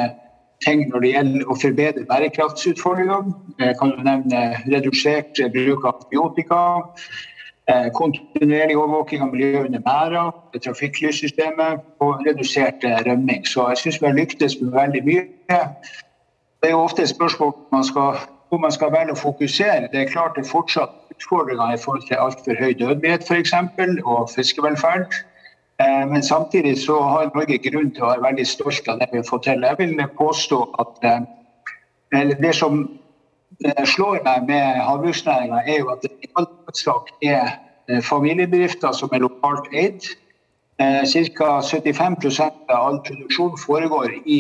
ting 0.64 0.82
når 0.90 1.04
det 1.04 1.12
gjelder 1.14 1.46
å 1.48 1.56
forbedre 1.62 2.04
bærekraftsutfordringene. 2.10 3.32
Jeg 3.62 3.78
kan 3.80 3.94
jo 3.94 4.04
nevne 4.04 4.42
redusert 4.66 5.40
bruk 5.56 5.88
av 5.88 5.94
antibiotika. 5.94 6.60
Eh, 7.72 7.88
kontinuerlig 7.96 8.76
overvåking 8.76 9.24
av 9.24 9.32
miljøet 9.32 9.70
under 9.70 9.80
merda, 9.88 10.26
trafikklyssystemet 10.60 11.80
og 12.04 12.20
redusert 12.28 12.84
rømming. 13.08 13.48
Så 13.48 13.64
jeg 13.72 13.80
syns 13.86 14.00
vi 14.02 14.10
har 14.10 14.20
lyktes 14.20 14.60
med 14.60 14.76
veldig 14.76 15.04
mye. 15.08 15.26
Det 15.48 16.68
er 16.68 16.76
jo 16.76 16.84
ofte 16.84 17.08
et 17.08 17.16
spørsmål 17.16 17.56
man 17.72 17.88
skal 17.88 18.20
hvor 18.54 18.62
man 18.62 18.72
skal 18.72 18.92
velge 18.94 19.16
å 19.16 19.18
fokusere. 19.18 19.88
Det 19.90 20.00
er 20.00 20.10
klart 20.12 20.36
det 20.38 20.44
er 20.44 20.50
fortsatt 20.50 20.92
utfordringer 21.10 21.74
i 21.74 21.78
forhold 21.82 22.04
til 22.06 22.20
altfor 22.22 22.58
høy 22.60 22.74
dødelighet 22.78 23.26
f.eks. 23.26 23.54
og 24.04 24.28
fiskevelferd. 24.30 25.16
Eh, 25.82 26.04
men 26.10 26.22
samtidig 26.22 26.76
så 26.78 27.00
har 27.02 27.32
Norge 27.34 27.58
grunn 27.58 27.90
til 27.90 28.04
å 28.06 28.12
være 28.12 28.26
veldig 28.28 28.46
stolt 28.46 28.90
av 28.92 29.00
det 29.02 29.10
vi 29.12 29.24
fått 29.26 29.48
til. 29.48 29.66
Jeg 29.66 29.80
vil 29.80 30.04
påstå 30.18 30.60
at 30.84 31.08
eh, 31.10 32.30
det 32.44 32.54
som 32.54 32.84
eh, 33.64 33.82
slår 33.96 34.22
meg 34.28 34.46
med 34.52 34.82
havbruksnæringa, 34.86 35.64
er 35.66 35.82
jo 35.82 35.90
at 35.96 36.06
det 36.06 36.12
i 36.22 36.30
all 36.38 36.46
hovedsak 36.46 37.10
er 37.26 37.56
familiebedrifter 38.06 38.94
som 38.96 39.10
er 39.12 39.26
lokalt 39.26 39.66
eid. 39.74 40.06
Ca. 40.78 41.50
75% 41.62 42.70
av 42.70 42.86
all 42.86 42.96
produksjon 43.06 43.58
foregår 43.60 44.14
i 44.24 44.38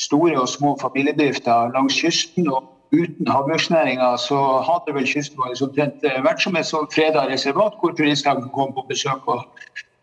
store 0.00 0.38
og 0.40 0.48
små 0.48 0.76
familiebedrifter 0.80 1.72
langs 1.74 1.98
kysten. 1.98 2.48
og 2.48 2.75
uten 2.92 3.26
havbruksnæringa 3.28 4.16
så 4.16 4.38
hadde 4.68 4.94
vel 4.94 5.06
kysten 5.06 5.38
vår 5.40 5.56
omtrent 5.66 6.04
eh, 6.06 6.22
vært 6.24 6.42
som 6.42 6.56
et 6.56 6.68
sånt 6.68 6.94
freda 6.94 7.26
reservat 7.30 7.76
hvor 7.80 7.94
turistene 7.98 8.42
kan 8.42 8.52
komme 8.54 8.76
på 8.76 8.86
besøk 8.90 9.28
og 9.32 9.44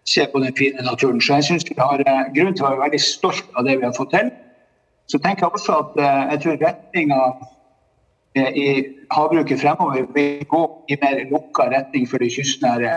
se 0.09 0.25
på 0.31 0.39
den 0.43 0.55
fine 0.57 0.83
naturen. 0.83 1.21
Så 1.21 1.39
jeg 1.39 1.49
syns 1.49 1.67
vi 1.69 1.79
har 1.79 2.03
eh, 2.03 2.23
grunn 2.35 2.55
til 2.55 2.65
å 2.65 2.73
være 2.73 2.85
veldig 2.85 3.01
stolt 3.01 3.45
av 3.55 3.67
det 3.67 3.79
vi 3.79 3.87
har 3.87 3.95
fått 3.97 4.13
til. 4.15 4.31
Så 5.11 5.19
tenker 5.19 5.45
jeg 5.45 5.59
også 5.59 5.79
at 5.79 5.99
eh, 6.03 6.21
jeg 6.33 6.43
tror 6.45 6.63
retninga 6.67 7.23
i 8.33 8.69
havbruket 9.13 9.59
fremover 9.61 10.07
vil 10.15 10.39
gå 10.49 10.61
i 10.89 10.95
mer 11.03 11.19
lukka 11.29 11.67
retning 11.69 12.07
for 12.09 12.17
det 12.17 12.31
kystnære 12.33 12.89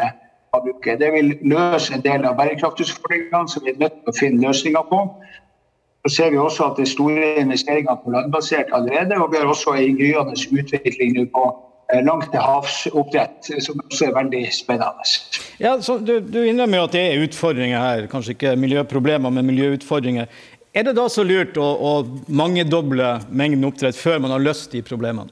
havbruket. 0.55 1.01
Det 1.01 1.11
vil 1.12 1.35
løse 1.44 1.92
en 1.94 2.05
del 2.05 2.25
av 2.25 2.38
bærekraftutfordringene 2.38 3.49
som 3.53 3.64
vi 3.64 3.75
er 3.75 3.83
nødt 3.83 3.99
til 4.01 4.12
å 4.12 4.16
finne 4.16 4.46
løsninger 4.46 4.87
på. 4.88 5.03
Så 6.07 6.14
ser 6.14 6.31
vi 6.31 6.38
også 6.38 6.71
at 6.71 6.77
det 6.79 6.87
er 6.87 6.92
store 6.92 7.31
investeringer 7.42 7.99
på 7.99 8.14
landbasert 8.14 8.71
allerede, 8.77 9.19
og 9.19 9.33
vi 9.33 9.40
har 9.42 9.51
også 9.51 9.75
en 9.75 9.97
gryende 9.99 10.38
utvikling 10.62 11.16
nå 11.19 11.25
på 11.35 11.49
Eh, 11.95 12.03
langt 12.03 12.33
til 12.33 12.42
havsoppdrett, 12.42 13.47
som 13.62 13.79
også 13.85 14.09
er 14.09 14.14
veldig 14.16 14.40
spennende. 14.51 15.11
Ja, 15.62 15.77
du, 15.79 16.16
du 16.19 16.40
innrømmer 16.42 16.81
jo 16.81 16.87
at 16.88 16.97
det 16.97 17.03
er 17.12 17.23
utfordringer 17.23 17.79
her, 17.79 18.09
kanskje 18.11 18.35
ikke 18.35 18.57
miljøproblemer, 18.59 19.31
men 19.31 19.47
miljøutfordringer. 19.47 20.27
Er 20.75 20.88
det 20.88 20.97
da 20.99 21.07
så 21.09 21.23
lurt 21.23 21.55
å, 21.62 21.69
å 21.79 21.92
mangedoble 22.27 23.12
mengden 23.31 23.69
oppdrett 23.69 23.97
før 23.97 24.19
man 24.25 24.35
har 24.35 24.42
løst 24.42 24.75
de 24.75 24.83
problemene? 24.83 25.31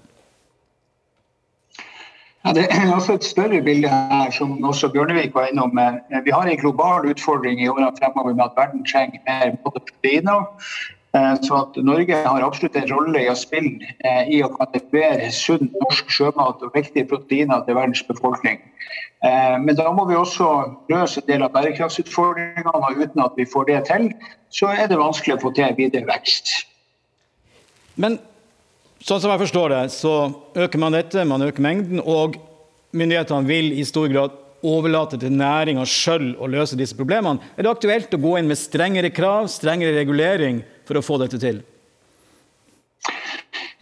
Ja, 2.44 2.52
det 2.52 2.66
er 2.70 2.94
også 2.94 3.14
et 3.16 3.24
større 3.24 3.62
bilde 3.62 3.88
her, 3.88 4.30
som 4.30 4.64
også 4.64 4.88
Bjørnevik 4.92 5.34
var 5.34 5.46
innom. 5.46 5.78
Vi 6.24 6.30
har 6.30 6.42
en 6.42 6.58
global 6.60 7.08
utfordring 7.08 7.62
i 7.62 7.68
årene 7.68 7.92
fremover 7.98 8.34
med 8.34 8.44
at 8.44 8.58
verden 8.58 8.84
trenger 8.84 9.20
mer 9.28 9.56
proteiner. 9.64 10.44
Eh, 11.16 11.34
så 11.42 11.54
at 11.54 11.84
Norge 11.84 12.16
har 12.26 12.42
absolutt 12.42 12.76
en 12.76 12.90
rolle 12.90 13.22
i 13.22 13.30
å 13.30 13.36
spille 13.38 13.86
eh, 14.04 14.30
i 14.34 14.42
å 14.42 14.50
levere 14.74 15.30
sunn 15.32 15.70
norsk 15.78 16.10
sjømat 16.10 16.64
og 16.66 16.74
viktige 16.74 17.06
proteiner 17.06 17.62
til 17.64 17.78
verdens 17.78 18.02
befolkning. 18.08 18.58
Eh, 19.24 19.56
men 19.62 19.78
da 19.78 19.92
må 19.94 20.08
vi 20.10 20.18
også 20.18 20.50
løse 20.90 21.22
en 21.22 21.28
del 21.30 21.46
av 21.46 21.54
bærekraftsutfordringene, 21.54 22.74
og 22.74 22.98
uten 22.98 23.22
at 23.24 23.38
vi 23.38 23.46
får 23.46 23.70
det 23.70 23.80
til, 23.88 24.10
så 24.50 24.74
er 24.74 24.90
det 24.90 24.98
vanskelig 24.98 25.38
å 25.38 25.42
få 25.46 25.54
til 25.54 25.76
videre 25.78 26.08
vekst. 26.10 26.50
Men 27.94 28.18
sånn 29.04 29.20
som 29.20 29.32
jeg 29.34 29.42
forstår 29.44 29.74
det, 29.74 29.82
så 29.92 30.14
øker 30.56 30.80
man 30.80 30.96
dette, 30.96 31.26
man 31.28 31.44
øker 31.44 31.64
mengden, 31.64 32.00
og 32.00 32.38
myndighetene 32.96 33.48
vil 33.48 33.72
i 33.76 33.84
stor 33.84 34.08
grad 34.12 34.40
overlate 34.64 35.18
til 35.20 35.34
næringa 35.36 35.84
sjøl 35.88 36.32
å 36.40 36.48
løse 36.48 36.78
disse 36.80 36.96
problemene. 36.96 37.42
Er 37.56 37.66
det 37.66 37.74
aktuelt 37.74 38.16
å 38.16 38.20
gå 38.20 38.38
inn 38.40 38.48
med 38.48 38.60
strengere 38.60 39.12
krav, 39.12 39.50
strengere 39.52 39.96
regulering 39.98 40.62
for 40.88 40.96
å 40.96 41.04
få 41.04 41.20
dette 41.20 41.40
til? 41.42 41.60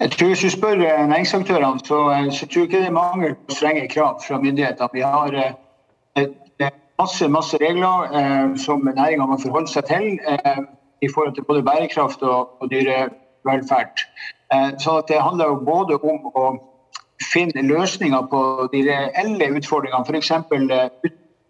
Jeg 0.02 0.11
tror 0.16 0.32
Hvis 0.32 0.42
du 0.42 0.50
spør 0.50 0.80
eh, 0.82 1.04
næringsaktørene, 1.06 1.85
så, 1.87 1.98
eh, 2.11 2.30
så 2.35 2.48
tror 2.50 2.64
jeg 2.64 2.70
ikke 2.72 2.80
det 2.82 2.88
er 2.88 2.96
mangel 2.96 3.37
på 3.38 3.54
strenge 3.54 3.85
krav 3.92 4.18
fra 4.24 4.40
myndighetene. 4.42 4.90
Vi 4.96 5.04
har 5.06 5.37
eh, 5.38 6.30
masse, 6.98 7.28
masse 7.28 7.58
regler 7.62 8.11
eh, 8.18 8.56
som 8.58 8.82
næringa 8.82 9.28
må 9.30 9.38
forholde 9.42 9.70
seg 9.70 9.87
til 9.87 10.08
eh, 10.26 10.62
i 11.02 11.11
forhold 11.14 11.37
til 11.37 11.46
både 11.46 11.62
bærekraft 11.66 12.22
og, 12.26 12.56
og 12.58 12.70
dyrevelferd. 12.74 14.02
Eh, 14.53 14.79
så 14.79 15.03
Det 15.09 15.23
handler 15.23 15.47
jo 15.47 15.65
både 15.65 15.95
om 15.95 16.31
å 16.35 16.47
finne 17.33 17.62
løsninger 17.62 18.23
på 18.31 18.69
de 18.73 18.85
reelle 18.91 19.51
utfordringene, 19.57 20.05
f.eks. 20.07 20.33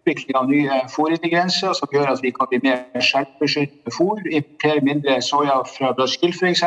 utvikling 0.03 0.35
av 0.35 0.49
nye 0.49 0.81
fôrintegrenser 0.91 1.73
som 1.73 1.93
gjør 1.93 2.11
at 2.13 2.21
vi 2.23 2.31
kan 2.35 2.49
bli 2.51 2.59
mer 2.63 2.83
med 2.93 3.93
fôr. 3.97 4.19
Importere 4.31 4.81
mindre 4.81 5.21
soya 5.21 5.63
fra 5.77 5.93
Brasil 5.93 6.29
f.eks. 6.29 6.63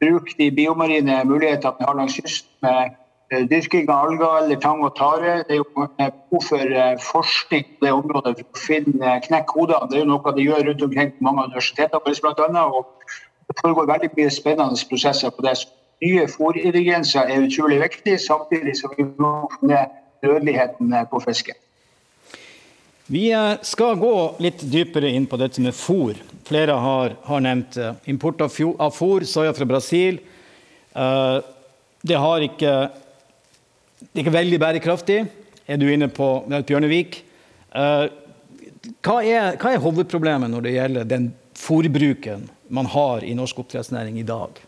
Bruke 0.00 0.36
de 0.38 0.50
biomarine 0.50 1.24
mulighetene 1.24 1.74
vi 1.78 1.84
har 1.88 1.96
langs 1.96 2.16
kysten 2.18 2.52
med 2.62 2.96
eh, 3.30 3.46
dyrking 3.48 3.88
av 3.88 4.08
alger 4.08 4.42
eller 4.42 4.60
tang 4.60 4.84
og 4.84 4.96
tare. 4.96 5.38
Det 5.48 5.56
er 5.56 5.62
jo 5.62 5.68
behov 5.72 6.42
for 6.48 6.74
eh, 6.82 6.98
forskning 7.00 7.64
på 7.64 7.86
det 7.86 7.92
området 7.92 8.34
for 8.36 8.44
å 8.44 8.64
finne 8.66 9.16
knekk 9.24 9.56
hodene. 9.56 9.88
Det 9.88 9.96
er 9.96 10.04
jo 10.04 10.10
noe 10.12 10.36
de 10.36 10.44
gjør 10.44 10.68
rundt 10.68 10.84
omkring 10.88 11.14
på 11.16 11.28
mange 11.28 11.48
universiteter 11.48 12.04
bl.a. 12.04 12.66
Og 12.66 12.84
det 13.56 13.64
foregår 13.64 13.86
veldig 13.88 14.10
mye 14.16 14.30
spennende 14.30 14.88
prosesser 14.88 15.32
på 15.32 15.42
det 15.46 15.54
nye 16.04 16.26
fôringredienser 16.28 17.30
er 17.32 17.46
utrolig 17.46 17.78
viktig, 17.80 18.18
samtidig 18.20 18.74
som 18.76 18.92
vi 18.98 19.06
må 19.16 19.48
få 19.48 19.70
ned 19.70 19.94
dødeligheten 20.24 20.92
på 21.10 21.20
fisken. 21.24 21.56
Vi 23.06 23.30
eh, 23.32 23.54
skal 23.62 23.96
gå 23.96 24.12
litt 24.42 24.64
dypere 24.66 25.08
inn 25.14 25.28
på 25.30 25.38
dette 25.40 25.62
med 25.62 25.76
fôr. 25.78 26.18
Flere 26.44 26.74
har, 26.82 27.14
har 27.24 27.42
nevnt 27.44 27.78
eh, 27.78 27.94
import 28.10 28.42
av, 28.44 28.52
av 28.82 28.92
fôr, 28.92 29.24
soya 29.24 29.54
fra 29.54 29.68
Brasil. 29.68 30.18
Uh, 30.96 31.44
det, 32.00 32.16
ikke, 32.46 32.72
det, 34.00 34.14
er 34.14 34.22
ikke 34.22 34.32
veldig 34.32 34.58
bærekraftig, 34.60 35.18
er 35.68 35.80
du 35.80 35.84
inne 35.92 36.08
på 36.08 36.28
Bjørnevik. 36.48 37.18
Uh, 37.68 38.08
hva, 39.04 39.20
er, 39.20 39.58
hva 39.60 39.74
er 39.74 39.82
hovedproblemet 39.84 40.50
når 40.50 40.64
det 40.64 40.76
gjelder 40.78 41.10
den 41.10 41.30
fôrbruken 41.56 42.48
man 42.68 42.86
har 42.86 43.24
i 43.24 43.34
norsk 43.34 43.58
oppdrettsnæring 43.64 44.18
i 44.20 44.26
dag? 44.26 44.60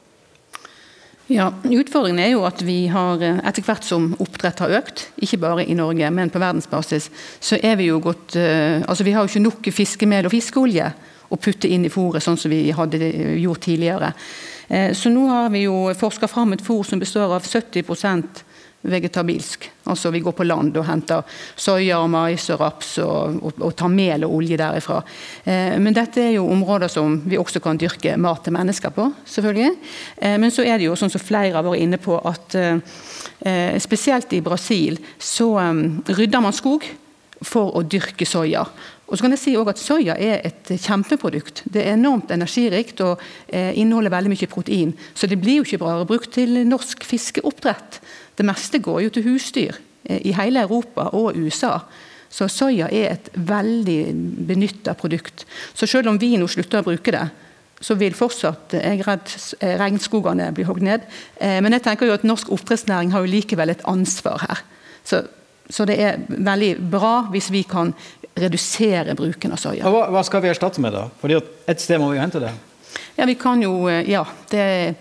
Ja, 1.29 1.51
Utfordringen 1.65 2.23
er 2.25 2.31
jo 2.33 2.45
at 2.49 2.63
vi 2.65 2.87
har, 2.89 3.21
eh, 3.21 3.41
etter 3.45 3.65
hvert 3.67 3.85
som 3.85 4.15
oppdrett 4.17 4.63
har 4.65 4.73
økt, 4.79 5.11
ikke 5.21 5.41
bare 5.43 5.67
i 5.67 5.77
Norge, 5.77 6.09
men 6.11 6.31
på 6.31 6.41
verdensbasis, 6.41 7.11
så 7.41 7.59
er 7.63 7.77
vi 7.77 7.91
jo 7.91 8.01
gått 8.01 8.37
eh, 8.37 8.81
Altså 8.89 9.05
vi 9.05 9.13
har 9.13 9.27
jo 9.27 9.29
ikke 9.29 9.45
nok 9.45 9.69
fiskemel 9.69 10.25
og 10.25 10.33
fiskeolje 10.33 10.89
å 11.29 11.37
putte 11.37 11.69
inn 11.69 11.85
i 11.85 11.93
fôret, 11.93 12.25
sånn 12.25 12.39
som 12.41 12.51
vi 12.51 12.71
hadde 12.73 13.13
gjort 13.43 13.61
tidligere. 13.61 14.15
Eh, 14.69 14.95
så 14.97 15.13
nå 15.13 15.27
har 15.29 15.51
vi 15.53 15.67
jo 15.67 15.93
forska 15.93 16.29
fram 16.29 16.57
et 16.57 16.65
fôr 16.65 16.81
som 16.85 16.99
består 16.99 17.37
av 17.37 17.45
70 17.45 17.85
vegetabilsk. 18.83 19.64
Altså 19.91 20.11
vi 20.14 20.21
går 20.23 20.35
på 20.38 20.47
land 20.47 20.77
og 20.79 20.87
henter 20.87 21.25
soya, 21.57 21.99
og 21.99 22.11
mais 22.12 22.47
og 22.55 22.61
raps 22.61 22.93
og, 23.03 23.41
og, 23.43 23.59
og 23.59 23.75
tar 23.77 23.91
mel 23.93 24.27
og 24.27 24.37
olje 24.38 24.59
derifra. 24.61 25.01
Eh, 25.45 25.75
men 25.83 25.97
dette 25.97 26.23
er 26.23 26.37
jo 26.37 26.47
områder 26.51 26.93
som 26.93 27.19
vi 27.27 27.41
også 27.41 27.62
kan 27.64 27.81
dyrke 27.81 28.17
mat 28.17 28.45
til 28.45 28.55
mennesker 28.55 28.95
på, 28.95 29.11
selvfølgelig. 29.27 29.73
Eh, 30.23 30.37
men 30.38 30.55
så 30.55 30.67
er 30.67 30.79
det 30.79 30.87
jo 30.87 30.97
sånn 30.99 31.12
som 31.12 31.25
flere 31.25 31.57
har 31.57 31.67
vært 31.67 31.83
inne 31.83 31.99
på, 32.03 32.21
at 32.23 32.59
eh, 32.59 33.75
spesielt 33.83 34.33
i 34.33 34.45
Brasil 34.45 35.01
så 35.19 35.51
eh, 35.64 35.85
rydder 36.14 36.45
man 36.45 36.57
skog 36.57 36.87
for 37.43 37.75
å 37.79 37.85
dyrke 37.87 38.27
soya. 38.27 38.64
Og 39.09 39.17
så 39.17 39.25
kan 39.25 39.33
jeg 39.33 39.41
si 39.41 39.55
at 39.57 39.81
Soya 39.81 40.14
er 40.21 40.43
et 40.45 40.71
kjempeprodukt. 40.85 41.62
Det 41.64 41.81
er 41.81 41.95
enormt 41.97 42.33
energirikt 42.35 43.01
og 43.01 43.23
eh, 43.49 43.73
inneholder 43.81 44.12
veldig 44.12 44.33
mye 44.35 44.49
protein. 44.53 44.93
Så 45.17 45.31
det 45.31 45.38
blir 45.41 45.62
jo 45.62 45.64
ikke 45.64 45.81
bare 45.81 46.09
brukt 46.09 46.35
til 46.37 46.61
norsk 46.69 47.07
fiskeoppdrett. 47.09 48.03
Det 48.38 48.46
meste 48.46 48.79
går 48.79 49.03
jo 49.03 49.11
til 49.14 49.27
husdyr 49.27 49.74
eh, 50.07 50.22
i 50.31 50.35
hele 50.37 50.62
Europa 50.62 51.09
og 51.18 51.37
USA. 51.37 51.81
Så 52.31 52.46
soya 52.53 52.90
er 52.92 53.14
et 53.16 53.31
veldig 53.35 54.01
benytta 54.46 54.94
produkt. 54.98 55.46
Så 55.74 55.88
selv 55.90 56.12
om 56.12 56.18
vi 56.20 56.37
nå 56.38 56.46
slutter 56.51 56.83
å 56.83 56.87
bruke 56.87 57.14
det, 57.14 57.24
så 57.81 57.96
vil 57.98 58.14
fortsatt 58.14 58.77
eh, 58.79 58.92
jeg 58.92 59.07
redd, 59.09 59.33
eh, 59.59 59.74
regnskogene 59.81 60.53
bli 60.55 60.66
hogd 60.68 60.87
ned. 60.87 61.09
Men 61.40 61.74
jeg 61.74 61.87
tenker 61.87 62.07
jo 62.07 62.14
at 62.14 62.27
norsk 62.27 62.53
oppdrettsnæring 62.55 63.11
har 63.14 63.24
jo 63.24 63.33
likevel 63.33 63.74
et 63.74 63.83
ansvar 63.90 64.44
her. 64.44 64.62
Så, 65.03 65.24
så, 65.66 65.87
det 65.88 65.98
er 65.98 66.22
veldig 66.29 66.72
bra 66.92 67.12
hvis 67.33 67.51
vi 67.55 67.64
kan 67.66 67.90
redusere 68.38 69.16
bruken 69.18 69.55
av 69.57 69.59
soya. 69.59 69.88
Hva, 69.90 70.07
hva 70.14 70.22
skal 70.27 70.44
vi 70.44 70.53
erstatte 70.53 70.83
med, 70.85 70.94
da? 70.94 71.09
Fordi 71.18 71.40
Et 71.66 71.81
sted 71.83 71.98
må 71.98 72.12
vi 72.12 72.20
hente 72.22 72.42
det? 72.42 72.53
Ja, 73.18 73.27
vi 73.27 73.35
kan 73.35 73.62
jo 73.62 73.88
Ja. 73.88 74.22
Det, 74.51 74.94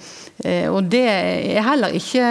og 0.69 0.85
det 0.89 1.05
er 1.09 1.63
heller 1.65 1.93
ikke 1.97 2.25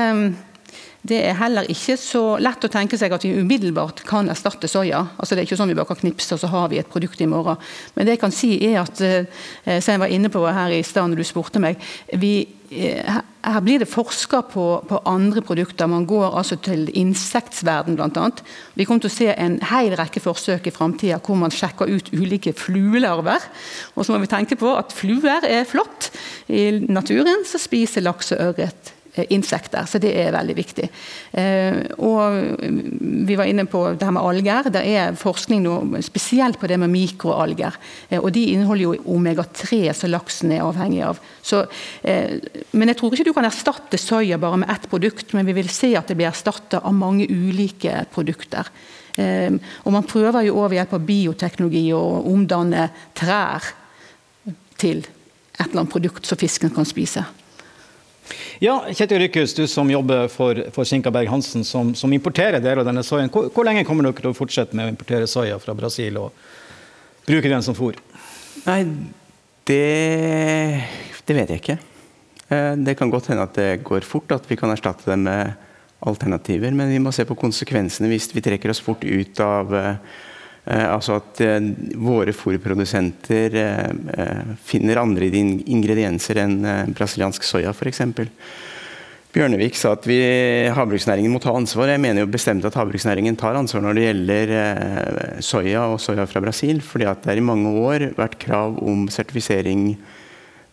det 1.07 1.19
er 1.23 1.39
heller 1.39 1.69
ikke 1.71 1.95
så 2.01 2.23
lett 2.43 2.65
å 2.67 2.71
tenke 2.73 2.99
seg 2.99 3.13
at 3.15 3.25
vi 3.27 3.37
umiddelbart 3.39 4.03
kan 4.09 4.31
erstatte 4.33 4.69
soya. 4.71 5.05
Altså 5.21 5.35
det 5.35 5.43
er 5.43 5.49
ikke 5.49 5.59
sånn 5.61 5.71
vi 5.71 5.79
bare 5.79 5.91
kan 5.91 6.01
knipse 6.01 6.35
og 6.35 6.43
så 6.43 6.51
har 6.51 6.71
vi 6.73 6.81
et 6.81 6.91
produkt 6.91 7.21
i 7.23 7.29
morgen. 7.31 7.61
Men 7.95 8.07
det 8.07 8.17
jeg 8.17 8.23
kan 8.25 8.35
si 8.35 8.53
er 8.67 8.81
at 8.83 9.03
eh, 9.05 9.79
som 9.79 9.95
jeg 9.95 10.03
var 10.03 10.13
inne 10.13 10.33
på 10.33 10.43
her 10.47 10.75
i 10.75 10.85
stad 10.87 11.13
når 11.13 11.23
du 11.23 11.27
spurte 11.29 11.63
meg, 11.63 11.83
vi, 12.19 12.33
eh, 12.73 13.21
her 13.47 13.63
blir 13.63 13.85
det 13.85 13.91
forska 13.91 14.43
på, 14.51 14.65
på, 14.89 15.03
andre 15.07 15.45
produkter. 15.47 15.91
Man 15.91 16.09
går 16.11 16.27
altså 16.41 16.59
til 16.65 16.89
insektsverden 16.99 17.99
bl.a. 17.99 18.27
Vi 18.75 18.89
kommer 18.89 19.07
til 19.07 19.13
å 19.13 19.17
se 19.19 19.31
en 19.37 19.61
hel 19.71 19.95
rekke 20.01 20.25
forsøk 20.25 20.67
i 20.67 20.75
framtida 20.75 21.21
hvor 21.23 21.39
man 21.39 21.55
sjekker 21.55 21.93
ut 21.93 22.11
ulike 22.17 22.57
fluelarver. 22.57 23.47
Og 23.95 24.03
så 24.03 24.17
må 24.17 24.25
vi 24.25 24.33
tenke 24.33 24.59
på 24.59 24.75
at 24.75 24.97
fluer 24.97 25.47
er 25.47 25.69
flott. 25.69 26.11
I 26.51 26.73
naturen 26.89 27.47
så 27.47 27.63
spiser 27.63 28.07
laks 28.07 28.35
og 28.35 28.51
ørret 28.51 28.96
Eh, 28.96 28.96
insekter, 29.33 29.87
så 29.89 30.01
det 30.03 30.13
er 30.21 30.35
veldig 30.35 30.57
viktig. 30.57 30.89
Eh, 31.33 31.79
og 31.99 32.61
Vi 33.27 33.37
var 33.39 33.49
inne 33.49 33.67
på 33.67 33.83
det 33.97 34.05
her 34.05 34.15
med 34.15 34.23
alger. 34.23 34.71
Det 34.71 34.83
er 34.85 35.17
forskning 35.19 35.63
nå 35.65 36.03
spesielt 36.05 36.59
på 36.61 36.69
det 36.69 36.79
med 36.79 36.93
mikroalger. 36.93 37.79
Eh, 38.09 38.21
og 38.21 38.33
De 38.33 38.45
inneholder 38.53 38.85
jo 38.85 39.17
omega-3, 39.17 39.93
som 39.97 40.13
laksen 40.13 40.53
er 40.53 40.67
avhengig 40.67 41.03
av. 41.07 41.21
Så, 41.43 41.65
men 42.03 42.91
jeg 42.91 42.99
tror 42.99 43.15
ikke 43.15 43.27
du 43.29 43.33
kan 43.37 43.47
erstatte 43.47 43.99
soya 43.99 44.39
bare 44.39 44.61
med 44.63 44.71
ett 44.71 44.89
produkt, 44.91 45.33
men 45.35 45.47
vi 45.47 45.55
vil 45.57 45.71
se 45.71 45.95
at 45.97 46.09
det 46.09 46.17
blir 46.19 46.29
erstattet 46.29 46.81
av 46.83 46.95
mange 46.95 47.27
ulike 47.31 48.05
produkter. 48.13 48.69
Og 49.17 49.93
Man 49.93 50.05
prøver 50.05 50.49
jo 50.49 50.59
over 50.59 50.75
hjelp 50.77 50.93
av 50.99 51.07
bioteknologi 51.07 51.85
å 51.95 52.03
omdanne 52.29 52.91
trær 53.17 53.65
til 54.77 55.05
et 55.57 55.71
eller 55.71 55.85
annet 55.85 55.93
produkt 55.93 56.27
som 56.29 56.39
fisken 56.39 56.73
kan 56.75 56.89
spise. 56.89 57.25
Ja, 58.63 58.79
Kjetil 58.89 59.21
Rykhus, 59.25 59.55
du 59.55 59.67
som 59.71 59.91
jobber 59.91 60.29
for, 60.33 60.59
for 60.75 60.89
Sinkaberg 60.89 61.29
Hansen, 61.31 61.65
som, 61.65 61.95
som, 61.95 62.13
importerer 62.13 62.63
deler 62.63 62.83
av 62.83 62.89
denne 62.89 63.05
soyaen. 63.07 63.31
Hvor, 63.33 63.51
hvor, 63.55 63.67
lenge 63.69 63.85
kommer 63.87 64.07
dere 64.07 64.19
til 64.19 64.31
å 64.33 64.37
fortsette 64.37 64.77
med 64.77 64.89
å 64.89 64.95
importere 64.95 65.29
soya 65.31 65.59
fra 65.63 65.77
Brasil 65.77 66.19
og 66.21 66.33
bruke 67.29 67.53
den 67.53 67.65
som 67.67 67.77
fôr? 67.77 67.99
Nei, 68.65 68.81
det, 69.69 69.83
det 71.29 71.37
vet 71.37 71.53
jeg 71.55 71.63
ikke. 71.63 71.79
Eh, 72.49 72.73
det 72.87 72.97
kan 72.99 73.13
godt 73.13 73.31
hende 73.33 73.47
at 73.47 73.59
det 73.59 73.71
går 73.87 74.07
fort, 74.07 74.33
at 74.35 74.49
vi 74.51 74.59
kan 74.59 74.73
erstatte 74.73 75.11
det 75.11 75.19
med 75.21 75.55
alternativer. 76.07 76.73
Men 76.75 76.91
vi 76.93 77.03
må 77.03 77.13
se 77.15 77.27
på 77.29 77.39
konsekvensene 77.39 78.11
hvis 78.11 78.31
vi 78.35 78.45
trekker 78.45 78.73
oss 78.73 78.83
fort 78.85 79.05
ut 79.05 79.43
av 79.43 79.75
Altså 80.67 81.21
at 81.21 81.39
våre 81.95 82.33
fôrprodusenter 82.35 83.55
finner 84.67 84.99
andre 84.99 85.29
ingredienser 85.31 86.41
enn 86.43 86.57
brasiliansk 86.91 87.47
soya 87.47 87.71
f.eks. 87.71 88.03
Bjørnevik 89.37 89.75
sa 89.77 89.91
at 89.93 90.07
vi, 90.09 90.17
havbruksnæringen 90.73 91.29
må 91.29 91.37
ta 91.45 91.53
ansvar. 91.53 91.91
Jeg 91.93 92.01
mener 92.01 92.23
jo 92.23 92.29
bestemt 92.33 92.65
at 92.65 92.77
havbruksnæringen 92.79 93.37
tar 93.37 93.59
ansvar 93.59 93.83
når 93.85 93.99
det 93.99 94.05
gjelder 94.07 94.53
eh, 94.57 95.43
soya 95.45 95.83
og 95.93 95.99
soya 96.01 96.25
fra 96.25 96.41
Brasil. 96.41 96.81
fordi 96.81 97.05
at 97.05 97.21
det 97.21 97.35
har 97.35 97.41
i 97.43 97.45
mange 97.45 97.69
år 97.69 98.07
vært 98.17 98.39
krav 98.41 98.79
om 98.81 99.05
sertifisering 99.13 99.91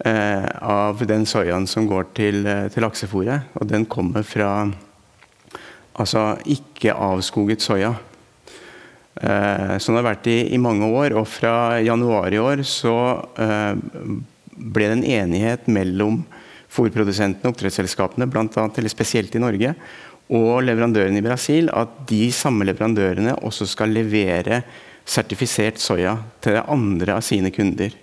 eh, 0.06 0.48
av 0.64 1.04
den 1.04 1.28
soyaen 1.28 1.68
som 1.68 1.90
går 1.92 2.08
til, 2.16 2.48
eh, 2.48 2.70
til 2.72 2.88
laksefôret. 2.88 3.52
Og 3.60 3.68
den 3.68 3.84
kommer 3.84 4.24
fra 4.24 4.72
altså 6.00 6.40
ikke 6.48 6.96
avskoget 6.96 7.60
soya. 7.60 7.92
Sånn 9.14 9.96
har 9.96 10.02
det 10.02 10.10
vært 10.10 10.30
i, 10.32 10.38
i, 10.56 10.60
mange 10.62 10.88
år. 10.90 11.14
Og 11.20 11.28
fra 11.30 11.80
januar 11.84 12.34
i 12.34 12.42
år 12.42 12.64
så 12.68 12.96
eh, 13.38 13.76
ble 14.58 14.88
det 14.90 14.98
en 14.98 15.06
enighet 15.20 15.68
mellom 15.72 16.24
fôrprodusentene, 16.74 17.52
oppdrettsselskapene, 17.54 18.28
blant 18.30 18.58
annet, 18.58 18.80
eller 18.82 18.92
spesielt 18.92 19.36
i 19.38 19.42
Norge, 19.44 19.76
og 20.34 20.64
leverandørene 20.66 21.20
i 21.20 21.26
Brasil, 21.26 21.70
at 21.70 22.00
de 22.10 22.26
samme 22.34 22.66
leverandørene 22.66 23.36
også 23.46 23.68
skal 23.70 23.94
levere 23.94 24.64
sertifisert 25.06 25.82
soya 25.84 26.16
til 26.42 26.58
andre 26.64 27.20
av 27.20 27.26
sine 27.26 27.52
kunder. 27.54 27.94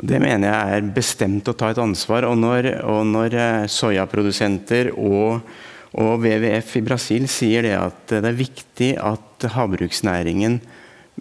Det 0.00 0.20
mener 0.22 0.48
jeg 0.48 0.76
er 0.78 0.92
bestemt 0.94 1.48
å 1.50 1.56
ta 1.58 1.74
et 1.74 1.80
ansvar. 1.82 2.24
Og 2.30 2.38
når, 2.40 2.70
og 2.88 3.02
når 3.10 3.36
eh, 3.36 3.66
soyaprodusenter 3.68 4.94
og, 4.94 5.42
og, 5.98 6.20
WWF 6.22 6.76
i 6.78 6.84
Brasil 6.86 7.26
sier 7.30 7.66
det 7.66 7.74
at 7.78 8.12
det 8.12 8.22
er 8.22 8.38
viktig 8.38 8.90
at 9.02 9.48
havbruksnæringen 9.56 10.60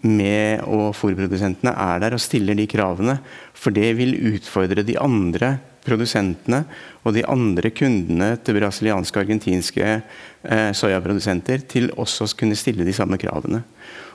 med 0.05 0.61
og 0.69 0.93
fôrprodusentene 0.95 1.73
er 1.73 2.03
der 2.03 2.15
og 2.15 2.21
stiller 2.23 2.55
de 2.55 2.67
kravene, 2.69 3.17
for 3.53 3.73
det 3.75 3.91
vil 3.97 4.15
utfordre 4.35 4.85
de 4.85 4.95
andre 5.01 5.57
produsentene 5.83 6.63
og 7.03 7.15
de 7.15 7.25
andre 7.27 7.71
kundene 7.73 8.33
til 8.43 8.59
brasilianske 8.59 9.17
og 9.17 9.25
argentinske 9.25 9.87
eh, 9.89 10.69
soyaprodusenter 10.77 11.65
til 11.71 11.89
også 11.97 12.27
å 12.27 12.37
kunne 12.39 12.59
stille 12.59 12.85
de 12.87 12.95
samme 12.95 13.19
kravene. 13.19 13.63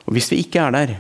Og 0.07 0.15
Hvis 0.15 0.31
vi 0.33 0.43
ikke 0.45 0.63
er 0.63 0.77
der, 0.77 0.95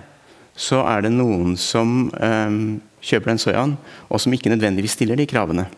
så 0.56 0.82
er 0.88 1.06
det 1.06 1.14
noen 1.14 1.56
som 1.60 2.10
eh, 2.18 2.58
kjøper 3.04 3.32
den 3.32 3.42
soyaen, 3.42 3.78
og 4.08 4.20
som 4.20 4.34
ikke 4.34 4.52
nødvendigvis 4.52 4.98
stiller 4.98 5.20
de 5.20 5.28
kravene. 5.30 5.68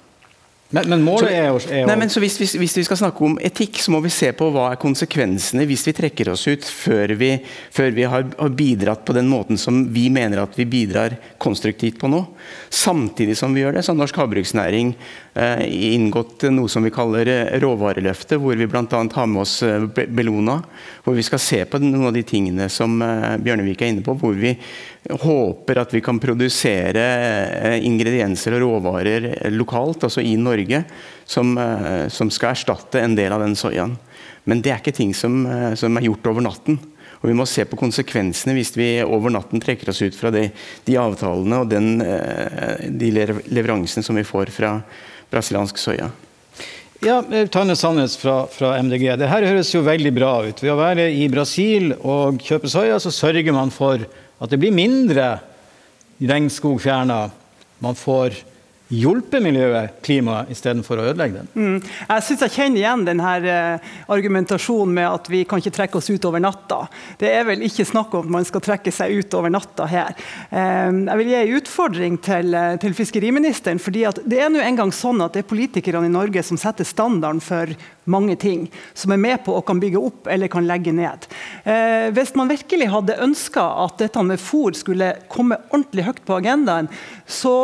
Men, 0.74 0.88
men, 0.90 1.02
målet 1.06 1.30
er 1.30 1.44
jo, 1.46 1.58
er 1.70 1.84
jo... 1.84 1.86
Nei, 1.86 1.94
men 2.00 2.10
så 2.10 2.20
hvis, 2.22 2.36
hvis, 2.40 2.56
hvis, 2.58 2.72
vi 2.80 2.82
skal 2.88 2.98
snakke 2.98 3.22
om 3.22 3.36
etikk, 3.44 3.78
så 3.78 3.92
må 3.94 4.00
vi 4.02 4.10
se 4.10 4.32
på 4.34 4.48
hva 4.50 4.72
er 4.72 4.80
konsekvensene 4.82 5.66
hvis 5.68 5.84
vi 5.86 5.94
trekker 5.94 6.32
oss 6.32 6.42
ut 6.50 6.66
før 6.66 7.14
vi, 7.20 7.28
før 7.74 7.94
vi 7.94 8.06
har, 8.10 8.26
har, 8.34 8.50
bidratt 8.56 9.04
på 9.06 9.14
den 9.14 9.30
måten 9.30 9.60
som 9.62 9.84
vi 9.94 10.08
mener 10.10 10.42
at 10.42 10.58
vi 10.58 10.66
bidrar 10.66 11.14
konstruktivt 11.42 12.00
på 12.02 12.10
nå. 12.10 12.24
Samtidig 12.66 13.38
som 13.38 13.54
vi 13.54 13.62
gjør 13.62 13.78
det, 13.78 13.86
så 13.86 13.94
norsk 13.94 14.18
havbruksnæring 14.18 14.96
inngått 15.36 16.46
noe 16.48 16.68
som 16.68 16.84
vi 16.86 16.92
kaller 16.94 17.28
eh, 17.28 17.58
råvareløftet, 17.60 18.38
hvor 18.40 18.56
vi 18.56 18.68
bl.a. 18.70 18.86
har 18.88 19.26
med 19.28 19.42
oss 19.42 19.58
eh, 19.66 19.84
Bellona. 19.86 20.62
Hvor 21.04 21.16
vi 21.16 21.24
skal 21.26 21.42
se 21.42 21.58
på 21.68 21.80
noen 21.82 22.08
av 22.08 22.14
de 22.16 22.22
tingene 22.26 22.70
som 22.72 22.96
eh, 23.04 23.36
Bjørnevik 23.44 23.84
er 23.84 23.92
inne 23.92 24.04
på. 24.06 24.16
hvor 24.16 24.34
vi 24.36 24.54
håper 25.10 25.82
at 25.82 25.92
vi 25.94 26.02
kan 26.04 26.18
produsere 26.22 27.04
eh, 27.04 27.78
ingredienser 27.86 28.56
og 28.56 28.64
råvarer 28.64 29.28
lokalt, 29.54 30.08
altså 30.08 30.24
i 30.24 30.36
Norge, 30.40 30.82
som, 31.24 31.52
eh, 31.58 32.08
som 32.08 32.32
skal 32.32 32.54
erstatte 32.54 33.02
en 33.02 33.18
del 33.18 33.36
av 33.36 33.44
den 33.44 33.56
soyaen. 33.58 33.96
Men 34.46 34.62
det 34.62 34.72
er 34.72 34.80
ikke 34.80 34.94
ting 34.94 35.14
som, 35.14 35.44
eh, 35.46 35.74
som, 35.74 35.96
er 35.96 36.06
gjort 36.06 36.26
over 36.30 36.44
natten. 36.46 36.78
Og 37.22 37.30
Vi 37.30 37.36
må 37.36 37.46
se 37.48 37.64
på 37.68 37.78
konsekvensene 37.80 38.54
hvis 38.56 38.74
vi 38.76 38.90
over 39.04 39.32
natten 39.34 39.62
trekker 39.62 39.90
oss 39.92 40.02
ut 40.04 40.16
fra 40.16 40.32
de, 40.34 40.48
de 40.86 40.98
avtalene 41.00 41.62
og 41.62 41.70
den, 41.72 41.96
de 43.00 43.10
leveransene 43.16 44.04
som 44.06 44.18
vi 44.18 44.26
får 44.26 44.52
fra 44.54 44.78
brasiliansk 45.32 45.80
soya. 45.80 46.10
Ja, 47.04 47.20
Tanne 47.52 47.76
Sandnes 47.76 48.16
fra, 48.16 48.46
fra, 48.48 48.72
MDG. 48.82 49.10
Det 49.20 49.28
her 49.28 49.44
høres 49.44 49.72
jo 49.74 49.82
veldig 49.84 50.12
bra 50.16 50.30
ut. 50.46 50.62
Ved 50.62 50.72
å 50.72 50.78
være 50.78 51.10
i 51.12 51.26
Brasil 51.28 51.92
og 51.98 52.40
kjøpe 52.42 52.70
soya, 52.72 52.96
så 53.02 53.12
sørger 53.12 53.52
man 53.52 53.72
for 53.74 54.00
at 54.00 54.52
det 54.52 54.58
blir 54.62 54.72
mindre 54.74 55.36
regnskog 56.16 56.80
fjerna. 56.80 57.26
Man 57.84 57.98
får 57.98 58.38
hjulpet 58.92 59.42
miljøet, 59.42 59.96
klimaet, 60.06 60.50
istedenfor 60.54 61.00
å 61.00 61.06
ødelegge 61.10 61.40
det. 61.40 61.58
Mm. 61.58 61.78
Jeg 61.82 62.24
syns 62.26 62.44
jeg 62.44 62.54
kjenner 62.54 62.80
igjen 62.80 63.04
denne 63.08 63.32
uh, 63.42 63.88
argumentasjonen 64.14 64.94
med 65.00 65.08
at 65.08 65.30
vi 65.32 65.42
kan 65.48 65.62
ikke 65.62 65.74
trekke 65.74 65.98
oss 65.98 66.10
ut 66.12 66.28
over 66.28 66.42
natta. 66.42 66.84
Det 67.18 67.32
er 67.32 67.48
vel 67.48 67.64
ikke 67.66 67.88
snakk 67.88 68.14
om 68.14 68.28
at 68.28 68.34
man 68.38 68.46
skal 68.46 68.62
trekke 68.62 68.94
seg 68.94 69.18
ut 69.18 69.34
over 69.38 69.50
natta 69.50 69.88
her. 69.90 70.14
Um, 70.50 71.02
jeg 71.08 71.22
vil 71.22 71.32
gi 71.32 71.38
en 71.40 71.58
utfordring 71.58 72.20
til, 72.22 72.54
uh, 72.54 72.76
til 72.82 72.94
fiskeriministeren. 72.94 73.82
fordi 73.82 74.06
Det 74.22 74.40
er 74.40 74.54
nå 74.54 74.62
engang 74.62 74.94
sånn 74.94 75.24
at 75.24 75.34
det 75.34 75.44
er 75.44 75.50
politikerne 75.50 76.06
i 76.06 76.14
Norge 76.14 76.46
som 76.46 76.60
setter 76.60 76.86
standarden 76.86 77.42
for 77.42 77.74
mange 78.06 78.36
ting. 78.40 78.68
Som 78.94 79.14
er 79.14 79.22
med 79.22 79.42
på 79.46 79.56
å 79.56 79.64
kan 79.66 79.80
bygge 79.82 79.98
opp 79.98 80.30
eller 80.30 80.50
kan 80.52 80.66
legge 80.68 80.94
ned. 80.94 81.26
Eh, 81.64 82.08
hvis 82.14 82.34
man 82.38 82.50
virkelig 82.52 82.90
hadde 82.92 83.18
ønska 83.26 83.64
at 83.86 83.98
dette 84.02 84.22
med 84.26 84.42
fôr 84.42 84.76
skulle 84.78 85.14
komme 85.32 85.58
ordentlig 85.72 86.06
høyt 86.06 86.22
på 86.26 86.38
agendaen, 86.38 86.90
så 87.26 87.54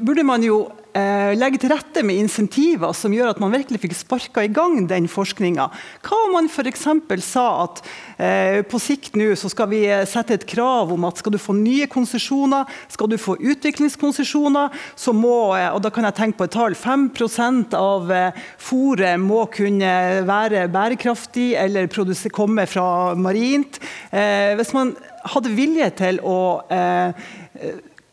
burde 0.00 0.24
man 0.26 0.40
man 0.40 0.46
jo 0.46 0.60
eh, 0.96 1.32
legge 1.38 1.60
til 1.62 1.72
rette 1.72 2.02
med 2.06 2.18
insentiver 2.20 2.94
som 2.96 3.12
gjør 3.14 3.32
at 3.32 3.40
man 3.42 3.52
virkelig 3.54 3.80
fikk 3.82 3.96
sparka 3.98 4.44
i 4.46 4.52
gang 4.52 4.86
den 4.90 5.08
forskninga. 5.10 5.68
Hva 6.06 6.20
om 6.26 6.34
man 6.36 6.50
f.eks. 6.50 6.86
sa 7.26 7.46
at 7.64 7.82
eh, 8.18 8.60
på 8.66 8.80
sikt 8.82 9.18
nå 9.18 9.32
så 9.38 9.50
skal 9.52 9.70
vi 9.72 9.82
eh, 9.88 10.06
sette 10.08 10.36
et 10.38 10.46
krav 10.48 10.92
om 10.94 11.06
at 11.08 11.20
skal 11.20 11.34
du 11.34 11.40
få 11.40 11.54
nye 11.58 11.88
konsesjoner, 11.90 12.68
skal 12.92 13.10
du 13.10 13.18
få 13.20 13.36
utviklingskonsesjoner, 13.38 14.74
så 14.98 15.14
må 15.16 15.54
eh, 15.58 15.68
og 15.70 15.82
da 15.84 15.92
kan 15.94 16.08
jeg 16.08 16.18
tenke 16.18 16.40
på 16.40 16.48
et 16.48 16.56
tall, 16.56 16.78
5% 16.78 17.76
av 17.78 18.10
eh, 18.14 18.42
fôret 18.60 19.20
må 19.20 19.44
kunne 19.54 19.92
være 20.28 20.66
bærekraftig 20.72 21.52
eller 21.60 21.90
komme 22.34 22.66
fra 22.70 23.14
marint. 23.14 23.80
Eh, 24.10 24.56
hvis 24.58 24.74
man 24.76 24.94
hadde 25.28 25.52
vilje 25.52 25.90
til 26.00 26.20
å 26.26 26.40
eh, 26.72 27.30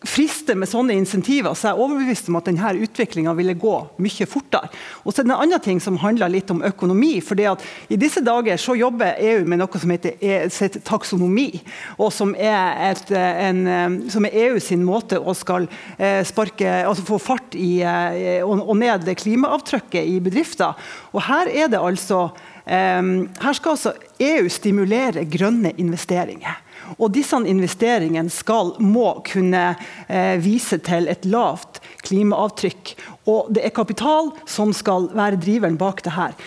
frister 0.06 0.54
med 0.56 0.70
sånne 0.70 0.94
insentiver, 0.94 1.56
så 1.58 1.68
er 1.68 1.74
jeg 1.74 1.82
overbevist 1.82 2.28
om 2.30 2.38
at 2.38 2.46
denne 2.46 2.74
utviklinga 2.86 3.34
ville 3.38 3.56
gå 3.58 3.74
mye 4.04 4.28
fortere. 4.30 4.70
Og 5.04 5.10
så 5.10 5.22
er 5.22 5.26
det 5.26 5.32
en 5.34 5.42
annen 5.42 5.64
ting 5.64 5.80
som 5.82 5.98
handler 6.02 6.30
litt 6.30 6.52
om 6.54 6.62
økonomi. 6.66 7.20
fordi 7.22 7.48
at 7.50 7.64
I 7.90 7.98
disse 7.98 8.22
dager 8.22 8.58
så 8.58 8.76
jobber 8.78 9.18
EU 9.18 9.46
med 9.46 9.58
noe 9.58 9.80
som 9.82 9.90
heter 9.90 10.14
e 10.22 10.50
taksonomi, 10.86 11.62
og 11.98 12.14
som 12.14 12.36
er, 12.36 12.92
et, 12.92 13.12
en, 13.12 14.10
som 14.10 14.26
er 14.26 14.38
EU 14.46 14.60
sin 14.60 14.86
måte 14.86 15.18
å 15.18 15.34
skal 15.34 15.68
eh, 15.98 16.22
sparke, 16.24 16.86
altså 16.86 17.06
få 17.08 17.18
fart 17.18 17.56
i 17.58 17.82
eh, 17.82 18.46
og, 18.46 18.78
ned 18.78 19.10
klimaavtrykket 19.18 20.06
i 20.06 20.20
bedrifter. 20.22 20.78
Og 21.14 21.26
her 21.26 21.50
er 21.50 21.74
det 21.74 21.82
altså 21.82 22.30
her 22.68 23.56
skal 23.56 23.76
altså 23.78 23.94
EU 24.20 24.50
stimulere 24.52 25.24
grønne 25.32 25.72
investeringer. 25.80 26.64
Og 26.98 27.12
disse 27.16 27.36
investeringene 27.36 28.32
skal, 28.32 28.74
må 28.80 29.18
kunne 29.28 29.64
eh, 30.08 30.38
vise 30.44 30.80
til 30.84 31.10
et 31.12 31.26
lavt 31.28 31.82
klimaavtrykk. 32.08 32.94
Og 33.28 33.52
det 33.56 33.66
er 33.68 33.76
kapital 33.76 34.32
som 34.48 34.72
skal 34.76 35.10
være 35.18 35.40
driveren 35.42 35.80
bak 35.80 36.04
det 36.06 36.16
her. 36.16 36.38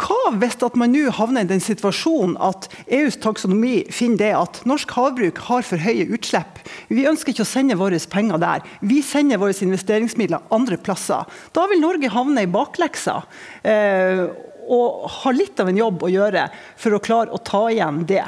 Hva 0.00 0.30
hvis 0.40 0.56
at 0.64 0.76
man 0.80 0.94
nå 0.94 1.10
havner 1.12 1.44
i 1.44 1.48
den 1.50 1.60
situasjonen 1.60 2.38
at 2.40 2.70
EUs 2.88 3.18
taksonomi 3.20 3.82
finner 3.92 4.22
det 4.22 4.30
at 4.38 4.60
norsk 4.68 4.94
havbruk 4.96 5.42
har 5.50 5.66
for 5.66 5.82
høye 5.82 6.06
utslipp? 6.08 6.62
Vi 6.88 7.04
ønsker 7.10 7.34
ikke 7.34 7.44
å 7.44 7.50
sende 7.50 7.76
våre 7.76 7.98
penger 8.08 8.40
der. 8.40 8.64
Vi 8.80 9.02
sender 9.04 9.42
våre 9.42 9.52
investeringsmidler 9.66 10.46
andre 10.56 10.78
plasser. 10.80 11.28
Da 11.52 11.66
vil 11.68 11.82
Norge 11.82 12.12
havne 12.14 12.46
i 12.46 12.48
bakleksa. 12.48 13.18
Eh, 13.60 14.24
og 14.70 15.06
har 15.20 15.36
litt 15.36 15.60
av 15.60 15.70
en 15.70 15.80
jobb 15.80 16.04
å 16.06 16.12
gjøre 16.12 16.48
for 16.78 16.96
å 16.96 17.02
klare 17.02 17.34
å 17.34 17.42
ta 17.44 17.66
igjen 17.72 18.04
det. 18.08 18.24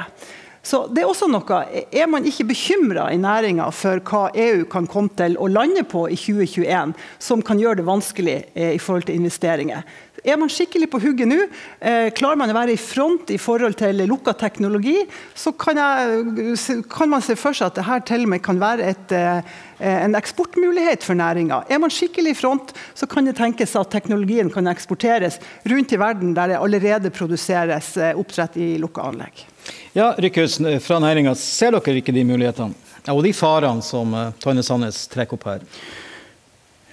Så 0.63 0.85
det 0.87 1.01
Er 1.03 1.09
også 1.11 1.27
noe, 1.27 1.57
er 1.91 2.07
man 2.07 2.23
ikke 2.23 2.45
bekymra 2.47 3.09
i 3.11 3.19
næringa 3.19 3.65
for 3.75 3.99
hva 4.07 4.29
EU 4.31 4.63
kan 4.71 4.87
komme 4.87 5.11
til 5.19 5.35
å 5.35 5.49
lande 5.51 5.83
på 5.83 6.05
i 6.07 6.15
2021, 6.15 6.93
som 7.19 7.43
kan 7.43 7.59
gjøre 7.59 7.81
det 7.81 7.87
vanskelig 7.89 8.37
eh, 8.55 8.71
i 8.77 8.79
forhold 8.79 9.09
til 9.09 9.19
investeringer? 9.19 9.83
Er 10.23 10.37
man 10.39 10.51
skikkelig 10.51 10.87
på 10.87 11.01
hugget 11.03 11.27
nå, 11.27 11.35
eh, 11.83 12.07
klarer 12.15 12.39
man 12.39 12.51
å 12.51 12.55
være 12.55 12.77
i 12.77 12.79
front 12.79 13.31
i 13.33 13.37
forhold 13.41 13.75
til 13.81 14.05
lukka 14.07 14.31
teknologi, 14.39 15.01
så 15.35 15.51
kan, 15.51 15.75
jeg, 15.75 16.85
kan 16.87 17.11
man 17.11 17.23
se 17.25 17.35
for 17.35 17.51
seg 17.51 17.67
at 17.67 17.81
dette 17.81 17.97
til 18.07 18.23
og 18.23 18.31
med 18.31 18.43
kan 18.45 18.61
være 18.61 18.87
et, 18.93 19.11
eh, 19.11 19.41
en 19.83 20.15
eksportmulighet 20.15 21.03
for 21.03 21.19
næringa. 21.19 21.65
Er 21.67 21.81
man 21.83 21.91
skikkelig 21.91 22.31
i 22.31 22.39
front, 22.39 22.71
så 22.95 23.09
kan 23.09 23.27
det 23.27 23.35
tenkes 23.35 23.75
at 23.75 23.91
teknologien 23.91 24.51
kan 24.53 24.71
eksporteres 24.71 25.41
rundt 25.67 25.91
i 25.91 25.99
verden 25.99 26.31
der 26.37 26.53
det 26.53 26.61
allerede 26.61 27.11
produseres 27.11 27.97
eh, 27.97 28.15
oppdrett 28.15 28.55
i 28.55 28.69
lukka 28.79 29.09
anlegg. 29.11 29.43
Ja, 29.91 30.13
Rykhus, 30.15 30.61
fra 30.87 31.03
næringa, 31.03 31.35
ser 31.35 31.75
dere 31.75 31.99
ikke 31.99 32.15
de 32.15 32.23
mulighetene? 32.31 32.79
Og 33.11 33.19
de 33.25 33.35
farene 33.35 33.83
som 33.83 34.15
Tonje 34.39 34.63
Sandnes 34.63 35.03
trekker 35.11 35.35
opp 35.35 35.49
her? 35.51 35.67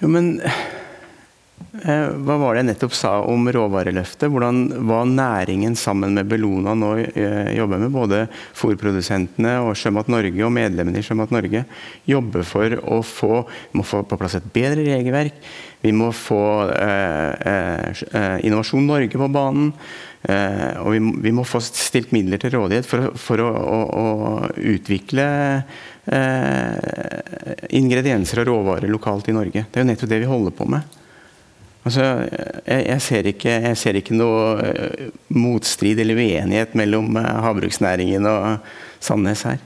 Jo, 0.01 0.09
men 0.11 0.33
Eh, 0.43 0.51
hva 1.81 2.35
var 2.41 2.53
det 2.53 2.61
jeg 2.61 2.67
nettopp 2.71 2.93
sa 2.97 3.11
om 3.29 3.47
råvareløftet? 3.53 4.27
Hvordan, 4.31 4.61
hva 4.87 5.01
næringen 5.07 5.77
sammen 5.79 6.15
med 6.17 6.29
Bellona 6.29 6.75
nå 6.77 6.91
eh, 6.99 7.51
jobber 7.57 7.81
med, 7.81 7.93
både 7.95 8.21
fôrprodusentene 8.57 9.57
og 9.65 9.73
Sjømat 9.79 10.11
Norge 10.11 10.45
og 10.45 10.53
medlemmene 10.55 11.01
i 11.01 11.05
Sjømat 11.05 11.33
Norge, 11.33 11.63
jobber 12.09 12.45
for 12.47 12.77
å 12.83 13.01
få, 13.05 13.43
må 13.77 13.87
få 13.87 14.03
på 14.07 14.19
plass 14.19 14.37
et 14.39 14.51
bedre 14.53 14.85
regelverk. 14.87 15.41
Vi 15.81 15.93
må 15.95 16.11
få 16.13 16.43
eh, 16.75 17.89
eh, 17.89 18.37
Innovasjon 18.45 18.85
Norge 18.85 19.17
på 19.17 19.31
banen. 19.33 19.71
Eh, 20.21 20.77
og 20.83 20.93
vi, 20.93 20.99
vi, 21.25 21.31
må 21.33 21.45
få 21.47 21.63
stilt 21.65 22.11
midler 22.13 22.37
til 22.41 22.53
rådighet 22.53 22.85
for, 22.85 23.09
for 23.17 23.41
å, 23.41 23.49
å, 23.49 23.79
å, 23.89 24.05
utvikle 24.69 25.25
eh, 26.05 27.61
ingredienser 27.79 28.43
og 28.43 28.51
råvarer 28.51 28.91
lokalt 28.91 29.31
i 29.31 29.37
Norge. 29.37 29.65
Det 29.65 29.79
er 29.79 29.85
jo 29.85 29.89
nettopp 29.89 30.11
det 30.13 30.21
vi 30.21 30.29
holder 30.29 30.53
på 30.53 30.69
med. 30.69 31.00
Altså, 31.81 32.03
jeg, 32.67 32.85
jeg, 32.85 33.01
ser 33.01 33.27
ikke, 33.31 33.53
jeg, 33.65 33.77
ser 33.81 33.97
ikke, 33.97 34.13
noe 34.13 34.41
uh, 34.61 35.09
motstrid 35.33 35.99
eller 36.03 36.19
uenighet 36.19 36.75
mellom 36.77 37.15
uh, 37.17 37.25
havbruksnæringen 37.47 38.27
og 38.29 38.69
Sandnes 39.01 39.41
her. 39.49 39.61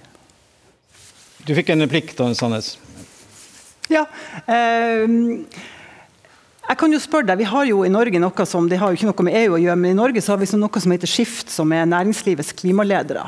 Du 1.46 1.52
fikk 1.58 1.74
en 1.74 1.84
replikk, 1.84 2.16
da, 2.18 2.32
Sandnes. 2.34 2.78
Ja. 3.92 4.06
Eh, 4.50 5.04
jeg 6.66 6.78
kan 6.82 6.94
jo 6.94 7.00
spørre 7.02 7.28
deg, 7.30 7.44
Vi 7.44 7.50
har 7.52 7.68
jo 7.70 7.84
i 7.86 7.92
Norge 7.94 8.18
noe 8.22 8.46
som 8.50 8.70
det 8.70 8.80
har 8.82 8.90
jo 8.90 8.98
ikke 8.98 9.12
noe 9.12 9.26
med 9.28 9.38
EU 9.44 9.58
å 9.58 9.62
gjøre, 9.62 9.78
men 9.78 9.94
i 9.94 10.00
Norge 10.00 10.24
så 10.24 10.34
har 10.34 10.42
vi 10.42 10.50
noe 10.58 10.82
som 10.82 10.96
heter 10.96 11.10
Skift, 11.10 11.52
som 11.54 11.72
er 11.76 11.86
næringslivets 11.86 12.56
klimaledere. 12.58 13.28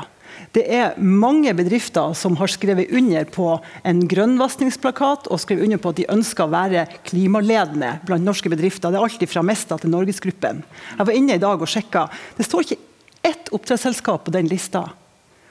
Det 0.54 0.64
er 0.64 0.98
mange 1.00 1.52
bedrifter 1.56 2.14
som 2.18 2.36
har 2.40 2.50
skrevet 2.52 2.92
under 2.94 3.26
på 3.32 3.48
en 3.86 4.04
grønnvaskingsplakat 4.10 5.28
og 5.28 5.42
skrevet 5.42 5.66
under 5.66 5.82
på 5.82 5.92
at 5.92 6.00
de 6.00 6.08
ønsker 6.14 6.46
å 6.46 6.52
være 6.52 6.86
klimaledende 7.08 7.96
blant 8.08 8.26
norske 8.26 8.52
bedrifter. 8.52 8.92
Det 8.92 9.00
er 9.00 9.08
alt 9.08 9.26
fra 9.28 9.44
Mesta 9.46 9.78
til 9.80 9.92
Norgesgruppen. 9.92 10.62
Jeg 10.96 11.10
var 11.10 11.18
inne 11.18 11.36
i 11.36 11.42
dag 11.42 11.60
og 11.60 11.70
sjekka. 11.70 12.06
Det 12.38 12.46
står 12.46 12.66
ikke 12.66 12.80
ett 13.28 13.52
oppdrettsselskap 13.52 14.24
på 14.24 14.34
den 14.34 14.48
lista. 14.50 14.88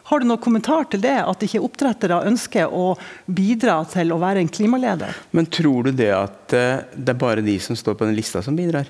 Har 0.07 0.21
du 0.23 0.27
noen 0.29 0.39
kommentar 0.39 0.85
til 0.87 1.01
det, 1.03 1.17
at 1.19 1.41
ikke 1.43 1.59
oppdrettere 1.65 2.21
ønsker 2.29 2.71
å 2.71 2.93
bidra 3.27 3.81
til 3.91 4.13
å 4.15 4.19
være 4.21 4.39
en 4.39 4.51
klimaleder? 4.51 5.17
Men 5.35 5.49
tror 5.51 5.89
du 5.89 5.97
det 5.99 6.13
at 6.15 6.55
eh, 6.55 6.85
det 6.95 7.11
er 7.11 7.19
bare 7.19 7.43
de 7.43 7.57
som 7.59 7.75
står 7.75 7.97
på 7.99 8.07
den 8.07 8.15
lista 8.15 8.39
som 8.45 8.55
bidrar? 8.55 8.87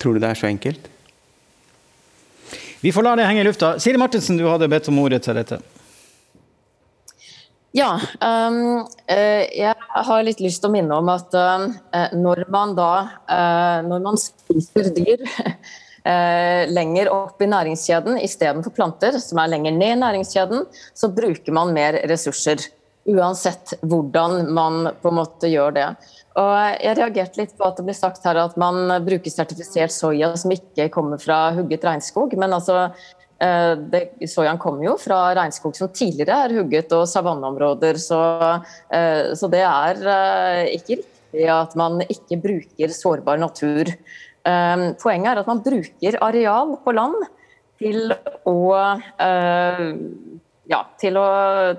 Tror 0.00 0.16
du 0.16 0.22
det 0.22 0.30
er 0.32 0.40
så 0.40 0.48
enkelt? 0.48 0.88
Vi 2.82 2.92
får 2.92 3.02
la 3.06 3.16
det 3.16 3.28
henge 3.28 3.40
i 3.40 3.44
lufta. 3.46 3.76
Siri 3.78 3.98
Martinsen, 4.00 4.36
du 4.36 4.48
hadde 4.50 4.66
bedt 4.66 4.88
om 4.90 4.98
ordet 4.98 5.22
til 5.22 5.36
dette. 5.38 5.60
Ja, 7.72 7.92
um, 8.20 8.82
jeg 9.08 9.74
har 10.08 10.24
litt 10.26 10.42
lyst 10.42 10.60
til 10.60 10.68
å 10.68 10.72
minne 10.74 10.98
om 10.98 11.08
at 11.08 11.32
uh, 11.32 11.62
når 12.12 12.42
man 12.52 12.74
da 12.76 12.90
uh, 13.22 13.78
når 13.86 14.02
man 14.04 14.18
spiser 14.20 14.90
dyr 14.92 15.22
uh, 15.24 16.66
lenger 16.76 17.08
opp 17.14 17.40
i 17.40 17.48
næringskjeden 17.48 18.18
istedenfor 18.20 18.74
planter, 18.76 19.16
som 19.22 19.40
er 19.40 19.54
lenger 19.54 19.78
ned 19.78 19.94
i 19.94 20.00
næringskjeden, 20.02 20.66
så 20.92 21.08
bruker 21.14 21.54
man 21.54 21.72
mer 21.72 22.02
ressurser. 22.10 22.66
Uansett 23.08 23.76
hvordan 23.80 24.50
man 24.52 24.90
på 24.98 25.14
en 25.14 25.20
måte 25.22 25.54
gjør 25.54 25.78
det. 25.78 25.88
Og 26.40 26.52
jeg 26.80 26.96
reagerte 26.96 27.40
litt 27.42 27.56
på 27.58 27.66
at 27.66 27.76
det 27.76 27.84
ble 27.84 27.94
sagt 27.96 28.24
her 28.24 28.38
at 28.40 28.54
man 28.60 28.86
bruker 29.04 29.32
sertifisert 29.32 29.92
soya 29.92 30.32
som 30.38 30.54
ikke 30.54 30.88
kommer 30.92 31.20
fra 31.20 31.50
hugget 31.56 31.84
regnskog. 31.84 32.32
Men 32.40 32.56
altså, 32.56 32.86
eh, 33.42 33.74
det, 33.92 34.02
soyaen 34.32 34.60
kommer 34.62 34.86
jo 34.86 34.96
fra 35.00 35.34
regnskog 35.36 35.76
som 35.76 35.92
tidligere 35.92 36.46
er 36.46 36.56
hugget, 36.56 36.92
og 36.96 37.04
savanneområder. 37.10 38.00
Så, 38.00 38.20
eh, 38.96 39.34
så, 39.36 39.50
det 39.52 39.64
er 39.68 40.02
eh, 40.16 40.72
ikke 40.78 41.02
riktig 41.02 41.48
at 41.52 41.76
man 41.80 42.00
ikke 42.08 42.40
bruker 42.40 42.96
sårbar 42.96 43.40
natur. 43.40 43.92
Poenget 44.42 45.28
er 45.30 45.38
at 45.38 45.46
man 45.46 45.60
bruker 45.62 46.16
areal 46.26 46.72
på 46.82 46.92
land 46.96 47.20
til 47.78 48.10
å 48.48 48.56
ja, 50.72 50.80
til, 51.00 51.18
å, 51.20 51.26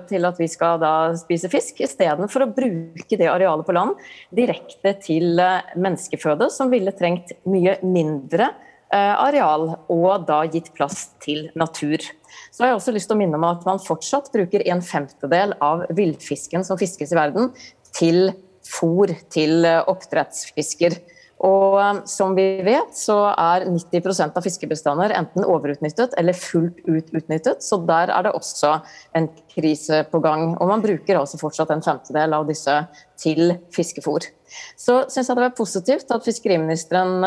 til, 0.08 0.26
at 0.28 0.38
vi 0.40 0.48
skal 0.50 0.78
da 0.82 0.92
spise 1.18 1.50
fisk, 1.52 1.82
istedenfor 1.84 2.46
å 2.46 2.52
bruke 2.54 3.18
det 3.18 3.30
arealet 3.30 3.66
på 3.66 3.74
land 3.74 3.98
direkte 4.34 4.94
til 5.02 5.40
eh, 5.42 5.74
menneskeføde, 5.74 6.50
som 6.54 6.70
ville 6.72 6.94
trengt 6.96 7.34
mye 7.50 7.76
mindre 7.82 8.50
eh, 8.94 9.14
areal 9.14 9.72
og 9.92 10.28
da 10.28 10.42
gitt 10.50 10.70
plass 10.76 11.08
til 11.24 11.48
natur. 11.58 12.02
Så 12.50 12.62
har 12.62 12.72
jeg 12.72 12.80
også 12.80 12.94
lyst 12.94 13.10
til 13.10 13.18
å 13.18 13.22
minne 13.22 13.40
om 13.40 13.48
at 13.48 13.66
man 13.66 13.82
fortsatt 13.82 14.30
bruker 14.34 14.64
en 14.70 14.82
femtedel 14.84 15.56
av 15.64 15.86
villfisken 15.94 16.66
som 16.66 16.80
fiskes 16.80 17.14
i 17.14 17.18
verden, 17.18 17.50
til 17.94 18.30
fôr 18.64 19.12
til 19.32 19.66
eh, 19.68 19.82
oppdrettsfisker. 19.90 21.00
Og 21.44 21.74
um, 21.76 22.00
som 22.08 22.32
vi 22.36 22.46
vet, 22.64 22.94
så 22.96 23.18
er 23.30 23.66
90% 23.68 24.38
av 24.38 24.44
fiskebestander 24.46 25.12
enten 25.18 25.44
overutnyttet 25.44 26.16
eller 26.20 26.36
fullt 26.38 26.80
ut 26.86 27.10
utnyttet. 27.12 27.60
Så 27.64 27.80
der 27.84 28.12
er 28.14 28.24
det 28.24 28.32
også 28.36 28.78
en 29.18 29.28
krise 29.52 30.04
på 30.08 30.22
gang. 30.24 30.54
Og 30.56 30.70
man 30.70 30.84
bruker 30.84 31.20
altså 31.20 31.40
fortsatt 31.40 31.74
en 31.74 31.84
femtedel 31.84 32.36
av 32.38 32.48
disse 32.48 32.78
til 33.20 33.58
fiskefôr. 33.74 34.30
Så 34.78 35.02
syns 35.10 35.28
jeg 35.28 35.38
det 35.38 35.46
er 35.50 35.58
positivt 35.58 36.14
at 36.14 36.24
fiskeriministeren 36.24 37.20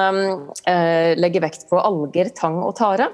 eh, 0.65 1.13
legger 1.19 1.45
vekt 1.45 1.67
på 1.69 1.81
alger, 1.81 2.31
tang 2.37 2.61
og 2.63 2.73
tare. 2.79 3.11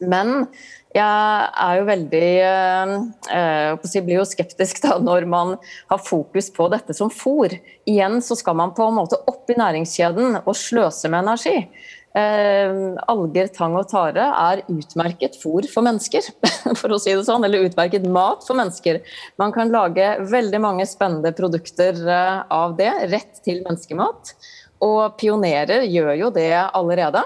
Men 0.00 0.46
jeg 0.90 1.50
er 1.62 1.76
jo 1.78 1.86
veldig 1.86 2.28
eh, 2.42 2.94
eh 3.30 4.00
blir 4.02 4.16
jo 4.16 4.26
skeptisk 4.26 4.80
da, 4.82 4.96
når 4.98 5.26
man 5.30 5.54
har 5.92 6.02
fokus 6.02 6.50
på 6.50 6.66
dette 6.72 6.96
som 6.96 7.12
fôr. 7.14 7.54
Igjen 7.86 8.18
så 8.24 8.34
skal 8.38 8.58
man 8.58 8.74
på 8.74 8.88
en 8.88 8.98
måte 8.98 9.20
opp 9.30 9.50
i 9.50 9.58
næringskjeden 9.58 10.40
og 10.42 10.54
sløse 10.58 11.10
med 11.12 11.22
energi. 11.22 11.68
Eh, 12.10 12.74
alger, 13.06 13.52
tang 13.54 13.76
og 13.78 13.86
tare 13.92 14.26
er 14.34 14.64
utmerket 14.66 15.38
fôr 15.38 15.68
for 15.70 15.86
mennesker, 15.86 16.26
for 16.80 16.90
å 16.90 16.98
si 16.98 17.14
det 17.14 17.26
sånn. 17.28 17.46
Eller 17.46 17.70
utmerket 17.70 18.10
mat 18.10 18.42
for 18.42 18.58
mennesker. 18.58 18.98
Man 19.38 19.54
kan 19.54 19.70
lage 19.70 20.16
veldig 20.26 20.64
mange 20.66 20.90
spennende 20.90 21.30
produkter 21.30 22.02
av 22.50 22.74
det, 22.80 22.90
rett 23.14 23.44
til 23.46 23.62
menneskemat. 23.62 24.34
Og 24.82 25.20
pionerer 25.20 25.86
gjør 25.86 26.16
jo 26.18 26.34
det 26.34 26.50
allerede. 26.56 27.22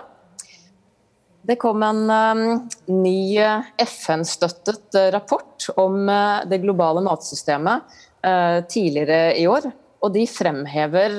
Det 1.44 1.59
kom 1.61 1.83
en 1.85 2.07
um, 2.09 2.42
ny 2.88 3.37
FN-støttet 3.85 4.96
uh, 4.96 5.11
rapport 5.12 5.66
om 5.76 6.07
uh, 6.09 6.40
det 6.48 6.62
globale 6.62 7.02
matsystemet 7.04 7.85
uh, 8.24 8.64
tidligere 8.64 9.35
i 9.37 9.44
år. 9.50 9.68
Og 10.04 10.12
de 10.14 10.24
fremhever, 10.28 11.14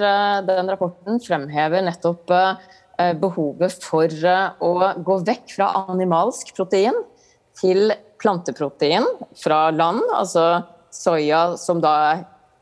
den 0.45 0.67
rapporten 0.69 1.17
fremhever 1.17 1.81
nettopp 1.81 2.29
behovet 3.17 3.73
for 3.81 4.11
å 4.61 4.73
gå 5.07 5.15
vekk 5.25 5.55
fra 5.55 5.71
animalsk 5.89 6.51
protein 6.53 6.99
til 7.57 7.89
planteprotein 8.21 9.07
fra 9.41 9.71
land, 9.73 10.03
altså 10.13 10.61
soya 10.93 11.55
som 11.57 11.81
da 11.81 11.95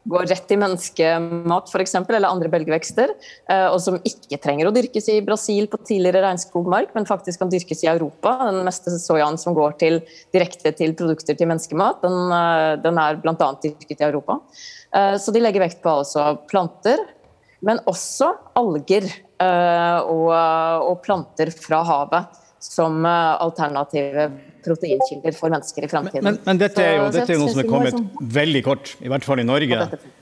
går 0.10 0.26
rett 0.28 0.52
i 0.52 0.58
menneskemat 0.60 1.70
f.eks., 1.72 1.96
eller 1.96 2.28
andre 2.28 2.50
belgvekster, 2.52 3.14
eh, 3.50 3.68
og 3.70 3.80
som 3.84 4.00
ikke 4.08 4.40
trenger 4.44 4.68
å 4.68 4.74
dyrkes 4.76 5.08
i 5.14 5.20
Brasil 5.26 5.70
på 5.72 5.80
tidligere 5.80 6.26
regnskogmark, 6.26 6.92
men 6.96 7.08
faktisk 7.08 7.44
kan 7.44 7.52
dyrkes 7.52 7.86
i 7.86 7.92
Europa. 7.92 8.36
Den 8.50 8.64
meste 8.68 8.94
soyaen 9.00 9.40
som 9.40 9.56
går 9.58 9.78
til, 9.80 10.02
direkte 10.36 10.74
til 10.76 10.96
produkter 11.00 11.40
til 11.40 11.50
menneskemat, 11.52 12.04
den, 12.04 12.20
eh, 12.36 12.70
den 12.84 13.00
er 13.00 13.20
bl.a. 13.24 13.50
dyrket 13.64 14.00
i 14.00 14.08
Europa. 14.10 14.42
Eh, 14.94 15.16
så 15.18 15.36
de 15.36 15.44
legger 15.44 15.64
vekt 15.64 15.84
på 15.84 15.98
altså 16.04 16.34
planter, 16.52 17.00
men 17.64 17.80
også 17.88 18.34
alger 18.60 19.08
og, 19.44 20.30
og 20.32 20.98
planter 21.04 21.50
fra 21.52 21.82
havet 21.84 22.43
som 22.64 23.04
alternative 23.06 24.30
proteinkilder 24.64 25.36
for 25.36 25.52
mennesker 25.54 25.86
i 25.86 25.90
framtiden. 25.92 26.26
Men, 26.26 26.40
men, 26.46 26.60
dette 26.62 26.84
er 26.84 26.98
jo, 26.98 27.08
dette 27.14 27.36
er 27.36 27.42
noe 27.42 27.52
som 27.52 27.62
er 27.64 27.70
kommet 27.70 27.98
sånn- 27.98 28.32
veldig 28.38 28.62
kort, 28.66 28.94
i 29.04 29.12
hvert 29.12 29.28
fall 29.28 29.44
i 29.44 29.48
Norge. 29.48 29.80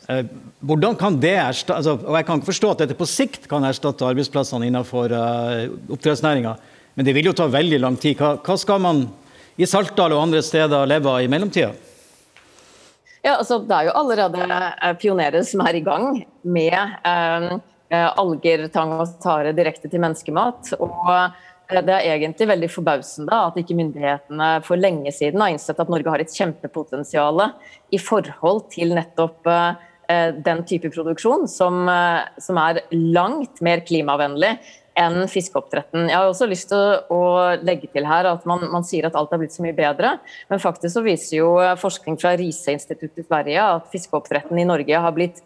Eh, 0.10 0.24
hvordan 0.66 0.98
kan 1.00 1.20
det 1.22 1.36
erstatte, 1.38 1.78
altså, 1.78 1.98
og 2.02 2.18
Jeg 2.18 2.28
kan 2.28 2.40
ikke 2.40 2.52
forstå 2.52 2.72
at 2.72 2.84
dette 2.84 2.98
på 2.98 3.08
sikt 3.10 3.48
kan 3.52 3.64
erstatte 3.64 4.08
arbeidsplassene 4.08 4.68
innenfor 4.68 5.14
uh, 5.14 5.70
oppdrettsnæringa, 5.94 6.56
men 6.96 7.08
det 7.08 7.16
vil 7.16 7.30
jo 7.30 7.38
ta 7.38 7.48
veldig 7.48 7.80
lang 7.80 7.98
tid. 8.02 8.18
Hva, 8.20 8.36
hva 8.42 8.58
skal 8.60 8.82
man 8.84 9.06
i 9.58 9.68
Saltdal 9.70 10.14
og 10.16 10.26
andre 10.26 10.42
steder 10.44 10.90
leve 10.90 11.10
av 11.10 11.22
i 11.22 11.30
mellomtida? 11.32 11.72
Ja, 13.22 13.38
altså, 13.38 13.60
det 13.62 13.78
er 13.78 13.90
jo 13.90 13.98
allerede 14.02 14.48
eh, 14.50 14.96
pionerer 14.98 15.46
som 15.46 15.62
er 15.62 15.78
i 15.78 15.84
gang 15.86 16.24
med 16.42 16.74
um, 17.06 17.62
alger, 17.92 18.66
tang 18.74 18.96
og 18.98 19.14
tare 19.22 19.54
direkte 19.54 19.92
til 19.92 20.02
menneskemat. 20.02 20.74
og 20.82 21.12
det 21.80 21.94
er 21.96 22.18
egentlig 22.18 22.48
veldig 22.50 22.70
forbausende 22.72 23.38
at 23.48 23.58
ikke 23.60 23.78
myndighetene 23.80 24.50
for 24.66 24.80
lenge 24.80 25.14
siden 25.16 25.42
har 25.44 25.54
innsett 25.54 25.80
at 25.80 25.92
Norge 25.92 26.12
har 26.12 26.24
et 26.24 26.36
kjempepotensial 26.36 27.46
i 27.96 28.00
forhold 28.02 28.66
til 28.74 28.92
nettopp 28.98 29.48
eh, 29.52 30.36
den 30.36 30.64
type 30.68 30.92
produksjon 30.92 31.48
som, 31.52 31.86
eh, 31.88 32.28
som 32.44 32.60
er 32.60 32.84
langt 32.92 33.64
mer 33.64 33.84
klimavennlig 33.88 34.58
enn 35.00 35.24
fiskeoppdretten. 35.32 36.10
Jeg 36.10 36.18
har 36.18 36.28
også 36.28 36.50
lyst 36.52 36.68
til 36.74 37.16
å 37.16 37.22
legge 37.64 37.88
til 37.94 38.04
her 38.10 38.28
at 38.28 38.44
man, 38.50 38.66
man, 38.74 38.84
sier 38.84 39.08
at 39.08 39.16
alt 39.16 39.32
er 39.32 39.40
blitt 39.40 39.56
så 39.56 39.64
mye 39.64 39.78
bedre, 39.78 40.18
men 40.52 40.60
faktisk 40.60 40.98
så 40.98 41.06
viser 41.06 41.38
jo 41.38 41.54
forskning 41.80 42.20
fra 42.20 42.36
Riise-instituttet 42.36 43.24
i 43.24 43.28
Sverige 43.30 43.70
at 43.78 43.88
fiskeoppdretten 43.94 44.60
i 44.60 44.68
Norge 44.68 45.00
har 45.06 45.16
blitt 45.16 45.40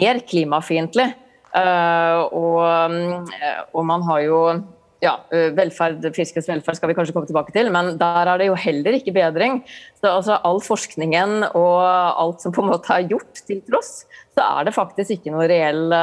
mer 0.00 0.24
klimafiendtlig 0.24 1.10
Og, 1.58 3.28
og 3.72 3.84
man 3.88 4.02
har 4.08 4.24
jo 4.24 4.40
ja, 5.04 5.12
velferd, 5.54 6.02
Fiskens 6.16 6.48
velferd 6.50 6.78
skal 6.78 6.90
vi 6.90 6.96
kanskje 6.98 7.14
komme 7.14 7.28
tilbake 7.28 7.54
til, 7.54 7.68
men 7.74 7.92
der 8.00 8.32
er 8.32 8.40
det 8.40 8.48
jo 8.48 8.56
heller 8.58 8.96
ikke 8.98 9.14
bedring. 9.14 9.60
Så 10.00 10.10
altså, 10.10 10.40
All 10.48 10.58
forskningen 10.64 11.52
og 11.52 11.78
alt 11.84 12.42
som 12.42 12.54
på 12.54 12.64
en 12.64 12.72
måte 12.72 12.96
er 12.96 13.06
gjort 13.10 13.44
til 13.46 13.62
tross, 13.68 14.02
så 14.34 14.42
er 14.42 14.66
det 14.66 14.74
faktisk 14.74 15.14
ikke 15.14 15.34
noe 15.34 15.46
reell 15.50 15.94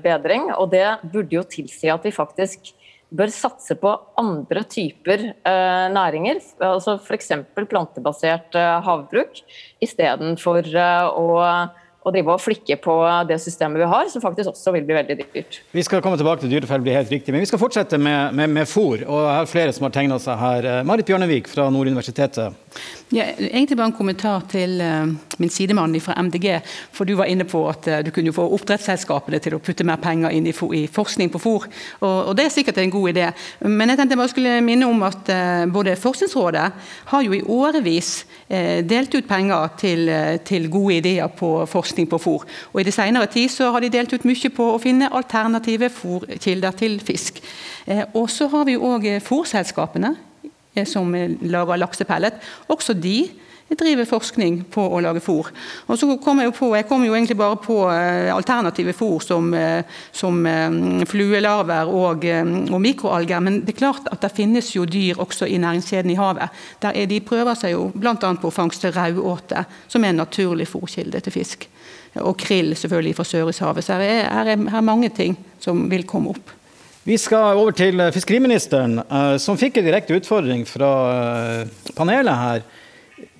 bedring. 0.00 0.48
Og 0.56 0.72
det 0.72 0.86
burde 1.04 1.36
jo 1.36 1.44
tilsi 1.44 1.92
at 1.92 2.08
vi 2.08 2.14
faktisk 2.16 2.72
bør 3.14 3.30
satse 3.30 3.76
på 3.78 3.92
andre 4.18 4.62
typer 4.66 5.28
eh, 5.30 5.86
næringer, 5.94 6.40
altså 6.64 6.96
f.eks. 6.98 7.32
plantebasert 7.54 8.56
eh, 8.58 8.78
havbruk, 8.86 9.42
istedenfor 9.84 10.66
eh, 10.66 11.06
å 11.06 11.26
å 12.06 12.12
drive 12.14 12.36
og 12.36 12.42
flikke 12.42 12.76
på 12.82 12.94
det 13.26 13.38
systemet 13.42 13.82
vi 13.82 13.88
har, 13.90 14.06
som 14.12 14.22
faktisk 14.22 14.52
også 14.52 14.74
vil 14.76 14.86
bli 14.86 14.96
veldig 15.00 15.16
dyrt. 15.18 15.60
Vi 15.74 15.84
skal 15.86 16.02
komme 16.04 16.18
tilbake 16.20 16.44
til 16.44 16.52
dyrefell, 16.54 16.84
blir 16.84 16.94
helt 16.94 17.10
riktig, 17.10 17.34
men 17.34 17.42
vi 17.42 17.50
skal 17.50 17.60
fortsette 17.60 17.98
med, 17.98 18.36
med, 18.38 18.52
med 18.60 18.70
fôr. 18.70 19.02
og 19.02 19.24
Jeg 19.24 19.38
har 19.40 19.50
flere 19.50 19.74
som 19.74 19.88
har 19.88 19.94
tegna 19.96 20.20
seg 20.22 20.38
her. 20.38 20.70
Eh, 20.70 20.82
Marit 20.86 21.08
Bjørnevik 21.08 21.50
fra 21.50 21.66
Nord 21.74 21.90
universitetet. 21.90 22.54
Ja, 23.14 23.26
egentlig 23.38 23.78
bare 23.78 23.90
en 23.90 23.98
kommentar 23.98 24.46
til 24.50 24.78
uh, 24.82 25.10
min 25.38 25.50
sidemann 25.50 25.94
fra 26.00 26.14
MDG. 26.22 26.60
for 26.92 27.04
Du 27.04 27.14
var 27.16 27.24
inne 27.24 27.44
på 27.44 27.68
at 27.68 27.88
uh, 27.88 28.04
du 28.04 28.10
kunne 28.10 28.32
få 28.32 28.48
oppdrettsselskapene 28.54 29.38
til 29.38 29.54
å 29.54 29.58
putte 29.58 29.84
mer 29.84 29.96
penger 29.96 30.30
inn 30.30 30.46
i, 30.46 30.52
forskning 30.52 31.30
på 31.30 31.38
fôr. 31.38 31.66
Og, 32.00 32.36
Det 32.36 32.44
er 32.44 32.48
sikkert 32.48 32.78
en 32.78 32.90
god 32.90 33.08
idé. 33.08 33.30
Men 33.60 33.88
jeg 33.88 33.98
tenkte 33.98 34.14
jeg 34.14 34.18
bare 34.18 34.34
skulle 34.34 34.60
minne 34.60 34.86
om 34.86 35.02
at 35.02 35.30
uh, 35.30 35.66
både 35.72 35.96
Forskningsrådet 35.96 36.66
har 37.06 37.22
jo 37.22 37.32
i 37.32 37.42
årevis 37.42 38.26
delt 38.48 39.14
ut 39.14 39.26
penger 39.26 39.68
til, 39.78 40.10
til 40.44 40.68
gode 40.70 40.94
ideer 41.00 41.26
på 41.26 41.66
forskning 41.66 42.06
på 42.08 42.18
fôr. 42.18 42.44
Og 42.72 42.80
I 42.80 42.84
det 42.86 42.94
senere 42.94 43.26
tid 43.26 43.50
så 43.50 43.72
har 43.72 43.82
de 43.82 43.90
delt 43.90 44.12
ut 44.12 44.26
mye 44.28 44.50
på 44.54 44.66
å 44.72 44.80
finne 44.82 45.10
alternative 45.10 45.90
fôrkilder 45.90 46.76
til 46.78 47.00
fisk. 47.02 47.42
Eh, 47.86 48.04
og 48.18 48.30
så 48.30 48.48
har 48.50 48.66
vi 48.66 48.76
òg 48.78 49.06
eh, 49.06 49.22
fôrselskapene 49.22 50.14
eh, 50.74 50.86
som 50.88 51.12
lager 51.46 51.80
laksepellet. 51.80 52.40
Også 52.72 52.96
de 52.98 53.18
driver 53.74 54.06
forskning 54.06 54.60
på 54.70 54.82
å 54.94 55.00
lage 55.02 55.20
fôr. 55.24 55.48
Og 55.90 55.98
så 55.98 56.08
kom 56.22 56.38
Jeg 56.40 56.52
på, 56.54 56.68
jeg 56.76 56.86
kom 56.86 57.04
jo 57.04 57.14
egentlig 57.16 57.36
bare 57.38 57.56
på 57.58 57.80
uh, 57.88 58.30
alternative 58.34 58.94
fôr 58.94 59.22
som, 59.24 59.48
uh, 59.54 59.82
som 60.12 60.38
um, 60.46 61.02
fluelarver 61.08 61.90
og, 61.90 62.26
og, 62.70 62.80
mikroalger, 62.80 63.40
men 63.42 63.60
det 63.66 63.74
er 63.74 63.80
klart 63.80 64.06
at 64.12 64.22
det 64.22 64.34
finnes 64.36 64.70
jo 64.76 64.84
dyr 64.86 65.18
også 65.18 65.48
i 65.50 65.58
næringskjeden 65.58 66.14
i 66.14 66.18
havet. 66.18 66.54
Der 66.82 66.94
er, 66.94 67.10
de 67.10 67.20
prøver 67.20 67.58
seg 67.58 67.74
jo 67.74 67.88
bl.a. 67.94 68.14
på 68.14 68.50
å 68.50 68.54
fangste 68.54 68.92
rauåte, 68.94 69.64
som 69.88 70.04
er 70.04 70.14
en 70.14 70.22
naturlig 70.22 70.68
fôrkilde 70.70 71.24
til 71.24 71.34
fisk. 71.34 71.66
Og 72.22 72.36
krill 72.38 72.70
selvfølgelig 72.78 73.16
fra 73.18 73.26
Sørishavet. 73.28 73.84
Så 73.84 73.98
er, 73.98 74.30
her 74.30 74.54
er, 74.54 74.62
her 74.70 74.78
er 74.78 74.86
mange 74.86 75.10
ting 75.10 75.34
som 75.60 75.88
vil 75.90 76.06
komme 76.08 76.36
opp. 76.36 76.54
Vi 77.06 77.18
skal 77.22 77.58
over 77.58 77.74
til 77.76 78.00
fiskeriministeren, 78.10 78.98
som 79.38 79.58
fikk 79.58 79.78
en 79.78 79.86
direkte 79.86 80.16
utfordring 80.16 80.64
fra 80.66 80.88
panelet 81.94 82.40
her. 82.40 82.64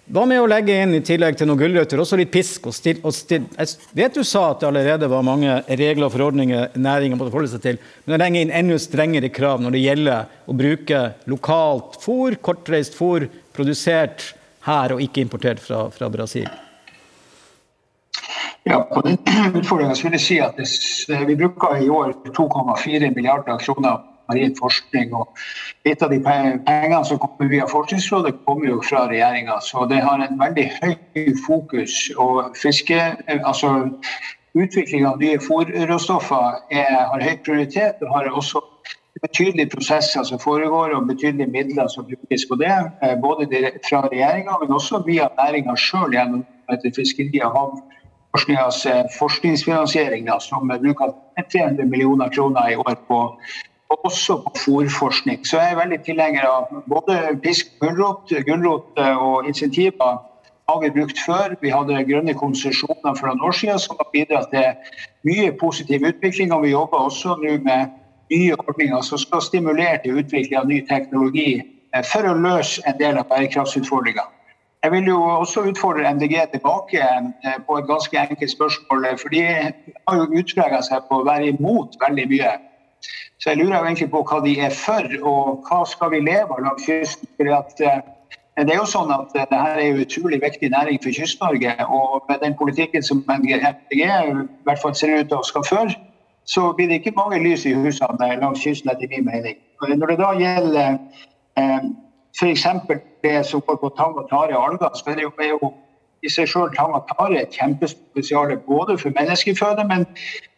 Hva 0.07 0.23
med 0.23 0.39
å 0.39 0.47
legge 0.47 0.75
inn 0.85 0.93
i 0.95 1.01
tillegg 1.03 1.35
til 1.35 1.49
noen 1.51 1.59
gulrøtter 1.59 1.99
også 1.99 2.15
litt 2.21 2.31
pisk? 2.31 2.69
og 2.71 2.75
stil, 2.77 3.01
og 3.03 3.11
stil. 3.15 3.49
Jeg 3.59 3.97
vet 3.99 4.15
du 4.15 4.23
sa 4.23 4.53
at 4.53 4.61
det 4.63 4.69
allerede 4.69 5.09
var 5.11 5.25
mange 5.27 5.57
regler 5.67 6.07
og 6.07 6.13
forordninger 6.15 6.77
næringen 6.79 7.19
måtte 7.19 7.33
forholde 7.33 7.51
seg 7.51 7.65
til, 7.65 7.81
men 8.05 8.15
å 8.15 8.21
legge 8.23 8.45
inn 8.45 8.53
enda 8.55 8.79
strengere 8.79 9.33
krav 9.35 9.65
når 9.65 9.75
det 9.75 9.83
gjelder 9.83 10.47
å 10.47 10.55
bruke 10.55 11.03
lokalt 11.27 11.99
fôr, 12.05 12.39
kortreist 12.39 12.95
fôr, 12.95 13.27
produsert 13.57 14.29
her 14.69 14.95
og 14.95 15.03
ikke 15.03 15.27
importert 15.27 15.59
fra, 15.65 15.89
fra 15.91 16.11
Brasil? 16.13 16.47
Ja, 18.67 18.85
På 18.87 19.03
den 19.03 19.19
utfordringa 19.59 19.99
vil 19.99 20.15
jeg 20.21 20.23
si 20.23 20.39
at 20.43 20.63
vi 21.27 21.39
bruker 21.39 21.83
i 21.83 21.91
år 21.91 22.15
2,4 22.31 23.11
milliarder 23.11 23.59
kroner 23.59 24.07
marin 24.29 24.55
forskning. 24.59 25.15
og 25.15 25.29
Litt 25.87 26.03
av 26.03 26.11
de 26.11 26.21
pengene 26.21 27.03
som 27.05 27.21
kommer 27.23 27.51
via 27.53 27.67
Forskningsrådet, 27.71 28.35
kommer 28.47 28.71
jo 28.71 28.81
fra 28.83 29.07
regjeringa. 29.11 29.61
Så 29.63 29.87
det 29.91 30.03
har 30.05 30.23
en 30.23 30.39
veldig 30.41 30.71
høy 30.83 31.27
fokus. 31.47 31.99
Og 32.17 32.57
fiske, 32.63 33.01
altså 33.39 33.75
utvikling 34.57 35.07
av 35.07 35.21
nye 35.21 35.39
fòrråstoffer 35.43 36.63
har 36.73 37.29
høy 37.29 37.37
prioritet. 37.45 38.03
og 38.03 38.15
har 38.15 38.33
også 38.33 38.65
betydelige 39.23 39.71
prosesser 39.75 40.23
som 40.23 40.39
foregår 40.39 40.95
og 40.97 41.07
betydelige 41.09 41.51
midler 41.51 41.89
som 41.89 42.05
brukes 42.05 42.47
på 42.49 42.55
det. 42.61 42.77
Eh, 43.03 43.17
både 43.21 43.47
fra 43.89 44.01
regjeringa, 44.09 44.59
men 44.61 44.75
også 44.79 45.03
via 45.07 45.29
næringa 45.39 45.77
sjøl 45.77 46.13
gjennom 46.13 46.45
fiskeri- 46.97 47.45
og 47.45 47.53
havforskningas 47.57 48.87
eh, 48.87 49.05
forskningsfinansiering, 49.19 50.27
da, 50.29 50.39
som 50.41 50.69
bruker 50.69 51.15
300 51.53 51.85
millioner 51.85 52.29
kroner 52.29 52.69
i 52.69 52.77
år 52.77 52.97
på 53.09 53.21
også 53.89 54.37
på 54.45 54.53
fôrforskning. 54.65 55.47
Så 55.47 55.59
jeg 55.61 55.73
er 55.73 55.81
veldig 55.81 56.01
tilhenger 56.07 56.47
av 56.49 56.81
både 56.91 57.19
pisk, 57.43 57.71
gulrot, 57.81 58.33
gulrot 58.47 58.99
eh, 58.99 59.17
og 59.17 59.47
insentiver 59.49 60.19
har 60.69 60.81
vi 60.83 60.91
brukt 60.91 61.19
før. 61.27 61.55
Vi 61.63 61.71
hadde 61.71 62.05
grønne 62.09 62.35
konsesjoner 62.35 63.15
for 63.15 63.31
noen 63.31 63.45
år 63.47 63.55
siden 63.55 63.79
som 63.79 63.99
har 64.01 64.11
bidratt 64.13 64.51
til 64.51 64.97
mye 65.29 65.53
positiv 65.61 66.07
utvikling. 66.11 66.53
Og 66.53 66.65
vi 66.67 66.75
jobber 66.75 67.07
også 67.07 67.37
nå 67.43 67.59
med 67.69 67.93
nye 68.35 68.57
ordninger 68.59 69.01
som 69.07 69.23
skal 69.23 69.43
stimulere 69.43 70.01
til 70.03 70.19
utvikling 70.19 70.59
av 70.59 70.67
ny 70.71 70.81
teknologi 70.89 71.51
eh, 71.61 72.03
for 72.13 72.27
å 72.27 72.35
løse 72.35 72.83
en 72.87 72.99
del 72.99 73.21
av 73.21 73.31
bærekraftsutfordringene. 73.31 74.33
Jeg 74.85 74.93
vil 74.93 75.09
jo 75.09 75.17
også 75.23 75.65
utfordre 75.67 76.11
MDG 76.15 76.35
tilbake 76.53 77.03
eh, 77.03 77.59
på 77.67 77.79
et 77.79 77.87
ganske 77.89 78.19
enkelt 78.19 78.51
spørsmål. 78.51 79.07
For 79.23 79.35
de 79.35 79.43
har 79.47 80.19
jo 80.19 80.27
utprega 80.43 80.83
seg 80.83 81.07
på 81.09 81.23
å 81.23 81.27
være 81.27 81.55
imot 81.55 81.97
veldig 82.03 82.27
mye. 82.35 82.53
Så 83.39 83.51
jeg 83.51 83.59
lurer 83.59 83.85
egentlig 83.85 84.11
på 84.11 84.23
hva 84.25 84.41
de 84.45 84.55
er 84.65 84.73
for, 84.73 85.09
og 85.29 85.67
hva 85.69 85.83
skal 85.89 86.13
vi 86.15 86.23
leve 86.25 86.57
av 86.57 86.63
langs 86.65 86.87
kysten. 86.87 87.51
At, 87.53 87.75
eh, 87.81 88.01
det 88.57 88.73
er 88.73 88.81
jo 88.81 88.89
sånn 88.89 89.13
at 89.13 89.33
det 89.35 89.45
dette 89.45 89.59
er 89.77 90.01
utrolig 90.01 90.41
viktig 90.41 90.71
næring 90.73 91.03
for 91.05 91.13
Kyst-Norge. 91.13 91.75
Og 91.93 92.25
med 92.29 92.41
den 92.41 92.57
politikken 92.57 93.03
som 93.03 93.25
MDG 93.29 93.61
i 93.93 94.33
hvert 94.65 94.81
fall 94.83 94.95
ser 94.95 95.19
ut 95.19 95.29
til 95.29 95.37
å 95.37 95.45
skal 95.45 95.67
føre, 95.69 95.97
så 96.47 96.73
blir 96.73 96.89
det 96.89 97.03
ikke 97.03 97.17
mange 97.17 97.43
lys 97.43 97.67
i 97.67 97.75
husene 97.75 98.33
langs 98.41 98.63
kysten, 98.63 98.91
etter 98.91 99.11
min 99.11 99.27
mening. 99.27 99.57
Når 99.83 100.07
det 100.07 100.19
da 100.19 100.33
gjelder 100.41 100.99
eh, 101.59 101.89
f.eks. 102.41 102.67
det 103.23 103.47
som 103.47 103.61
går 103.61 103.77
på 103.83 103.93
tang 103.99 104.17
og 104.17 104.31
tare 104.31 104.57
og 104.57 104.71
alger, 104.71 104.95
så 104.95 105.11
er 105.11 105.21
det 105.21 105.29
jo 105.29 105.73
i 106.27 106.33
seg 106.33 106.51
sjøl 106.51 106.73
tang 106.75 106.95
og 106.99 107.07
tare 107.13 107.43
et 107.43 107.55
kjempepotensial 107.55 108.57
både 108.67 108.99
for 109.03 109.15
menneskeføde, 109.19 109.87
men 109.93 110.07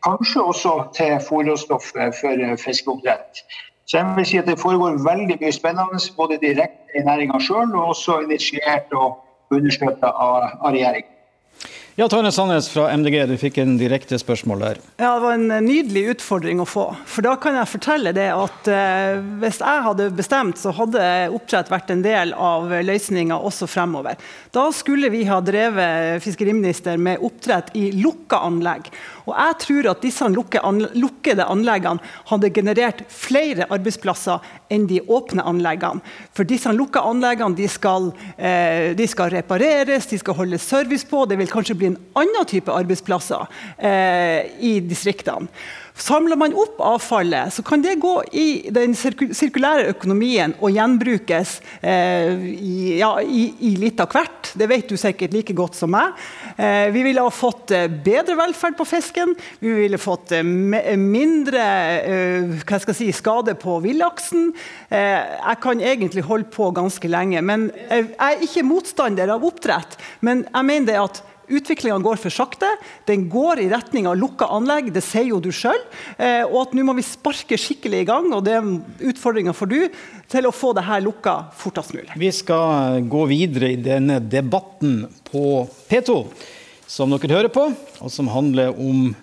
kanskje 0.07 0.45
også 0.53 0.75
til 0.97 1.17
fôrråstoff 1.29 1.93
for 2.21 2.45
fiskeoppdrett. 2.65 3.45
Så 3.89 4.01
jeg 4.01 4.17
vil 4.17 4.27
si 4.27 4.39
at 4.39 4.47
Det 4.47 4.59
foregår 4.61 5.01
veldig 5.11 5.39
mye 5.41 5.53
spennende 5.53 6.01
både 6.17 6.41
direkte 6.41 6.99
i 6.99 7.05
næringa 7.05 7.41
sjøl 7.41 7.77
og 7.77 7.95
også 7.95 8.21
initiert 8.27 8.93
og 8.93 9.19
understøtta 9.51 10.13
av, 10.13 10.51
av 10.61 10.73
regjeringa. 10.73 11.18
Ja, 11.99 12.07
Tone 12.09 12.31
Sandnes 12.33 12.69
fra 12.71 12.85
MDG, 12.95 13.25
du 13.27 13.33
fikk 13.35 13.57
en 13.59 13.73
direkte 13.75 14.15
spørsmål 14.23 14.61
der. 14.63 14.77
Ja, 15.03 15.17
Det 15.17 15.23
var 15.25 15.33
en 15.35 15.49
nydelig 15.67 16.05
utfordring 16.13 16.61
å 16.63 16.67
få. 16.69 16.85
For 17.11 17.27
da 17.27 17.33
kan 17.43 17.59
jeg 17.59 17.71
fortelle 17.73 18.13
det 18.15 18.29
at 18.31 18.71
eh, 18.71 19.19
hvis 19.43 19.59
jeg 19.59 19.83
hadde 19.83 20.07
bestemt, 20.15 20.61
så 20.63 20.71
hadde 20.79 21.03
oppdrett 21.35 21.73
vært 21.75 21.91
en 21.91 22.05
del 22.07 22.37
av 22.39 22.71
løsninga 22.87 23.41
også 23.43 23.67
fremover. 23.67 24.15
Da 24.55 24.69
skulle 24.71 25.11
vi 25.11 25.25
ha 25.27 25.41
drevet 25.43 26.23
fiskeriminister 26.23 27.03
med 27.03 27.19
oppdrett 27.19 27.75
i 27.75 27.89
lukka 27.99 28.45
anlegg. 28.47 28.93
Og 29.29 29.35
jeg 29.37 29.57
tror 29.65 29.91
at 29.91 30.05
disse 30.05 30.29
lukkede 30.33 31.45
anleggene 31.45 32.01
hadde 32.31 32.53
generert 32.55 33.03
flere 33.13 33.67
arbeidsplasser 33.69 34.45
enn 34.73 34.87
de 34.89 35.03
åpne 35.05 35.45
anleggene. 35.45 36.01
For 36.37 36.49
disse 36.49 36.73
lukka 36.73 37.03
anleggene 37.05 37.59
de 37.59 37.69
skal, 37.69 38.11
eh, 38.37 38.95
de 38.97 39.09
skal 39.09 39.33
repareres, 39.35 40.09
de 40.09 40.21
skal 40.21 40.39
holde 40.39 40.59
service 40.59 41.05
på. 41.09 41.27
Det 41.29 41.39
vil 41.39 41.53
kanskje 41.53 41.77
bli 41.77 41.93
en 41.93 42.01
annen 42.17 42.49
type 42.49 42.73
arbeidsplasser 42.73 43.45
eh, 43.77 44.49
i 44.65 44.79
distriktene. 44.81 45.53
Samler 45.99 46.39
man 46.39 46.55
opp 46.55 46.79
avfallet, 46.81 47.51
så 47.55 47.63
kan 47.67 47.83
det 47.83 47.97
gå 47.99 48.15
i 48.31 48.71
den 48.71 48.95
sirkulære 48.95 49.89
økonomien 49.91 50.55
og 50.63 50.71
gjenbrukes 50.71 51.57
eh, 51.83 52.39
i, 52.55 52.77
ja, 53.01 53.11
i, 53.19 53.49
i, 53.67 53.73
litt 53.83 53.99
av 54.03 54.13
hvert. 54.15 54.53
Det 54.55 54.69
vet 54.71 54.87
du 54.87 54.95
sikkert 55.01 55.35
like 55.35 55.57
godt 55.59 55.75
som 55.75 55.91
meg. 55.91 56.15
Eh, 56.55 56.87
vi 56.95 57.03
ville 57.03 57.25
ha 57.25 57.33
fått 57.35 57.75
eh, 57.75 57.89
bedre 57.91 58.39
velferd 58.39 58.79
på 58.79 58.87
fisken. 58.87 59.35
Vi 59.59 59.75
ville 59.81 59.99
fått 59.99 60.37
eh, 60.39 60.47
mindre 60.47 61.67
eh, 61.99 62.79
si, 62.95 63.11
skade 63.13 63.57
på 63.59 63.81
villaksen. 63.83 64.53
Eh, 64.89 65.19
jeg 65.19 65.63
kan 65.65 65.83
egentlig 65.83 66.29
holde 66.31 66.47
på 66.55 66.71
ganske 66.79 67.11
lenge. 67.11 67.43
men 67.43 67.73
Jeg 67.91 68.15
er 68.15 68.47
ikke 68.47 68.67
motstander 68.71 69.35
av 69.35 69.43
oppdrett, 69.51 69.99
men 70.23 70.47
jeg 70.47 70.71
mener 70.71 70.93
det 70.93 71.03
at 71.03 71.25
Utviklinga 71.49 71.99
går 72.05 72.21
for 72.21 72.35
sakte. 72.35 72.69
Den 73.09 73.27
går 73.33 73.63
i 73.63 73.69
retning 73.73 74.09
av 74.11 74.19
lukka 74.21 74.49
anlegg, 74.53 74.91
det 74.95 75.03
sier 75.05 75.31
jo 75.31 75.41
du 75.43 75.51
sjøl. 75.55 75.81
Eh, 76.17 76.45
og 76.45 76.61
at 76.67 76.75
nå 76.77 76.85
må 76.87 76.95
vi 76.99 77.07
sparke 77.07 77.59
skikkelig 77.61 78.03
i 78.05 78.09
gang, 78.09 78.29
og 78.37 78.45
det 78.47 78.59
er 78.59 78.69
utfordringa 79.13 79.55
for 79.57 79.71
du, 79.71 79.89
til 80.29 80.49
å 80.49 80.55
få 80.55 80.75
det 80.77 80.85
her 80.89 81.05
lukka 81.05 81.39
fortest 81.57 81.95
mulig. 81.97 82.11
Vi 82.21 82.33
skal 82.35 83.01
gå 83.09 83.25
videre 83.31 83.73
i 83.73 83.81
denne 83.81 84.21
debatten 84.21 85.07
på 85.31 85.65
P2, 85.89 86.21
som 86.89 87.17
dere 87.17 87.35
hører 87.37 87.53
på, 87.53 87.71
og 88.01 88.13
som 88.13 88.31
handler 88.33 88.77
om 88.77 89.15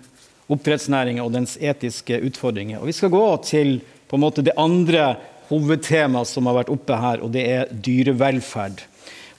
oppdrettsnæringa 0.52 1.24
og 1.24 1.32
dens 1.34 1.56
etiske 1.58 2.18
utfordringer. 2.28 2.80
Og 2.80 2.90
vi 2.90 2.96
skal 2.96 3.14
gå 3.14 3.24
til 3.46 3.78
på 4.06 4.18
en 4.18 4.22
måte 4.22 4.44
det 4.46 4.54
andre 4.58 5.16
hovedtemaet 5.50 6.30
som 6.30 6.46
har 6.48 6.60
vært 6.60 6.74
oppe 6.74 6.98
her, 6.98 7.22
og 7.22 7.32
det 7.34 7.46
er 7.50 7.70
dyrevelferd. 7.70 8.82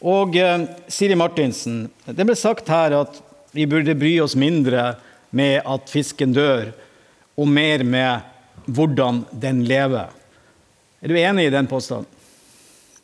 Og 0.06 0.36
eh, 0.38 0.68
Siri 0.92 1.18
Martinsen, 1.18 1.88
det 2.06 2.26
ble 2.28 2.36
sagt 2.38 2.70
her 2.70 2.94
at 3.00 3.22
vi 3.56 3.66
burde 3.70 3.96
bry 3.98 4.18
oss 4.22 4.36
mindre 4.38 4.96
med 5.36 5.62
at 5.66 5.90
fisken 5.90 6.36
dør, 6.36 6.70
og 7.38 7.50
mer 7.50 7.84
med 7.86 8.68
hvordan 8.68 9.24
den 9.32 9.64
lever. 9.68 10.14
Er 11.02 11.12
du 11.12 11.18
enig 11.18 11.48
i 11.48 11.54
den 11.54 11.70
påstanden? 11.70 12.10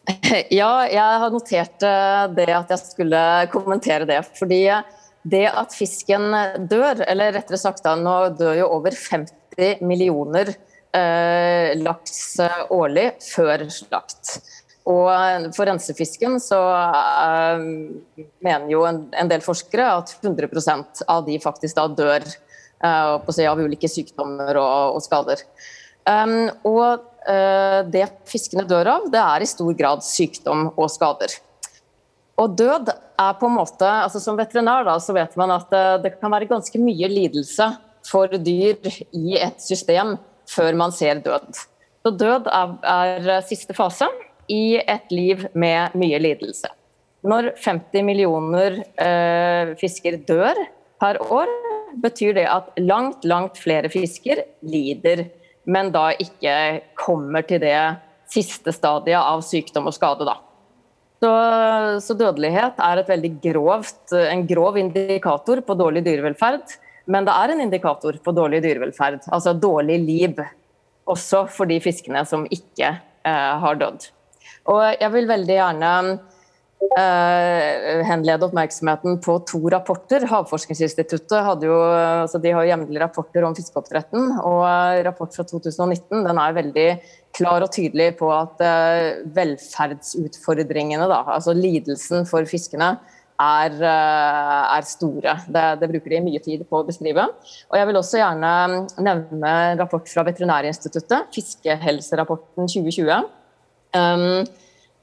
Ja, 0.51 0.83
jeg 0.89 1.19
har 1.23 1.31
notert 1.31 1.85
eh, 1.87 2.25
det 2.35 2.49
at 2.51 2.73
jeg 2.73 2.81
skulle 2.81 3.23
kommentere 3.53 4.07
det. 4.09 4.19
Fordi 4.39 4.65
det 5.23 5.45
at 5.47 5.75
fisken 5.75 6.33
dør, 6.67 7.05
eller 7.07 7.35
rettere 7.37 7.59
sagt 7.61 7.85
da, 7.85 7.95
nå 7.95 8.33
dør 8.35 8.57
jo 8.63 8.69
over 8.75 8.95
50 8.97 9.83
millioner 9.85 10.51
eh, 10.51 11.73
laks 11.79 12.39
eh, 12.43 12.59
årlig 12.73 13.11
før 13.23 13.65
slakt. 13.71 14.37
Og 14.89 15.05
eh, 15.07 15.45
for 15.55 15.69
rensefisken 15.69 16.39
så 16.43 16.59
eh, 16.75 17.61
mener 18.43 18.71
jo 18.71 18.83
en, 18.87 19.05
en, 19.15 19.29
del 19.31 19.43
forskere 19.45 19.85
at 19.99 20.17
100% 20.19 21.05
av 21.07 21.23
de 21.27 21.37
faktisk 21.43 21.77
da 21.77 21.87
dør 21.87 22.25
eh, 22.27 23.31
si, 23.31 23.47
av 23.47 23.63
ulike 23.63 23.89
sykdommer 23.91 24.59
og, 24.59 24.97
og 24.97 25.05
skader. 25.05 25.45
Um, 26.03 26.49
og 26.67 26.99
uh, 27.29 27.79
det 27.87 28.09
fiskene 28.27 28.65
dør 28.67 28.89
av, 28.91 29.05
det 29.07 29.21
er 29.23 29.45
i 29.45 29.47
stor 29.47 29.71
grad 29.79 30.03
sykdom 30.03 30.65
og 30.73 30.89
skader. 30.91 31.31
Og 32.43 32.57
død 32.59 32.91
er 32.91 33.37
på 33.39 33.47
en 33.47 33.55
måte 33.55 33.87
altså 33.87 34.19
Som 34.19 34.35
veterinær 34.35 34.83
da, 34.87 34.97
så 34.99 35.13
vet 35.15 35.37
man 35.39 35.53
at 35.55 35.71
uh, 35.71 35.95
det 36.03 36.17
kan 36.17 36.33
være 36.33 36.49
ganske 36.49 36.81
mye 36.81 37.07
lidelse 37.07 37.69
for 38.03 38.35
dyr 38.35 38.83
i 39.15 39.37
et 39.39 39.63
system 39.63 40.17
før 40.51 40.75
man 40.75 40.91
ser 40.91 41.23
død. 41.23 41.63
Så 42.03 42.11
død 42.19 42.51
er, 42.51 42.75
er 42.83 43.47
siste 43.47 43.71
fase 43.77 44.09
i 44.51 44.77
et 44.79 45.11
liv 45.13 45.45
med 45.53 45.95
mye 45.99 46.19
lidelse. 46.21 46.71
Når 47.23 47.53
50 47.63 48.03
millioner 48.03 48.81
eh, 48.99 49.73
fisker 49.79 50.19
dør 50.27 50.57
per 50.99 51.19
år, 51.23 51.51
betyr 52.03 52.35
det 52.35 52.47
at 52.49 52.71
langt, 52.81 53.23
langt 53.27 53.59
flere 53.61 53.91
fisker 53.91 54.43
lider, 54.65 55.27
men 55.63 55.91
da 55.93 56.09
ikke 56.19 56.55
kommer 56.99 57.45
til 57.47 57.61
det 57.63 57.77
siste 58.33 58.73
stadiet 58.75 59.19
av 59.19 59.43
sykdom 59.45 59.87
og 59.87 59.95
skade. 59.95 60.27
da. 60.27 60.39
Så, 61.23 61.31
så, 62.03 62.15
dødelighet 62.19 62.81
er 62.83 63.05
veldig 63.07 63.31
grovt, 63.45 64.11
en 64.11 64.43
grov 64.47 64.79
indikator 64.81 65.61
på 65.63 65.77
dårlig 65.79 66.03
dyrevelferd. 66.03 66.75
Men 67.07 67.27
det 67.27 67.35
er 67.35 67.53
en 67.53 67.63
indikator 67.63 68.17
på 68.23 68.33
dårlig 68.35 68.61
dyrevelferd, 68.63 69.23
altså 69.31 69.53
dårlig 69.55 69.99
liv. 70.03 70.43
Også 71.07 71.45
for 71.51 71.67
de 71.67 71.79
fiskene 71.83 72.23
som 72.27 72.45
ikke 72.51 72.89
eh, 72.89 73.55
har 73.63 73.79
dødd. 73.79 74.09
Og 74.71 74.83
jeg 74.95 75.11
vil 75.15 75.27
veldig 75.27 75.57
gjerne 75.59 75.91
Uh, 76.83 78.03
henlede 78.03 78.43
oppmerksomheten 78.43 79.15
på 79.23 79.37
to 79.47 79.61
rapporter. 79.71 80.25
Havforskningsinstituttet 80.27 81.45
hadde 81.45 81.69
jo, 81.69 81.77
altså 82.25 82.41
de 82.43 82.51
har 82.53 82.67
jevnlige 82.67 83.01
rapporter 83.01 83.45
om 83.47 83.55
fiskeoppdretten. 83.55 84.33
og 84.43 84.65
Rapport 85.07 85.31
fra 85.33 85.45
2019 85.47 86.25
den 86.27 86.41
er 86.43 86.57
veldig 86.57 86.87
klar 87.33 87.63
og 87.63 87.71
tydelig 87.73 88.11
på 88.19 88.29
at 88.35 88.61
uh, 88.61 89.23
velferdsutfordringene, 89.37 91.07
da, 91.09 91.21
altså 91.37 91.55
lidelsen 91.57 92.27
for 92.29 92.45
fiskene, 92.49 92.97
er, 93.41 93.77
uh, 93.79 94.75
er 94.75 94.85
store. 94.85 95.37
Det, 95.47 95.63
det, 95.81 95.89
bruker 95.93 96.17
de 96.17 96.25
mye 96.27 96.41
tid 96.43 96.65
på 96.67 96.81
å 96.81 96.87
beskrive. 96.89 97.29
Og 97.71 97.79
Jeg 97.79 97.89
vil 97.89 98.01
også 98.01 98.19
gjerne 98.21 98.51
nevne 99.07 99.53
rapport 99.79 100.11
fra 100.11 100.27
Veterinærinstituttet, 100.27 101.31
Fiskehelserapporten 101.33 102.67
2020. 102.67 103.23
Um, 103.93 104.43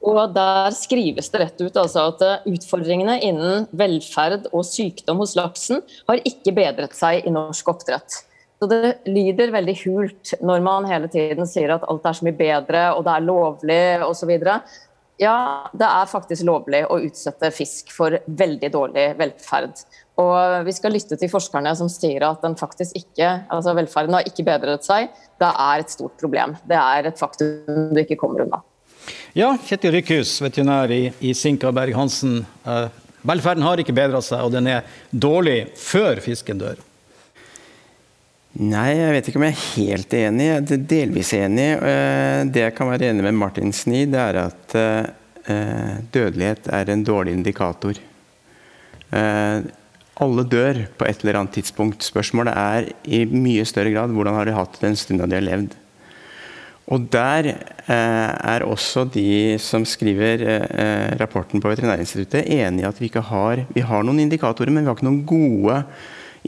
og 0.01 0.33
Der 0.35 0.73
skrives 0.73 1.29
det 1.33 1.43
rett 1.43 1.61
ut 1.61 1.77
altså 1.77 2.07
at 2.09 2.23
eh, 2.25 2.47
utfordringene 2.55 3.19
innen 3.27 3.67
velferd 3.77 4.49
og 4.49 4.65
sykdom 4.65 5.21
hos 5.21 5.37
laksen 5.37 5.83
har 6.09 6.23
ikke 6.25 6.55
bedret 6.57 6.97
seg 6.97 7.27
i 7.29 7.33
norsk 7.35 7.69
oppdrett. 7.69 8.23
Så 8.61 8.69
Det 8.69 8.95
lyder 9.09 9.53
veldig 9.53 9.77
hult 9.85 10.33
når 10.41 10.65
man 10.65 10.89
hele 10.89 11.09
tiden 11.13 11.49
sier 11.49 11.75
at 11.77 11.85
alt 11.89 12.07
er 12.09 12.17
så 12.17 12.27
mye 12.27 12.39
bedre 12.39 12.87
og 12.95 13.05
det 13.05 13.13
er 13.13 13.27
lovlig 13.29 13.83
osv. 14.07 14.33
Ja, 15.21 15.37
det 15.77 15.85
er 15.85 16.09
faktisk 16.09 16.47
lovlig 16.49 16.81
å 16.89 16.97
utsette 17.05 17.53
fisk 17.53 17.93
for 17.93 18.17
veldig 18.25 18.73
dårlig 18.73 19.07
velferd. 19.21 19.85
Og 20.21 20.65
Vi 20.65 20.73
skal 20.77 20.97
lytte 20.97 21.17
til 21.21 21.33
forskerne 21.33 21.75
som 21.77 21.93
sier 21.93 22.25
at 22.25 22.41
den 22.45 22.57
faktisk 22.57 22.97
ikke, 22.97 23.29
altså 23.53 23.77
velferden 23.77 24.17
har 24.17 24.25
ikke 24.29 24.49
bedret 24.49 24.89
seg. 24.89 25.13
Det 25.41 25.53
er 25.53 25.85
et 25.85 25.93
stort 25.93 26.17
problem. 26.21 26.57
Det 26.65 26.81
er 26.81 27.13
et 27.13 27.21
faktum 27.21 27.93
du 27.93 28.01
ikke 28.01 28.17
kommer 28.21 28.47
unna. 28.47 28.65
Ja, 29.31 29.53
Kjetil 29.63 29.93
Rykhus, 29.95 30.33
veterinær 30.43 30.91
i, 30.91 31.05
i 31.23 31.31
Sinka 31.39 31.71
Berg-Hansen. 31.71 32.41
Eh, 32.67 32.87
velferden 33.31 33.63
har 33.63 33.79
ikke 33.79 33.95
bedra 33.95 34.19
seg, 34.27 34.43
og 34.43 34.51
den 34.51 34.67
er 34.67 34.89
dårlig 35.15 35.69
før 35.79 36.19
fisken 36.25 36.59
dør. 36.59 36.81
Nei, 38.59 38.89
jeg 38.99 39.13
vet 39.15 39.29
ikke 39.31 39.39
om 39.39 39.45
jeg 39.47 39.55
er 39.55 39.61
helt 39.77 40.17
enig. 40.19 40.49
Jeg 40.49 40.65
er 40.65 40.83
delvis 40.91 41.31
enig. 41.39 41.67
Eh, 41.79 42.41
det 42.51 42.65
jeg 42.65 42.75
kan 42.75 42.91
være 42.91 43.13
enig 43.13 43.23
med 43.29 43.39
Martinsen 43.39 43.95
i, 44.01 44.03
det 44.11 44.19
er 44.19 44.39
at 44.49 44.75
eh, 44.81 46.01
dødelighet 46.11 46.67
er 46.81 46.91
en 46.91 47.05
dårlig 47.07 47.37
indikator. 47.39 48.03
Alle 49.11 50.43
dør 50.47 50.83
på 50.99 51.07
et 51.07 51.23
eller 51.23 51.39
annet 51.41 51.55
tidspunkt. 51.59 52.03
Spørsmålet 52.07 52.55
er 52.55 52.91
i 53.07 53.23
mye 53.31 53.63
større 53.67 53.91
grad 53.95 54.13
hvordan 54.15 54.37
har 54.37 54.47
de 54.47 54.55
hatt 54.55 54.77
det 54.77 54.85
den 54.85 54.99
stunda 54.99 55.27
de 55.31 55.39
har 55.39 55.47
levd. 55.47 55.79
Og 56.91 57.07
der 57.13 57.47
eh, 57.53 58.31
er 58.51 58.67
også 58.67 59.05
de 59.15 59.57
som 59.63 59.85
skriver 59.87 60.43
eh, 60.43 61.11
rapporten 61.21 61.63
på 61.63 61.71
Veterinærinstituttet 61.71 62.49
enig 62.51 62.83
i 62.83 62.89
at 62.89 62.99
vi 62.99 63.07
ikke 63.07 63.23
har 63.31 63.65
Vi 63.71 63.85
har 63.87 64.03
noen 64.07 64.25
indikatorer, 64.25 64.73
men 64.75 64.83
vi 64.83 64.91
har 64.91 64.99
ikke 64.99 65.07
noen 65.07 65.27
gode 65.27 65.83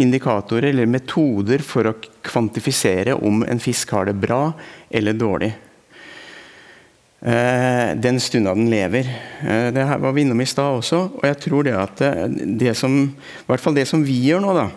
indikatorer 0.02 0.72
eller 0.72 0.90
metoder 0.90 1.62
for 1.62 1.86
å 1.86 1.98
kvantifisere 2.26 3.14
om 3.14 3.44
en 3.46 3.62
fisk 3.62 3.92
har 3.94 4.08
det 4.08 4.16
bra 4.18 4.48
eller 4.90 5.14
dårlig. 5.14 5.52
Eh, 7.22 7.94
den 8.02 8.18
stunda 8.18 8.56
den 8.56 8.72
lever. 8.72 9.06
Det 9.46 9.86
her 9.86 10.02
var 10.02 10.16
vi 10.16 10.24
innom 10.24 10.42
i 10.42 10.48
stad 10.48 10.80
også. 10.80 11.04
Og 11.20 11.26
jeg 11.28 11.38
tror 11.44 11.68
det 11.68 11.78
at 11.78 12.02
det 12.58 12.74
som, 12.74 13.04
i 13.14 13.46
hvert 13.46 13.62
fall 13.62 13.78
det 13.78 13.86
som 13.86 14.02
vi 14.02 14.24
gjør 14.26 14.42
nå, 14.42 14.56
da, 14.58 14.70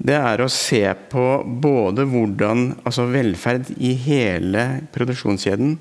det 0.00 0.16
er 0.16 0.40
å 0.42 0.48
se 0.50 0.82
på 1.12 1.26
både 1.62 2.06
hvordan 2.10 2.72
altså 2.82 3.06
velferd 3.12 3.70
i 3.76 3.92
hele 4.06 4.64
produksjonskjeden. 4.94 5.76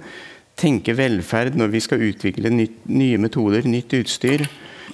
Tenke 0.59 0.93
velferd 0.97 1.55
når 1.57 1.71
vi 1.73 1.81
skal 1.81 2.03
utvikle 2.05 2.51
nytt, 2.53 2.83
nye 2.91 3.17
metoder, 3.21 3.65
nytt 3.65 3.95
utstyr. 3.97 4.45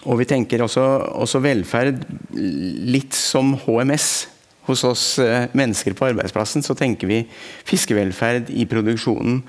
Og 0.07 0.21
vi 0.21 0.27
tenker 0.29 0.61
også, 0.63 0.83
også, 1.19 1.41
velferd 1.43 2.03
litt 2.31 3.15
som 3.17 3.55
HMS. 3.65 4.09
Hos 4.67 4.83
oss 4.83 5.03
eh, 5.23 5.47
mennesker 5.55 5.95
på 5.95 6.09
arbeidsplassen 6.09 6.63
så 6.63 6.73
tenker 6.75 7.07
vi 7.07 7.21
fiskevelferd 7.67 8.51
i 8.51 8.65
produksjonen. 8.67 9.41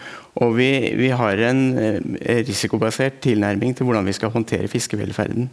Og 0.42 0.52
vi, 0.58 0.70
vi 0.98 1.10
har 1.14 1.42
en 1.48 1.62
eh, 1.78 2.42
risikobasert 2.46 3.18
tilnærming 3.26 3.74
til 3.74 3.86
hvordan 3.86 4.06
vi 4.06 4.14
skal 4.14 4.30
håndtere 4.34 4.70
fiskevelferden. 4.70 5.50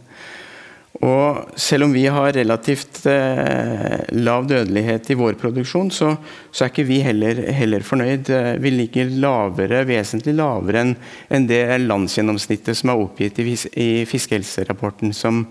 Og 1.04 1.58
selv 1.60 1.84
om 1.84 1.92
vi 1.92 2.06
har 2.08 2.32
relativt 2.32 3.02
eh, 3.10 4.06
lav 4.16 4.46
dødelighet 4.48 5.10
i 5.12 5.16
vår 5.18 5.36
produksjon, 5.40 5.90
så, 5.92 6.14
så 6.50 6.64
er 6.64 6.72
ikke 6.72 6.86
vi 6.88 7.00
heller, 7.04 7.40
heller, 7.52 7.84
fornøyd. 7.84 8.30
Eh, 8.32 8.52
vi 8.62 8.72
ligger 8.72 9.12
lavere, 9.20 9.82
vesentlig 9.88 10.36
lavere 10.38 10.84
enn 10.84 10.94
en 11.28 11.48
det 11.50 11.60
landsgjennomsnittet 11.84 12.78
som 12.78 12.92
er 12.92 13.02
oppgitt 13.02 13.42
i, 13.42 13.52
i 13.76 13.90
fiskehelserapporten 14.08 15.12
som, 15.16 15.44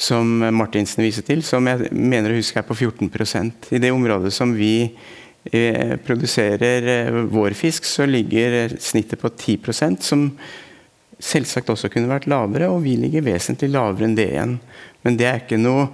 som 0.00 0.32
Martinsen 0.56 1.04
viser 1.04 1.28
til, 1.28 1.44
som 1.44 1.68
jeg 1.68 1.92
mener 1.92 2.32
å 2.32 2.40
huske 2.40 2.62
er 2.62 2.68
på 2.68 2.78
14% 2.78 3.74
I 3.76 3.82
det 3.82 3.92
området 3.92 4.32
som 4.32 4.56
vi 4.56 4.74
eh, 4.86 5.96
produserer 6.06 6.90
eh, 6.96 7.22
vår 7.28 7.58
fisk, 7.58 7.84
så 7.84 8.08
ligger 8.08 8.78
snittet 8.80 9.20
på 9.20 9.28
10% 9.34 10.08
som 10.08 10.28
selvsagt 11.24 11.70
også 11.72 11.90
kunne 11.92 12.10
vært 12.10 12.28
lavere, 12.30 12.70
og 12.72 12.82
vi 12.84 12.96
ligger 13.00 13.26
vesentlig 13.26 13.70
lavere 13.74 14.08
enn 14.08 14.16
det 14.18 14.30
igjen. 14.32 14.56
Men 15.04 15.16
det 15.16 15.26
er 15.28 15.38
ikke 15.40 15.60
noe 15.60 15.88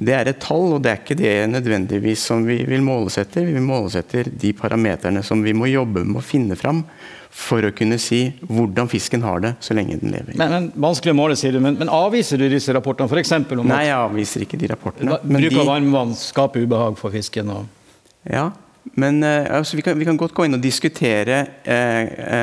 det 0.00 0.14
er 0.16 0.30
et 0.30 0.40
tall, 0.40 0.76
og 0.76 0.82
det 0.84 0.92
er 0.92 1.00
ikke 1.02 1.16
det 1.18 1.32
nødvendigvis 1.52 2.22
som 2.30 2.44
vi 2.48 2.62
vil 2.68 2.80
målesette. 2.84 3.42
Vi 3.44 3.52
vil 3.52 3.64
målesette 3.64 4.24
de 4.30 4.52
parameterne 4.56 5.20
som 5.26 5.42
vi 5.44 5.52
må 5.56 5.68
jobbe 5.68 6.06
med 6.06 6.22
å 6.22 6.24
finne 6.24 6.56
fram 6.56 6.84
for 7.30 7.62
å 7.62 7.70
kunne 7.76 7.98
si 8.00 8.22
hvordan 8.48 8.88
fisken 8.90 9.22
har 9.22 9.42
det 9.44 9.52
så 9.62 9.76
lenge 9.76 9.98
den 10.00 10.14
lever. 10.14 10.34
Men, 10.40 10.54
men 10.54 10.70
Vanskelig 10.82 11.12
å 11.12 11.18
måle, 11.18 11.36
sier 11.38 11.54
du. 11.54 11.60
Men, 11.62 11.76
men 11.78 11.92
avviser 11.92 12.40
du 12.40 12.48
disse 12.50 12.72
rapportene? 12.74 13.10
For 13.10 13.60
om 13.60 13.68
Nei, 13.68 13.84
jeg 13.90 13.98
avviser 13.98 14.46
ikke 14.46 14.58
de 14.60 14.72
rapportene. 14.72 15.20
Bruk 15.22 15.60
av 15.60 15.70
varmvann 15.74 16.16
skaper 16.18 16.64
ubehag 16.64 16.98
for 16.98 17.14
fisken? 17.14 17.52
Og... 17.54 17.68
Ja, 18.24 18.48
men 18.96 19.20
uh, 19.22 19.58
altså, 19.58 19.76
vi, 19.78 19.84
kan, 19.86 19.98
vi, 19.98 20.06
kan, 20.08 20.18
godt 20.20 20.34
gå 20.36 20.46
inn 20.46 20.56
og 20.56 20.62
diskutere 20.64 21.42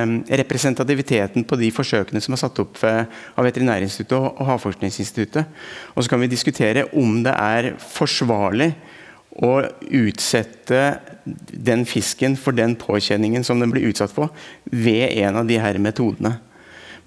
um, 0.03 0.19
representativiteten 0.41 1.45
på 1.47 1.59
de 1.59 1.71
forsøkene 1.73 2.21
som 2.23 2.35
er 2.35 2.41
satt 2.41 2.61
opp 2.63 2.81
av 2.85 3.43
Veterinærinstituttet 3.45 4.17
og 4.17 4.45
Havforskningsinstituttet. 4.51 5.49
Og 5.95 6.05
så 6.05 6.13
kan 6.13 6.21
vi 6.21 6.31
diskutere 6.31 6.88
om 6.97 7.19
det 7.25 7.33
er 7.33 7.73
forsvarlig 7.81 8.71
å 9.38 9.51
utsette 9.93 10.81
den 11.51 11.85
fisken 11.85 12.38
for 12.39 12.55
den 12.57 12.75
påkjenningen 12.79 13.45
som 13.45 13.59
den 13.61 13.73
blir 13.73 13.89
utsatt 13.91 14.13
for, 14.13 14.33
ved 14.71 15.11
en 15.19 15.41
av 15.41 15.49
de 15.49 15.59
her 15.61 15.77
metodene. 15.81 16.38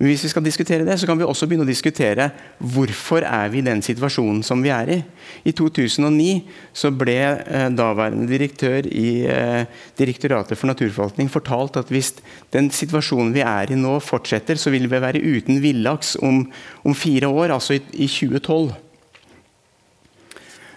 Men 0.00 0.08
hvis 0.08 0.22
vi 0.24 0.30
skal 0.32 0.44
diskutere 0.46 0.84
det, 0.88 0.94
så 0.96 1.04
kan 1.04 1.18
vi 1.20 1.26
også 1.28 1.44
begynne 1.44 1.66
å 1.66 1.68
diskutere 1.68 2.30
hvorfor 2.72 3.20
er 3.20 3.50
vi 3.52 3.60
i 3.60 3.66
den 3.66 3.82
situasjonen 3.84 4.40
som 4.46 4.62
vi 4.64 4.72
er 4.72 4.94
i. 4.94 4.96
I 5.44 5.52
2009 5.52 6.38
så 6.72 6.88
ble 6.88 7.18
eh, 7.20 7.66
daværende 7.76 8.24
direktør 8.30 8.88
i 8.88 9.10
eh, 9.28 9.68
Direktoratet 10.00 10.56
for 10.56 10.70
naturforvaltning 10.70 11.28
fortalt 11.28 11.76
at 11.76 11.92
hvis 11.92 12.14
den 12.54 12.70
situasjonen 12.72 13.34
vi 13.36 13.44
er 13.44 13.74
i 13.74 13.76
nå 13.76 13.98
fortsetter, 14.00 14.56
så 14.56 14.72
vil 14.72 14.88
vi 14.88 15.02
være 15.04 15.20
uten 15.20 15.60
villaks 15.60 16.16
om, 16.24 16.46
om 16.80 16.96
fire 16.96 17.28
år, 17.28 17.52
altså 17.58 17.76
i, 17.76 17.82
i 18.00 18.08
2012. 18.08 18.72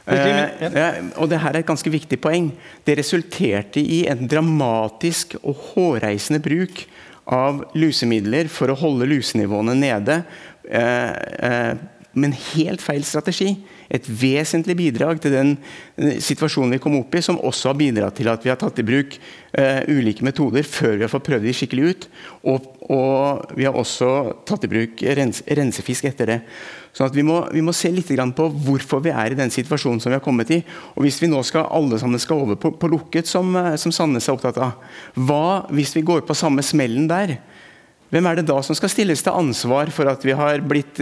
Eh, 0.03 0.99
og 1.15 1.29
det 1.31 1.39
her 1.39 1.53
er 1.53 1.61
et 1.61 1.69
ganske 1.71 1.95
viktig 1.95 2.19
poeng. 2.19 2.51
Det 2.83 2.99
resulterte 2.99 3.79
i 3.79 4.03
en 4.11 4.27
dramatisk 4.27 5.37
og 5.39 5.69
hårreisende 5.71 6.43
bruk 6.43 6.83
av 7.29 7.63
lusemidler 7.77 8.49
for 8.51 8.71
å 8.71 8.77
holde 8.79 9.07
lusenivåene 9.09 9.75
nede. 9.77 10.21
Eh, 10.67 11.13
eh, 11.49 11.73
men 12.13 12.35
helt 12.53 12.83
feil 12.83 13.05
strategi. 13.07 13.55
Et 13.93 14.07
vesentlig 14.09 14.75
bidrag 14.79 15.19
til 15.21 15.35
den 15.35 15.51
eh, 16.01 16.17
situasjonen 16.23 16.73
vi 16.73 16.81
kom 16.81 16.95
opp 16.97 17.13
i, 17.13 17.21
som 17.21 17.37
også 17.37 17.71
har 17.71 17.79
bidratt 17.79 18.17
til 18.17 18.29
at 18.31 18.45
vi 18.45 18.49
har 18.49 18.57
tatt 18.61 18.81
i 18.81 18.85
bruk 18.87 19.17
uh, 19.53 19.81
ulike 19.85 20.25
metoder 20.25 20.65
før 20.65 20.95
vi 20.97 21.05
har 21.05 21.11
fått 21.11 21.27
prøvd 21.27 21.45
de 21.45 21.53
skikkelig 21.53 21.89
ut. 21.91 22.07
Og, 22.49 22.69
og 22.89 23.53
vi 23.57 23.67
har 23.67 23.77
også 23.77 24.09
tatt 24.49 24.65
i 24.65 24.71
bruk 24.71 25.03
rens, 25.19 25.43
rensefisk 25.45 26.09
etter 26.09 26.33
det. 26.33 26.39
Sånn 26.93 27.09
at 27.09 27.15
vi 27.17 27.25
må, 27.25 27.39
vi 27.53 27.61
må 27.65 27.73
se 27.73 27.89
litt 27.93 28.09
på 28.09 28.49
hvorfor 28.65 29.01
vi 29.05 29.13
er 29.13 29.33
i 29.33 29.37
den 29.37 29.53
situasjonen 29.53 30.01
som 30.01 30.13
vi 30.13 30.17
har 30.17 30.25
kommet 30.25 30.51
i. 30.53 30.59
Og 30.93 31.05
hvis 31.05 31.21
vi 31.21 31.29
nå 31.29 31.41
skal 31.45 31.69
alle 31.73 31.97
sammen 32.01 32.21
skal 32.21 32.43
over 32.45 32.57
på, 32.57 32.73
på 32.77 32.89
lukket, 32.91 33.29
som, 33.29 33.53
som 33.81 33.93
Sandnes 33.93 34.29
er 34.29 34.35
opptatt 34.35 34.61
av, 34.61 34.77
hva 35.17 35.65
hvis 35.73 35.95
vi 35.97 36.05
går 36.05 36.25
på 36.27 36.37
samme 36.37 36.65
smellen 36.65 37.09
der? 37.09 37.39
Hvem 38.13 38.27
er 38.29 38.37
det 38.37 38.45
da 38.45 38.59
som 38.61 38.77
skal 38.77 38.91
stilles 38.93 39.25
til 39.25 39.33
ansvar 39.33 39.89
for 39.93 40.05
at 40.11 40.21
vi 40.21 40.35
har 40.37 40.61
blitt 40.69 41.01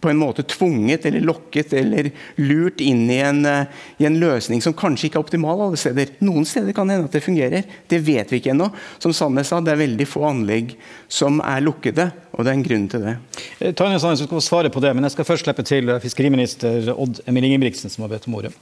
på 0.00 0.10
en 0.10 0.18
måte 0.20 0.42
tvunget 0.42 1.06
eller 1.06 1.24
lokket 1.24 1.72
eller 1.72 2.10
lurt 2.36 2.80
inn 2.84 3.04
i 3.10 3.18
en, 3.24 3.44
eh, 3.46 3.66
i 3.98 4.06
en 4.06 4.18
løsning 4.20 4.62
som 4.62 4.74
kanskje 4.76 5.08
ikke 5.08 5.20
er 5.20 5.24
optimal 5.24 5.62
alle 5.66 5.80
steder? 5.80 6.12
Noen 6.20 6.46
steder 6.48 6.72
kan 6.76 6.86
det 6.86 6.96
hende 6.96 7.08
at 7.10 7.16
det 7.16 7.24
fungerer. 7.24 7.64
Det 7.88 8.00
vet 8.04 8.32
vi 8.32 8.40
ikke 8.40 8.52
ennå. 8.54 8.70
Som 8.98 9.14
Sandnes 9.16 9.48
sa, 9.48 9.60
det 9.60 9.72
er 9.72 9.82
veldig 9.82 10.06
få 10.08 10.24
anlegg 10.28 10.76
som 11.08 11.40
er 11.40 11.64
lukkede, 11.64 12.10
og 12.32 12.44
det 12.44 12.52
er 12.52 12.58
en 12.58 12.66
grunn 12.66 12.88
til 12.92 13.06
det. 13.08 13.16
Eh, 13.60 13.72
Tanja 13.72 13.98
Sandnes 13.98 14.24
skal 14.26 14.44
svare 14.44 14.72
på 14.72 14.82
det, 14.84 14.94
men 14.94 15.06
jeg 15.08 15.16
skal 15.16 15.30
først 15.30 15.48
slippe 15.48 15.66
til 15.66 15.92
fiskeriminister 16.02 16.92
Odd 16.96 17.22
Emil 17.26 17.48
Ingebrigtsen, 17.50 17.92
som 17.92 18.04
har 18.04 18.12
bedt 18.12 18.28
om 18.28 18.36
ordet. 18.40 18.54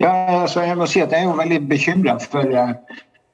Ja, 0.00 0.12
altså 0.42 0.62
jeg 0.64 0.78
må 0.80 0.86
si 0.88 1.02
at 1.04 1.12
jeg 1.12 1.26
er 1.26 1.28
jo 1.28 1.36
veldig 1.36 1.60
bekymra 1.68 2.16
for 2.22 2.54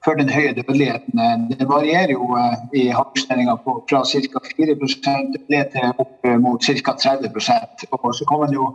for 0.07 0.15
den 0.19 0.31
høye 0.31 0.55
dødeligheten. 0.55 1.21
Det 1.51 1.67
varierer 1.69 2.15
jo 2.15 2.31
eh, 2.39 2.59
i 2.81 2.89
havbruksnæringa 2.95 3.57
fra 3.67 4.03
ca. 4.07 4.43
4 4.57 4.77
ned 5.51 5.73
til 5.75 6.03
opp 6.05 6.29
mot 6.41 6.63
ca. 6.63 6.93
30 7.05 7.35
og 7.91 8.15
Så 8.15 8.25
kan 8.31 8.45
man 8.45 8.55
jo 8.55 8.71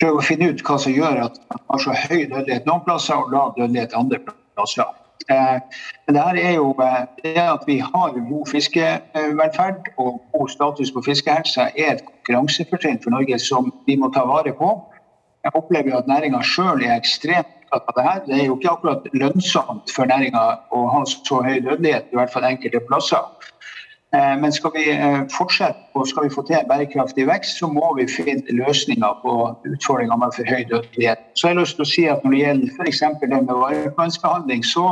prøve 0.00 0.20
å 0.20 0.26
finne 0.26 0.52
ut 0.52 0.62
hva 0.66 0.78
som 0.80 0.94
gjør 0.94 1.24
at 1.28 1.40
man 1.50 1.64
har 1.70 1.82
så 1.82 1.96
høy 2.06 2.20
dødelighet 2.30 2.68
noen 2.68 2.84
plasser 2.86 3.18
og 3.18 3.32
lav 3.34 3.54
dødelighet 3.58 3.96
andre 3.98 4.20
plasser. 4.28 4.90
Eh, 5.32 5.58
men 6.06 6.16
det 6.16 6.22
her 6.22 6.38
er 6.40 6.54
jo 6.58 6.70
eh, 6.84 7.04
det 7.24 7.36
at 7.40 7.62
vi 7.66 7.78
har 7.80 8.16
god 8.16 8.50
fiskevelferd 8.50 9.92
og 9.96 10.20
god 10.34 10.48
status 10.52 10.92
på 10.92 11.02
fiskehelse, 11.06 11.70
er 11.78 11.94
et 11.94 12.04
konkurransefortrinn 12.04 13.00
for 13.02 13.14
Norge 13.14 13.38
som 13.40 13.72
vi 13.86 13.96
må 13.96 14.10
ta 14.14 14.26
vare 14.28 14.52
på. 14.58 14.74
Jeg 15.44 15.56
opplever 15.56 15.96
at 15.96 16.08
næringa 16.08 16.42
sjøl 16.44 16.84
er 16.84 16.96
ekstremt 16.96 17.52
opptatt 17.74 17.88
av 17.90 17.98
det 17.98 18.04
her. 18.08 18.20
Det 18.26 18.36
er 18.38 18.46
jo 18.48 18.58
ikke 18.58 18.72
akkurat 18.72 19.08
lønnsomt 19.12 19.90
for 19.94 20.10
næringa 20.10 20.44
å 20.74 20.84
ha 20.92 21.02
så 21.10 21.40
høy 21.42 21.58
dødelighet, 21.64 22.12
i 22.12 22.20
hvert 22.20 22.32
fall 22.32 22.46
enkelte 22.48 22.82
plasser. 22.88 23.50
Eh, 24.14 24.34
men 24.40 24.52
skal 24.52 24.70
vi 24.76 24.84
eh, 24.92 25.22
fortsette 25.34 25.90
og 25.98 26.06
skal 26.08 26.28
vi 26.28 26.34
få 26.34 26.44
til 26.46 26.68
bærekraftig 26.68 27.26
vekst, 27.26 27.58
så 27.58 27.70
må 27.70 27.94
vi 27.98 28.06
finne 28.10 28.58
løsninger 28.60 29.20
på 29.22 29.34
utfordringer 29.72 30.20
med 30.20 30.36
for 30.36 30.50
høy 30.50 30.62
dødelighet. 30.70 31.24
Så 31.34 31.48
jeg 31.48 31.56
har 31.56 31.62
lyst 31.62 31.78
til 31.78 31.86
å 31.86 31.92
si 31.94 32.06
at 32.12 32.24
Når 32.24 32.36
det 32.36 32.42
gjelder 32.44 32.76
f.eks. 32.76 33.02
det 33.22 33.30
med 33.32 33.56
varmtvannsbehandling, 33.64 34.62
så 34.64 34.84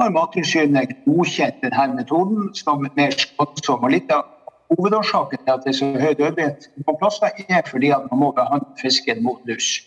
har 0.00 0.10
Mattilsynet 0.14 0.96
godkjent 1.06 1.62
denne 1.62 1.94
metoden 2.00 2.50
som 2.54 2.82
mer 2.96 3.14
skånsom. 3.14 3.86
Og 3.86 3.94
litt 3.94 4.10
av 4.14 4.26
Hovedårsaken 4.68 5.40
til 5.44 5.54
at 5.54 5.62
det 5.64 5.70
er 5.72 5.78
så 5.78 5.86
høy 5.96 6.12
dødelighet 6.18 6.66
på 6.84 6.94
plasser, 7.00 7.30
er 7.48 7.62
fordi 7.70 7.88
at 7.94 8.10
man 8.10 8.20
må 8.20 8.32
behandle 8.36 8.68
fisken 8.82 9.22
mot 9.24 9.40
lus. 9.48 9.78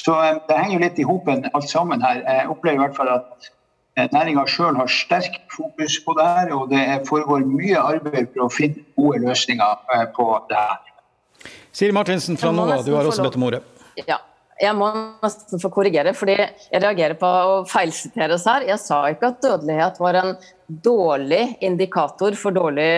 Så 0.00 0.16
eh, 0.24 0.36
det 0.48 0.58
henger 0.58 0.76
jo 0.76 0.84
litt 0.84 1.00
i 1.00 1.08
hopen 1.08 1.48
alt 1.52 1.70
sammen 1.70 2.04
her. 2.04 2.22
Jeg 2.24 2.52
opplever 2.52 2.78
i 2.78 2.84
hvert 2.86 2.96
fall 2.96 3.12
at 3.12 3.50
eh, 3.98 4.08
næringa 4.14 4.46
sjøl 4.48 4.78
har 4.80 4.92
sterk 4.92 5.42
fokus 5.52 5.98
på 6.04 6.16
det 6.18 6.28
her, 6.36 6.54
og 6.56 6.72
det 6.72 6.86
foregår 7.08 7.44
mye 7.48 7.82
arbeid 7.96 8.32
for 8.32 8.46
å 8.46 8.54
finne 8.54 8.86
gode 8.96 9.20
løsninger 9.26 9.84
eh, 9.96 10.08
på 10.16 10.30
det 10.50 10.62
her. 10.62 10.80
Siri 11.70 11.94
Martinsen 11.94 12.40
fra 12.40 12.52
NOA, 12.54 12.80
du 12.86 12.94
har 12.96 13.06
også 13.06 13.24
bedt 13.24 13.38
om 13.38 13.46
ordet. 13.50 13.62
Ja, 14.08 14.18
jeg 14.60 14.76
må 14.76 14.88
nesten 15.22 15.60
få 15.62 15.70
korrigere, 15.72 16.12
fordi 16.16 16.34
jeg 16.36 16.80
reagerer 16.82 17.16
på 17.20 17.28
å 17.28 17.52
feilsiteres 17.68 18.44
her. 18.48 18.66
Jeg 18.68 18.80
sa 18.82 19.02
ikke 19.12 19.30
at 19.32 19.44
dødelighet 19.44 20.00
var 20.02 20.18
en 20.20 20.34
dårlig 20.84 21.44
indikator 21.64 22.36
for 22.38 22.54
dårlig 22.54 22.90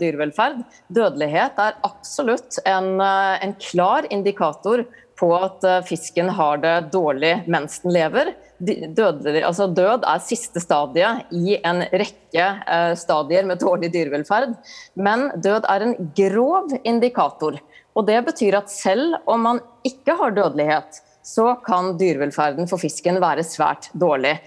dyrevelferd. 0.00 0.62
Dødelighet 0.94 1.58
er 1.62 1.80
absolutt 1.86 2.60
en, 2.68 2.96
en 3.02 3.56
klar 3.62 4.06
indikator 4.14 4.84
på 5.18 5.30
at 5.36 5.64
eh, 5.66 5.80
fisken 5.86 6.30
har 6.34 6.60
det 6.62 6.76
dårlig 6.92 7.34
mens 7.50 7.80
den 7.84 7.94
lever. 7.96 8.34
Død, 8.58 9.26
altså 9.46 9.68
død 9.70 10.06
er 10.10 10.22
siste 10.24 10.60
stadiet 10.62 11.30
i 11.34 11.58
en 11.58 11.84
rekke 11.92 12.46
eh, 12.66 12.92
stadier 12.98 13.46
med 13.46 13.62
dårlig 13.62 13.92
dyrevelferd. 13.94 14.56
Men 14.98 15.28
død 15.36 15.68
er 15.70 15.86
en 15.86 15.96
grov 16.16 16.74
indikator. 16.82 17.60
Og 17.98 18.06
Det 18.06 18.18
betyr 18.26 18.60
at 18.60 18.70
selv 18.70 19.18
om 19.26 19.42
man 19.42 19.60
ikke 19.86 20.14
har 20.18 20.34
dødelighet, 20.36 21.02
så 21.26 21.56
kan 21.66 21.96
dyrevelferden 21.98 22.70
for 22.70 22.80
fisken 22.80 23.18
være 23.22 23.44
svært 23.46 23.90
dårlig. 23.92 24.38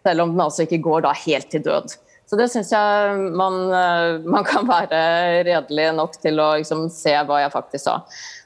Selv 0.00 0.24
om 0.24 0.32
den 0.32 0.44
altså 0.46 0.64
ikke 0.64 0.82
går 0.86 1.10
helt 1.26 1.50
til 1.50 1.66
død. 1.66 1.98
Så 2.30 2.36
det 2.38 2.46
syns 2.52 2.68
jeg 2.70 3.14
man, 3.34 3.56
eh, 3.74 4.20
man, 4.22 4.44
kan 4.46 4.68
være 4.68 5.42
redelig 5.48 5.88
nok 5.98 6.14
til 6.22 6.38
å 6.38 6.52
liksom, 6.60 6.86
se 6.94 7.16
hva 7.26 7.40
jeg 7.42 7.50
faktisk 7.50 7.88
sa. 7.88 7.96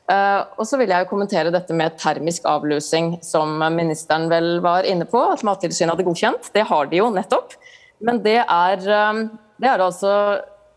Uh, 0.04 0.44
og 0.60 0.66
så 0.68 0.76
vil 0.76 0.90
jeg 0.92 1.08
kommentere 1.08 1.52
dette 1.52 1.72
med 1.76 1.94
termisk 1.96 2.44
avlusing, 2.48 3.14
som 3.24 3.56
ministeren 3.72 4.28
vel 4.28 4.58
var 4.64 4.84
inne 4.88 5.06
på. 5.08 5.22
At 5.32 5.44
Mattilsynet 5.46 5.94
hadde 5.94 6.06
godkjent. 6.06 6.50
Det 6.52 6.66
har 6.68 6.90
de 6.90 7.00
jo 7.00 7.08
nettopp. 7.14 7.56
Men 8.04 8.20
det 8.24 8.40
er, 8.42 8.84
um, 8.84 9.26
det 9.60 9.70
er 9.70 9.80
altså 9.80 10.12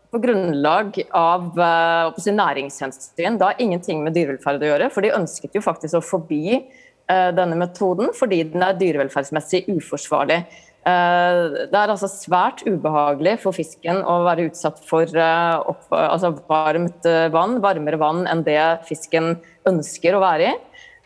på 0.08 0.20
grunnlag 0.22 0.96
av 1.12 1.50
uh, 1.60 2.28
næringshensyn. 2.32 3.36
Det 3.36 3.44
har 3.44 3.60
ingenting 3.60 4.00
med 4.04 4.16
dyrevelferd 4.16 4.64
å 4.64 4.70
gjøre. 4.72 4.92
For 4.94 5.04
de 5.04 5.12
ønsket 5.18 5.58
jo 5.58 5.64
faktisk 5.64 5.98
å 5.98 6.04
forby 6.04 6.42
uh, 6.56 7.28
denne 7.36 7.58
metoden 7.60 8.14
fordi 8.16 8.40
den 8.54 8.64
er 8.64 8.80
dyrevelferdsmessig 8.80 9.66
uforsvarlig. 9.74 10.40
Eh, 10.86 11.38
det 11.68 11.74
er 11.74 11.90
altså 11.90 12.08
svært 12.10 12.62
ubehagelig 12.66 13.38
for 13.42 13.56
fisken 13.56 14.00
å 14.06 14.20
være 14.26 14.46
utsatt 14.48 14.78
for 14.86 15.10
eh, 15.10 15.56
opp, 15.72 15.88
altså 15.90 16.32
varmt 16.48 17.08
eh, 17.08 17.26
vann, 17.34 17.58
varmere 17.64 17.98
vann 18.00 18.24
enn 18.30 18.44
det 18.46 18.60
fisken 18.88 19.34
ønsker 19.68 20.16
å 20.16 20.22
være 20.22 20.52
i. 20.52 20.56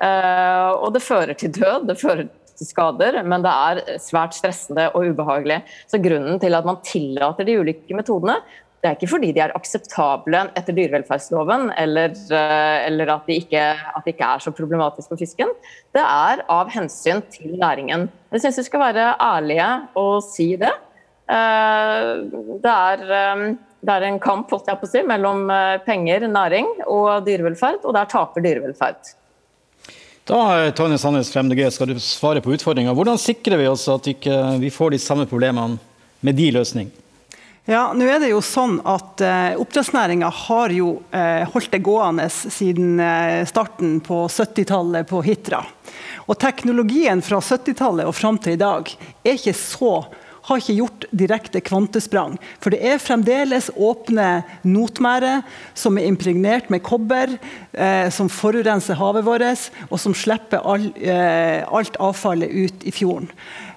Og 0.03 0.89
det 0.97 1.01
fører 1.05 1.37
til 1.39 1.53
død, 1.55 1.85
det 1.87 1.95
fører 2.01 2.25
til 2.59 2.67
skader, 2.67 3.21
men 3.23 3.45
det 3.45 3.53
er 3.53 4.01
svært 4.03 4.35
stressende 4.35 4.89
og 4.97 5.13
ubehagelig. 5.13 5.61
Så 5.87 6.01
Grunnen 6.03 6.41
til 6.43 6.59
at 6.59 6.67
man 6.67 6.81
tillater 6.83 7.47
de 7.47 7.55
ulike 7.61 7.95
metodene, 7.95 8.41
det 8.83 8.91
er 8.91 8.97
ikke 8.97 9.13
fordi 9.13 9.29
de 9.31 9.39
er 9.45 9.53
akseptable 9.55 10.39
etter 10.59 10.75
dyrevelferdsloven, 10.75 11.69
eller, 11.79 12.17
eh, 12.35 12.79
eller 12.89 13.13
at, 13.15 13.29
de 13.29 13.37
ikke, 13.39 13.67
de 13.79 14.11
ikke, 14.11 14.27
er 14.27 14.43
så 14.43 14.51
problematiske 14.51 15.13
for 15.13 15.21
fisken. 15.21 15.53
Det 15.95 16.03
er 16.03 16.41
av 16.51 16.71
hensyn 16.75 17.21
til 17.31 17.53
næringen. 17.61 18.09
Jeg 18.35 18.43
syns 18.43 18.59
vi 18.59 18.65
skal 18.67 18.83
være 18.83 19.05
ærlige 19.23 19.69
og 20.03 20.17
si 20.27 20.49
det. 20.59 20.73
Eh, 21.31 22.09
det 22.65 22.73
er, 22.73 23.05
eh, 23.07 23.45
det 23.87 23.95
er 23.95 24.07
en 24.09 24.19
kamp 24.23 24.51
si, 24.51 25.03
mellom 25.07 25.47
penger, 25.87 26.27
næring 26.27 26.67
og 26.89 27.23
dyrevelferd, 27.27 27.85
og 27.85 27.95
der 27.95 28.11
taper 28.11 28.43
dyrevelferd. 28.43 29.15
Da 30.27 30.71
Tonje 30.75 30.99
Sandnes 30.99 31.31
fra 31.31 31.43
MDG, 31.43 31.71
skal 31.71 31.87
du 31.87 32.03
svare 32.03 32.43
på 32.43 32.51
utfordringa. 32.51 32.95
Hvordan 32.95 33.19
sikrer 33.19 33.63
vi 33.63 33.71
oss 33.71 33.87
at 33.91 34.11
ikke 34.11 34.59
vi 34.59 34.71
ikke 34.71 34.77
får 34.77 34.91
de 34.91 35.01
samme 35.03 35.27
problemene 35.31 35.79
med 36.23 36.39
de 36.39 36.51
løsningene? 36.59 37.02
Ja, 37.65 37.93
nå 37.95 38.09
er 38.11 38.19
det 38.19 38.33
jo 38.33 38.41
sånn 38.43 38.81
at 38.91 39.23
eh, 39.23 39.53
Oppdrettsnæringa 39.63 40.27
har 40.35 40.73
jo 40.75 40.97
eh, 41.15 41.45
holdt 41.53 41.71
det 41.71 41.79
gående 41.87 42.25
siden 42.27 42.99
eh, 42.99 43.45
starten 43.47 44.01
på 44.03 44.25
70-tallet 44.27 45.07
på 45.07 45.21
Hitra. 45.23 45.61
Og 46.27 46.35
teknologien 46.43 47.23
fra 47.23 47.39
70-tallet 47.39 48.11
og 48.11 48.17
fram 48.19 48.41
til 48.43 48.57
i 48.57 48.63
dag 48.65 48.91
er 48.91 49.39
ikke 49.39 49.55
så 49.55 49.93
har 50.49 50.59
ikke 50.59 50.75
gjort 50.75 51.05
direkte 51.15 51.63
kvantesprang. 51.63 52.35
For 52.59 52.75
det 52.75 52.81
er 52.83 53.03
fremdeles 53.03 53.71
åpne 53.79 54.43
notmærer 54.67 55.45
som 55.79 55.99
er 55.99 56.09
impregnert 56.11 56.71
med 56.73 56.83
kobber, 56.87 57.37
eh, 57.73 58.09
som 58.11 58.31
forurenser 58.33 58.99
havet 58.99 59.27
vårt, 59.27 59.71
og 59.89 60.01
som 60.03 60.15
slipper 60.15 60.67
all, 60.67 60.91
eh, 60.99 61.63
alt 61.63 61.97
avfallet 62.03 62.51
ut 62.51 62.85
i 62.85 62.91
fjorden. 62.91 63.31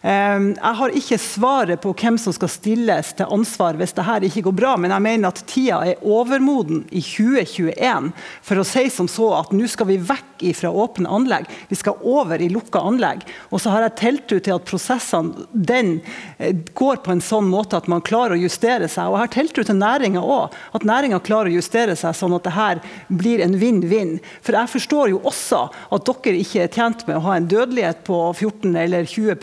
Ehm, 0.06 0.52
jeg 0.54 0.78
har 0.78 0.94
ikke 1.00 1.18
svaret 1.18 1.82
på 1.82 1.90
hvem 1.98 2.18
som 2.22 2.34
skal 2.36 2.52
stilles 2.52 3.08
til 3.18 3.32
ansvar 3.34 3.78
hvis 3.80 3.96
dette 3.98 4.28
ikke 4.30 4.44
går 4.46 4.58
bra, 4.60 4.76
men 4.78 4.94
jeg 4.94 5.02
mener 5.02 5.32
at 5.32 5.42
tida 5.50 5.80
er 5.82 6.04
overmoden 6.06 6.84
i 6.94 7.02
2021 7.02 8.12
for 8.46 8.62
å 8.62 8.68
si 8.68 8.86
som 8.94 9.10
så 9.10 9.32
at 9.40 9.56
nå 9.56 9.66
skal 9.72 9.90
vi 9.90 9.98
vekk 9.98 10.22
fra 10.54 10.70
åpne 10.70 11.10
anlegg. 11.10 11.48
Vi 11.72 11.78
skal 11.80 12.02
over 12.04 12.42
i 12.44 12.50
lukka 12.52 12.82
anlegg. 12.84 13.22
Og 13.50 13.62
så 13.64 13.72
har 13.72 13.86
jeg 13.86 13.96
tiltro 14.02 14.40
til 14.44 14.58
at 14.58 14.66
prosessene 14.68 15.46
den 15.54 16.02
eh, 16.38 16.52
går 16.76 17.00
på 17.06 17.14
en 17.14 17.24
sånn 17.24 17.48
måte 17.50 17.80
at 17.80 17.88
man 17.90 18.04
klarer 18.06 18.36
å 18.36 18.42
justere 18.42 18.90
seg. 18.92 19.08
Og 19.08 19.16
jeg 19.16 19.24
har 19.24 19.34
tiltro 19.38 19.66
til 19.66 19.80
næringa 19.80 20.22
òg, 20.22 20.54
at 20.76 20.86
næringa 20.86 21.22
klarer 21.26 21.50
å 21.50 21.56
justere 21.56 21.96
seg 21.98 22.18
sånn 22.20 22.36
at 22.36 22.46
det 22.46 22.56
her 22.58 22.82
blir 23.08 23.42
en 23.46 23.56
vinn-vinn. 23.62 24.18
For 24.44 24.60
jeg 24.60 24.74
forstår 24.76 25.14
jo 25.14 25.24
også 25.24 25.64
at 25.96 26.12
dere 26.12 26.44
ikke 26.44 26.66
er 26.66 26.74
tjent 26.76 27.08
med 27.08 27.22
å 27.22 27.26
ha 27.30 27.40
en 27.40 27.50
dødelighet 27.50 28.04
på 28.08 28.20
14 28.36 28.76
eller 28.84 29.08
20 29.08 29.40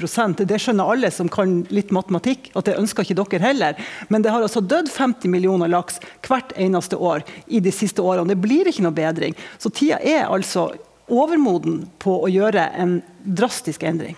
det 0.53 0.61
skjønner 0.63 0.93
alle 0.93 1.11
som 1.15 1.31
kan 1.33 1.63
litt 1.73 1.93
matematikk, 1.95 2.51
at 2.59 2.69
det 2.69 2.79
ønsker 2.79 3.07
ikke 3.07 3.19
dere 3.23 3.43
heller. 3.43 3.79
Men 4.13 4.25
det 4.25 4.33
har 4.35 4.45
altså 4.45 4.63
dødd 4.63 4.91
50 4.93 5.33
millioner 5.33 5.73
laks 5.73 6.01
hvert 6.29 6.53
eneste 6.61 6.99
år 7.01 7.25
i 7.49 7.63
de 7.65 7.73
siste 7.75 8.05
årene. 8.05 8.35
Det 8.35 8.43
blir 8.43 8.69
ikke 8.69 8.85
noe 8.85 8.97
bedring. 8.97 9.37
Så 9.59 9.73
tida 9.73 9.99
er 9.99 10.29
altså 10.29 10.71
overmoden 11.13 11.87
på 12.03 12.19
å 12.23 12.31
gjøre 12.31 12.69
en 12.79 13.01
drastisk 13.25 13.83
endring. 13.89 14.17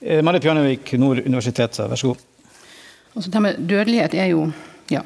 Eh, 0.00 0.22
Marit 0.24 0.42
Bjørnevik, 0.44 0.94
Nord 0.98 1.22
universitet, 1.24 1.78
vær 1.78 1.98
så 1.98 2.12
god. 2.12 2.28
Altså, 3.12 3.30
det 3.30 3.42
med 3.44 3.64
dødelighet 3.68 4.14
er 4.16 4.30
jo 4.32 4.46
ja, 4.90 5.02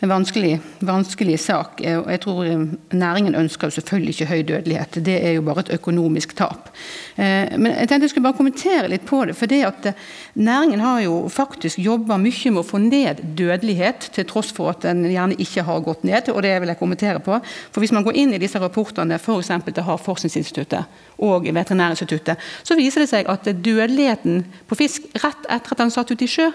en 0.00 0.08
vanskelig, 0.08 0.60
vanskelig, 0.80 1.38
sak. 1.40 1.80
og 1.80 2.10
jeg 2.10 2.20
tror 2.20 2.44
eh, 2.44 2.64
Næringen 2.92 3.34
ønsker 3.34 3.68
jo 3.68 3.76
selvfølgelig 3.78 4.14
ikke 4.14 4.26
høy 4.30 4.42
dødelighet. 4.48 4.98
Det 5.06 5.16
er 5.26 5.32
jo 5.36 5.42
bare 5.46 5.60
et 5.60 5.72
økonomisk 5.78 6.34
tap. 6.36 6.70
Eh, 7.16 7.54
men 7.58 7.72
jeg 7.72 7.88
tenkte 7.88 8.04
jeg 8.08 8.14
skulle 8.14 8.26
bare 8.28 8.38
kommentere 8.38 8.90
litt 8.90 9.06
på 9.06 9.24
det. 9.24 9.36
for 9.36 9.46
det 9.46 9.62
at 9.64 9.86
eh, 9.86 10.02
Næringen 10.34 10.80
har 10.80 11.00
jo 11.00 11.28
faktisk 11.28 11.78
jobba 11.78 12.18
mye 12.18 12.50
med 12.50 12.62
å 12.62 12.66
få 12.66 12.78
ned 12.78 13.22
dødelighet, 13.36 14.10
til 14.14 14.26
tross 14.26 14.52
for 14.52 14.74
at 14.74 14.82
den 14.82 15.04
gjerne 15.10 15.38
ikke 15.38 15.62
har 15.62 15.80
gått 15.80 16.04
ned. 16.04 16.28
og 16.28 16.42
det 16.42 16.60
vil 16.60 16.68
jeg 16.68 16.78
kommentere 16.78 17.20
på. 17.20 17.40
For 17.72 17.80
Hvis 17.80 17.92
man 17.92 18.04
går 18.04 18.16
inn 18.16 18.34
i 18.34 18.38
disse 18.38 18.58
rapportene 18.58 19.18
f.eks. 19.18 19.50
til 19.74 19.82
Havforskningsinstituttet 19.82 20.84
og 21.18 21.46
Veterinærinstituttet, 21.54 22.36
så 22.62 22.76
viser 22.76 23.00
det 23.00 23.08
seg 23.08 23.28
at 23.28 23.44
dødeligheten 23.44 24.44
på 24.68 24.74
fisk 24.74 25.02
rett 25.22 25.46
etter 25.48 25.72
at 25.72 25.78
den 25.78 25.90
satt 25.90 26.10
ut 26.10 26.22
i 26.22 26.28
sjø, 26.28 26.50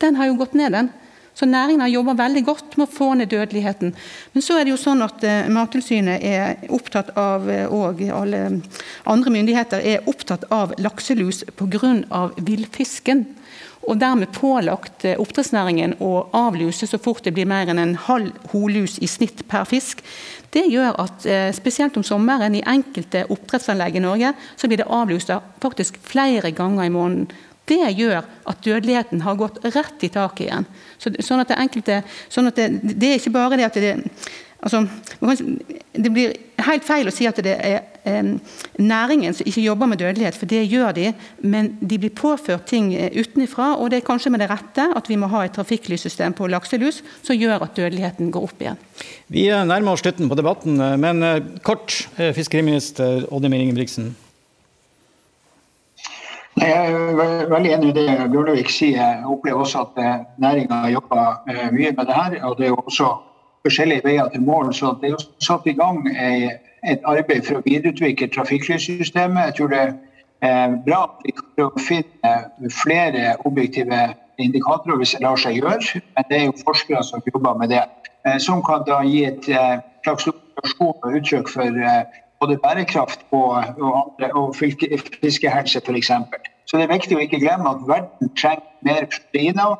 den 0.00 0.16
har 0.16 0.26
jo 0.26 0.38
gått 0.38 0.54
ned. 0.54 0.72
den. 0.72 0.90
Så 1.34 1.46
næringen 1.46 1.82
har 1.82 1.90
jobba 1.90 2.14
veldig 2.14 2.44
godt 2.46 2.76
med 2.78 2.86
å 2.86 2.94
få 2.94 3.08
ned 3.18 3.32
dødeligheten. 3.32 3.94
Men 4.32 4.44
så 4.44 4.58
er 4.58 4.64
det 4.64 4.74
jo 4.74 4.80
sånn 4.80 5.02
at 5.02 5.24
uh, 5.26 5.50
Mattilsynet 5.50 6.22
er 6.22 6.68
opptatt 6.74 7.10
av, 7.18 7.48
uh, 7.50 7.66
og 7.74 8.02
alle 8.06 8.42
andre 9.10 9.32
myndigheter 9.34 9.82
er 9.82 10.06
opptatt 10.10 10.46
av 10.54 10.76
lakselus 10.78 11.42
pga. 11.58 12.30
villfisken. 12.38 13.24
Og 13.84 13.98
dermed 13.98 14.30
pålagt 14.32 15.04
uh, 15.08 15.16
oppdrettsnæringen 15.18 15.96
å 15.98 16.28
avluse 16.38 16.86
så 16.86 17.02
fort 17.02 17.26
det 17.26 17.34
blir 17.34 17.50
mer 17.50 17.66
enn 17.72 17.82
en 17.82 17.96
halv 18.06 18.30
holus 18.52 19.00
i 19.02 19.10
snitt 19.10 19.42
per 19.50 19.66
fisk. 19.66 20.04
Det 20.54 20.68
gjør 20.70 20.94
at 21.02 21.24
spesielt 21.56 21.96
om 21.98 22.04
sommeren 22.06 22.54
i 22.54 22.62
enkelte 22.62 23.24
oppdrettsanlegg 23.26 23.96
i 23.98 24.04
Norge, 24.04 24.30
så 24.54 24.70
blir 24.70 24.78
det 24.78 24.86
avlusa 24.86 25.40
faktisk 25.58 25.98
flere 25.98 26.54
ganger 26.54 26.86
i 26.86 26.94
måneden. 26.94 27.26
Det 27.68 27.80
gjør 27.96 28.24
at 28.44 28.64
dødeligheten 28.64 29.22
har 29.24 29.38
gått 29.40 29.60
rett 29.64 30.04
i 30.04 30.12
taket 30.12 30.46
igjen. 30.48 30.66
Så, 31.00 31.12
sånn 31.24 31.40
at 31.40 31.52
det 31.52 31.60
enkelte 31.62 32.00
sånn 32.28 32.50
at 32.50 32.58
det, 32.60 32.68
det, 32.92 33.08
er 33.08 33.20
ikke 33.20 33.32
bare 33.34 33.60
det 33.60 33.68
at 33.70 33.78
det 33.80 33.94
altså, 34.60 34.84
Det 35.94 36.10
blir 36.12 36.34
helt 36.64 36.84
feil 36.84 37.08
å 37.08 37.14
si 37.14 37.26
at 37.28 37.38
det 37.44 37.54
er 37.54 37.78
eh, 38.08 38.32
næringen 38.80 39.36
som 39.36 39.48
ikke 39.48 39.64
jobber 39.64 39.88
med 39.90 40.00
dødelighet, 40.02 40.36
for 40.36 40.50
det 40.50 40.64
gjør 40.64 40.92
de. 40.96 41.12
Men 41.40 41.72
de 41.80 41.98
blir 42.02 42.12
påført 42.16 42.66
ting 42.68 42.92
eh, 42.96 43.14
utenfra, 43.14 43.74
og 43.78 43.92
det 43.92 44.00
er 44.00 44.08
kanskje 44.08 44.32
med 44.34 44.42
det 44.44 44.50
rette 44.52 44.88
at 44.96 45.08
vi 45.08 45.18
må 45.20 45.30
ha 45.32 45.44
et 45.44 45.54
trafikklyssystem 45.56 46.36
på 46.36 46.50
lakselus 46.52 47.02
som 47.22 47.38
gjør 47.38 47.64
at 47.64 47.78
dødeligheten 47.78 48.32
går 48.34 48.48
opp 48.48 48.64
igjen. 48.64 48.82
Vi 49.32 49.46
nærmer 49.48 49.94
oss 49.94 50.04
slutten 50.04 50.28
på 50.28 50.40
debatten, 50.40 50.82
men 51.00 51.24
eh, 51.24 51.40
kort, 51.64 52.02
fiskeriminister 52.16 53.24
Oddny 53.32 53.62
Ingebrigtsen. 53.62 54.12
Jeg 56.60 56.92
er 56.92 57.48
veldig 57.50 57.70
enig 57.74 57.88
i 57.90 57.94
det 57.96 58.30
Bjørnevik 58.30 58.68
sier. 58.70 58.98
Jeg 59.00 59.26
opplever 59.26 59.64
også 59.64 59.80
at 59.88 59.96
eh, 59.98 60.20
næringa 60.38 60.84
jobber 60.92 61.42
eh, 61.50 61.70
mye 61.74 61.90
med 61.96 62.06
det 62.06 62.14
her. 62.14 62.44
og 62.46 62.58
Det 62.58 62.66
er 62.66 62.72
også 62.72 63.08
forskjellige 63.66 64.04
veier 64.04 64.28
til 64.28 64.42
mål. 64.42 64.74
så 64.74 64.94
Det 65.00 65.10
er 65.10 65.24
satt 65.42 65.66
i 65.66 65.72
gang 65.72 66.06
et 66.84 67.00
arbeid 67.04 67.42
for 67.42 67.58
å 67.58 67.64
videreutvikle 67.66 68.28
trafikklyssystemet. 68.28 69.44
Jeg 69.44 69.54
tror 69.58 69.68
det 69.68 69.82
er 70.42 70.76
bra 70.86 71.02
at 71.08 71.26
vi 71.26 71.34
kan 71.34 71.84
finne 71.88 72.70
flere 72.82 73.34
objektive 73.44 74.14
indikatorer 74.38 74.96
hvis 74.96 75.16
det 75.16 75.26
lar 75.26 75.36
seg 75.36 75.58
gjøre. 75.58 76.02
Men 76.14 76.28
det 76.30 76.38
er 76.38 76.44
jo 76.44 76.58
forskere 76.62 77.02
som 77.02 77.22
jobber 77.34 77.58
med 77.58 77.74
det. 77.74 77.82
Eh, 78.26 78.38
som 78.38 78.62
kan 78.62 78.86
da 78.86 79.02
gi 79.02 79.24
et 79.26 79.50
slags 80.04 80.28
og 80.78 81.02
uttrykk 81.10 81.48
for 81.50 81.82
både 82.44 82.58
bærekraft 82.62 83.26
og, 83.32 83.64
og, 83.80 84.24
og 84.40 84.56
fiskehelse 84.56 85.82
f.eks. 85.86 86.10
Så 86.68 86.76
det 86.76 86.86
er 86.86 86.94
viktig 86.94 87.16
å 87.16 87.22
ikke 87.24 87.42
glemme 87.42 87.74
at 87.74 87.84
verden 87.88 88.32
trenger 88.40 88.68
mer 88.86 89.08
proteiner. 89.12 89.76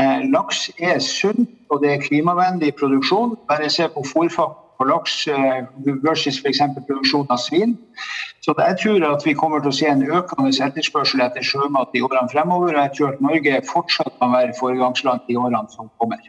Eh, 0.00 0.24
laks 0.32 0.70
er 0.80 1.00
sunt, 1.04 1.48
og 1.70 1.82
det 1.82 1.92
er 1.92 2.04
klimavennlig 2.04 2.74
produksjon. 2.80 3.36
Bare 3.48 3.70
se 3.70 3.88
på 3.92 4.04
fôrfaktor 4.12 4.62
på 4.82 4.88
laks 4.88 5.26
eh, 5.30 5.62
versus 6.02 6.40
f.eks. 6.42 6.60
produksjon 6.88 7.30
av 7.30 7.40
svin. 7.42 7.76
Så 8.42 8.54
jeg 8.58 8.78
tror 8.82 9.06
at 9.12 9.26
vi 9.26 9.36
kommer 9.38 9.62
til 9.62 9.70
å 9.70 9.76
se 9.76 9.88
en 9.90 10.02
økende 10.02 10.50
etterspørsel 10.66 11.22
etter 11.22 11.46
sjømat 11.46 11.94
i 11.94 12.02
årene 12.02 12.30
fremover. 12.32 12.74
Og 12.74 12.80
jeg 12.80 12.94
tror 12.98 13.12
at 13.12 13.22
Norge 13.22 13.62
fortsatt 13.70 14.12
kan 14.18 14.34
være 14.34 14.56
foregangsland 14.58 15.30
i 15.30 15.38
årene 15.38 15.70
som 15.74 15.90
kommer. 16.02 16.22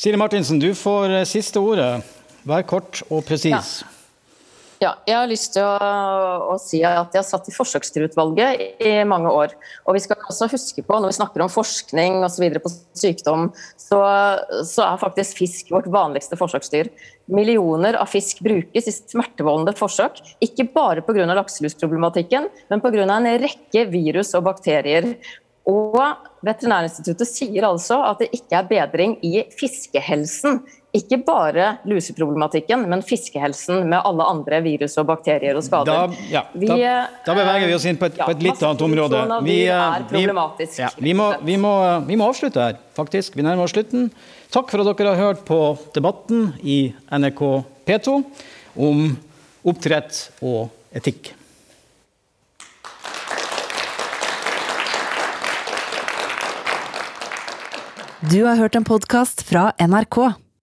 Siri 0.00 0.20
Martinsen, 0.20 0.62
du 0.62 0.72
får 0.74 1.20
eh, 1.20 1.28
siste 1.28 1.60
ordet. 1.60 1.92
Vær 2.48 2.64
kort 2.64 3.02
og 3.10 3.26
presis. 3.28 3.82
Ja. 3.82 3.96
Ja, 4.80 4.94
jeg 5.04 5.12
har 5.12 5.26
lyst 5.28 5.50
til 5.52 5.60
å, 5.60 5.72
å, 6.48 6.54
si 6.56 6.78
at 6.88 7.12
jeg 7.12 7.20
har 7.20 7.26
satt 7.26 7.50
i 7.50 7.52
Forsøksdyrutvalget 7.52 8.80
i 8.80 8.92
mange 9.04 9.28
år. 9.28 9.52
Og 9.84 9.92
vi 9.92 10.00
skal 10.00 10.16
også 10.24 10.48
huske 10.48 10.80
på, 10.86 10.96
når 10.96 11.12
vi 11.12 11.16
snakker 11.18 11.44
om 11.44 11.52
forskning 11.52 12.22
osv. 12.24 12.46
på 12.64 12.72
sykdom, 12.96 13.50
så, 13.76 13.98
så, 14.64 14.86
er 14.86 15.02
faktisk 15.02 15.42
fisk 15.42 15.74
vårt 15.74 15.90
vanligste 15.92 16.38
forsøksdyr. 16.40 16.88
Millioner 17.28 18.00
av 18.00 18.08
fisk 18.08 18.40
brukes 18.46 18.88
i 18.88 18.96
smertevoldende 18.96 19.76
forsøk, 19.76 20.22
ikke 20.48 20.70
bare 20.72 21.04
pga. 21.04 21.28
lakselusproblematikken, 21.28 22.48
men 22.72 22.80
pga. 22.80 23.04
en 23.04 23.30
rekke 23.44 23.84
virus 23.92 24.32
og 24.38 24.48
bakterier. 24.48 25.12
Og 25.68 26.00
Veterinærinstituttet 26.40 27.28
sier 27.28 27.68
altså 27.68 27.98
at 28.08 28.22
det 28.22 28.30
ikke 28.32 28.62
er 28.62 28.68
bedring 28.70 29.18
i 29.20 29.42
fiskehelsen 29.52 30.62
ikke 30.96 31.20
bare 31.22 31.66
luseproblematikken, 31.86 32.82
men 32.90 33.02
fiskehelsen 33.06 33.84
med 33.92 34.00
alle 34.02 34.26
andre 34.26 34.58
virus 34.64 34.96
og 34.98 35.06
bakterier 35.12 35.54
og 35.54 35.62
skader. 35.62 36.10
Da, 36.10 36.24
ja, 36.32 36.42
vi, 36.50 36.66
da, 36.66 37.06
da 37.26 37.36
beveger 37.38 37.70
vi 37.70 37.76
oss 37.76 37.86
inn 37.86 38.00
på 38.00 38.08
et, 38.08 38.18
ja, 38.18 38.26
på 38.26 38.34
et 38.34 38.42
litt 38.42 38.64
annet 38.66 38.82
område. 38.88 39.22
Vi, 39.46 39.58
vi. 40.10 40.24
Ja, 40.80 40.90
vi, 40.98 41.14
må, 41.14 41.30
vi, 41.46 41.56
må, 41.62 41.72
vi, 42.08 42.18
må, 42.18 42.30
avslutte 42.32 42.66
her, 42.66 42.82
faktisk. 42.98 43.38
Vi 43.38 43.46
nærmer 43.46 43.68
oss 43.68 43.76
slutten. 43.76 44.10
Takk 44.50 44.72
for 44.72 44.82
at 44.82 44.90
dere 44.98 45.14
har 45.14 45.30
hørt 45.30 45.46
på 45.46 45.60
debatten 45.94 46.50
i 46.66 46.80
NRK 47.14 47.44
P2 47.86 48.18
om 48.90 49.06
oppdrett 49.70 50.24
og 50.42 50.72
etikk. 50.90 51.36
Du 58.26 58.42
har 58.44 58.58
hørt 58.58 58.74
en 58.76 58.84
podkast 58.84 59.46
fra 59.48 59.70
NRK. 59.80 60.49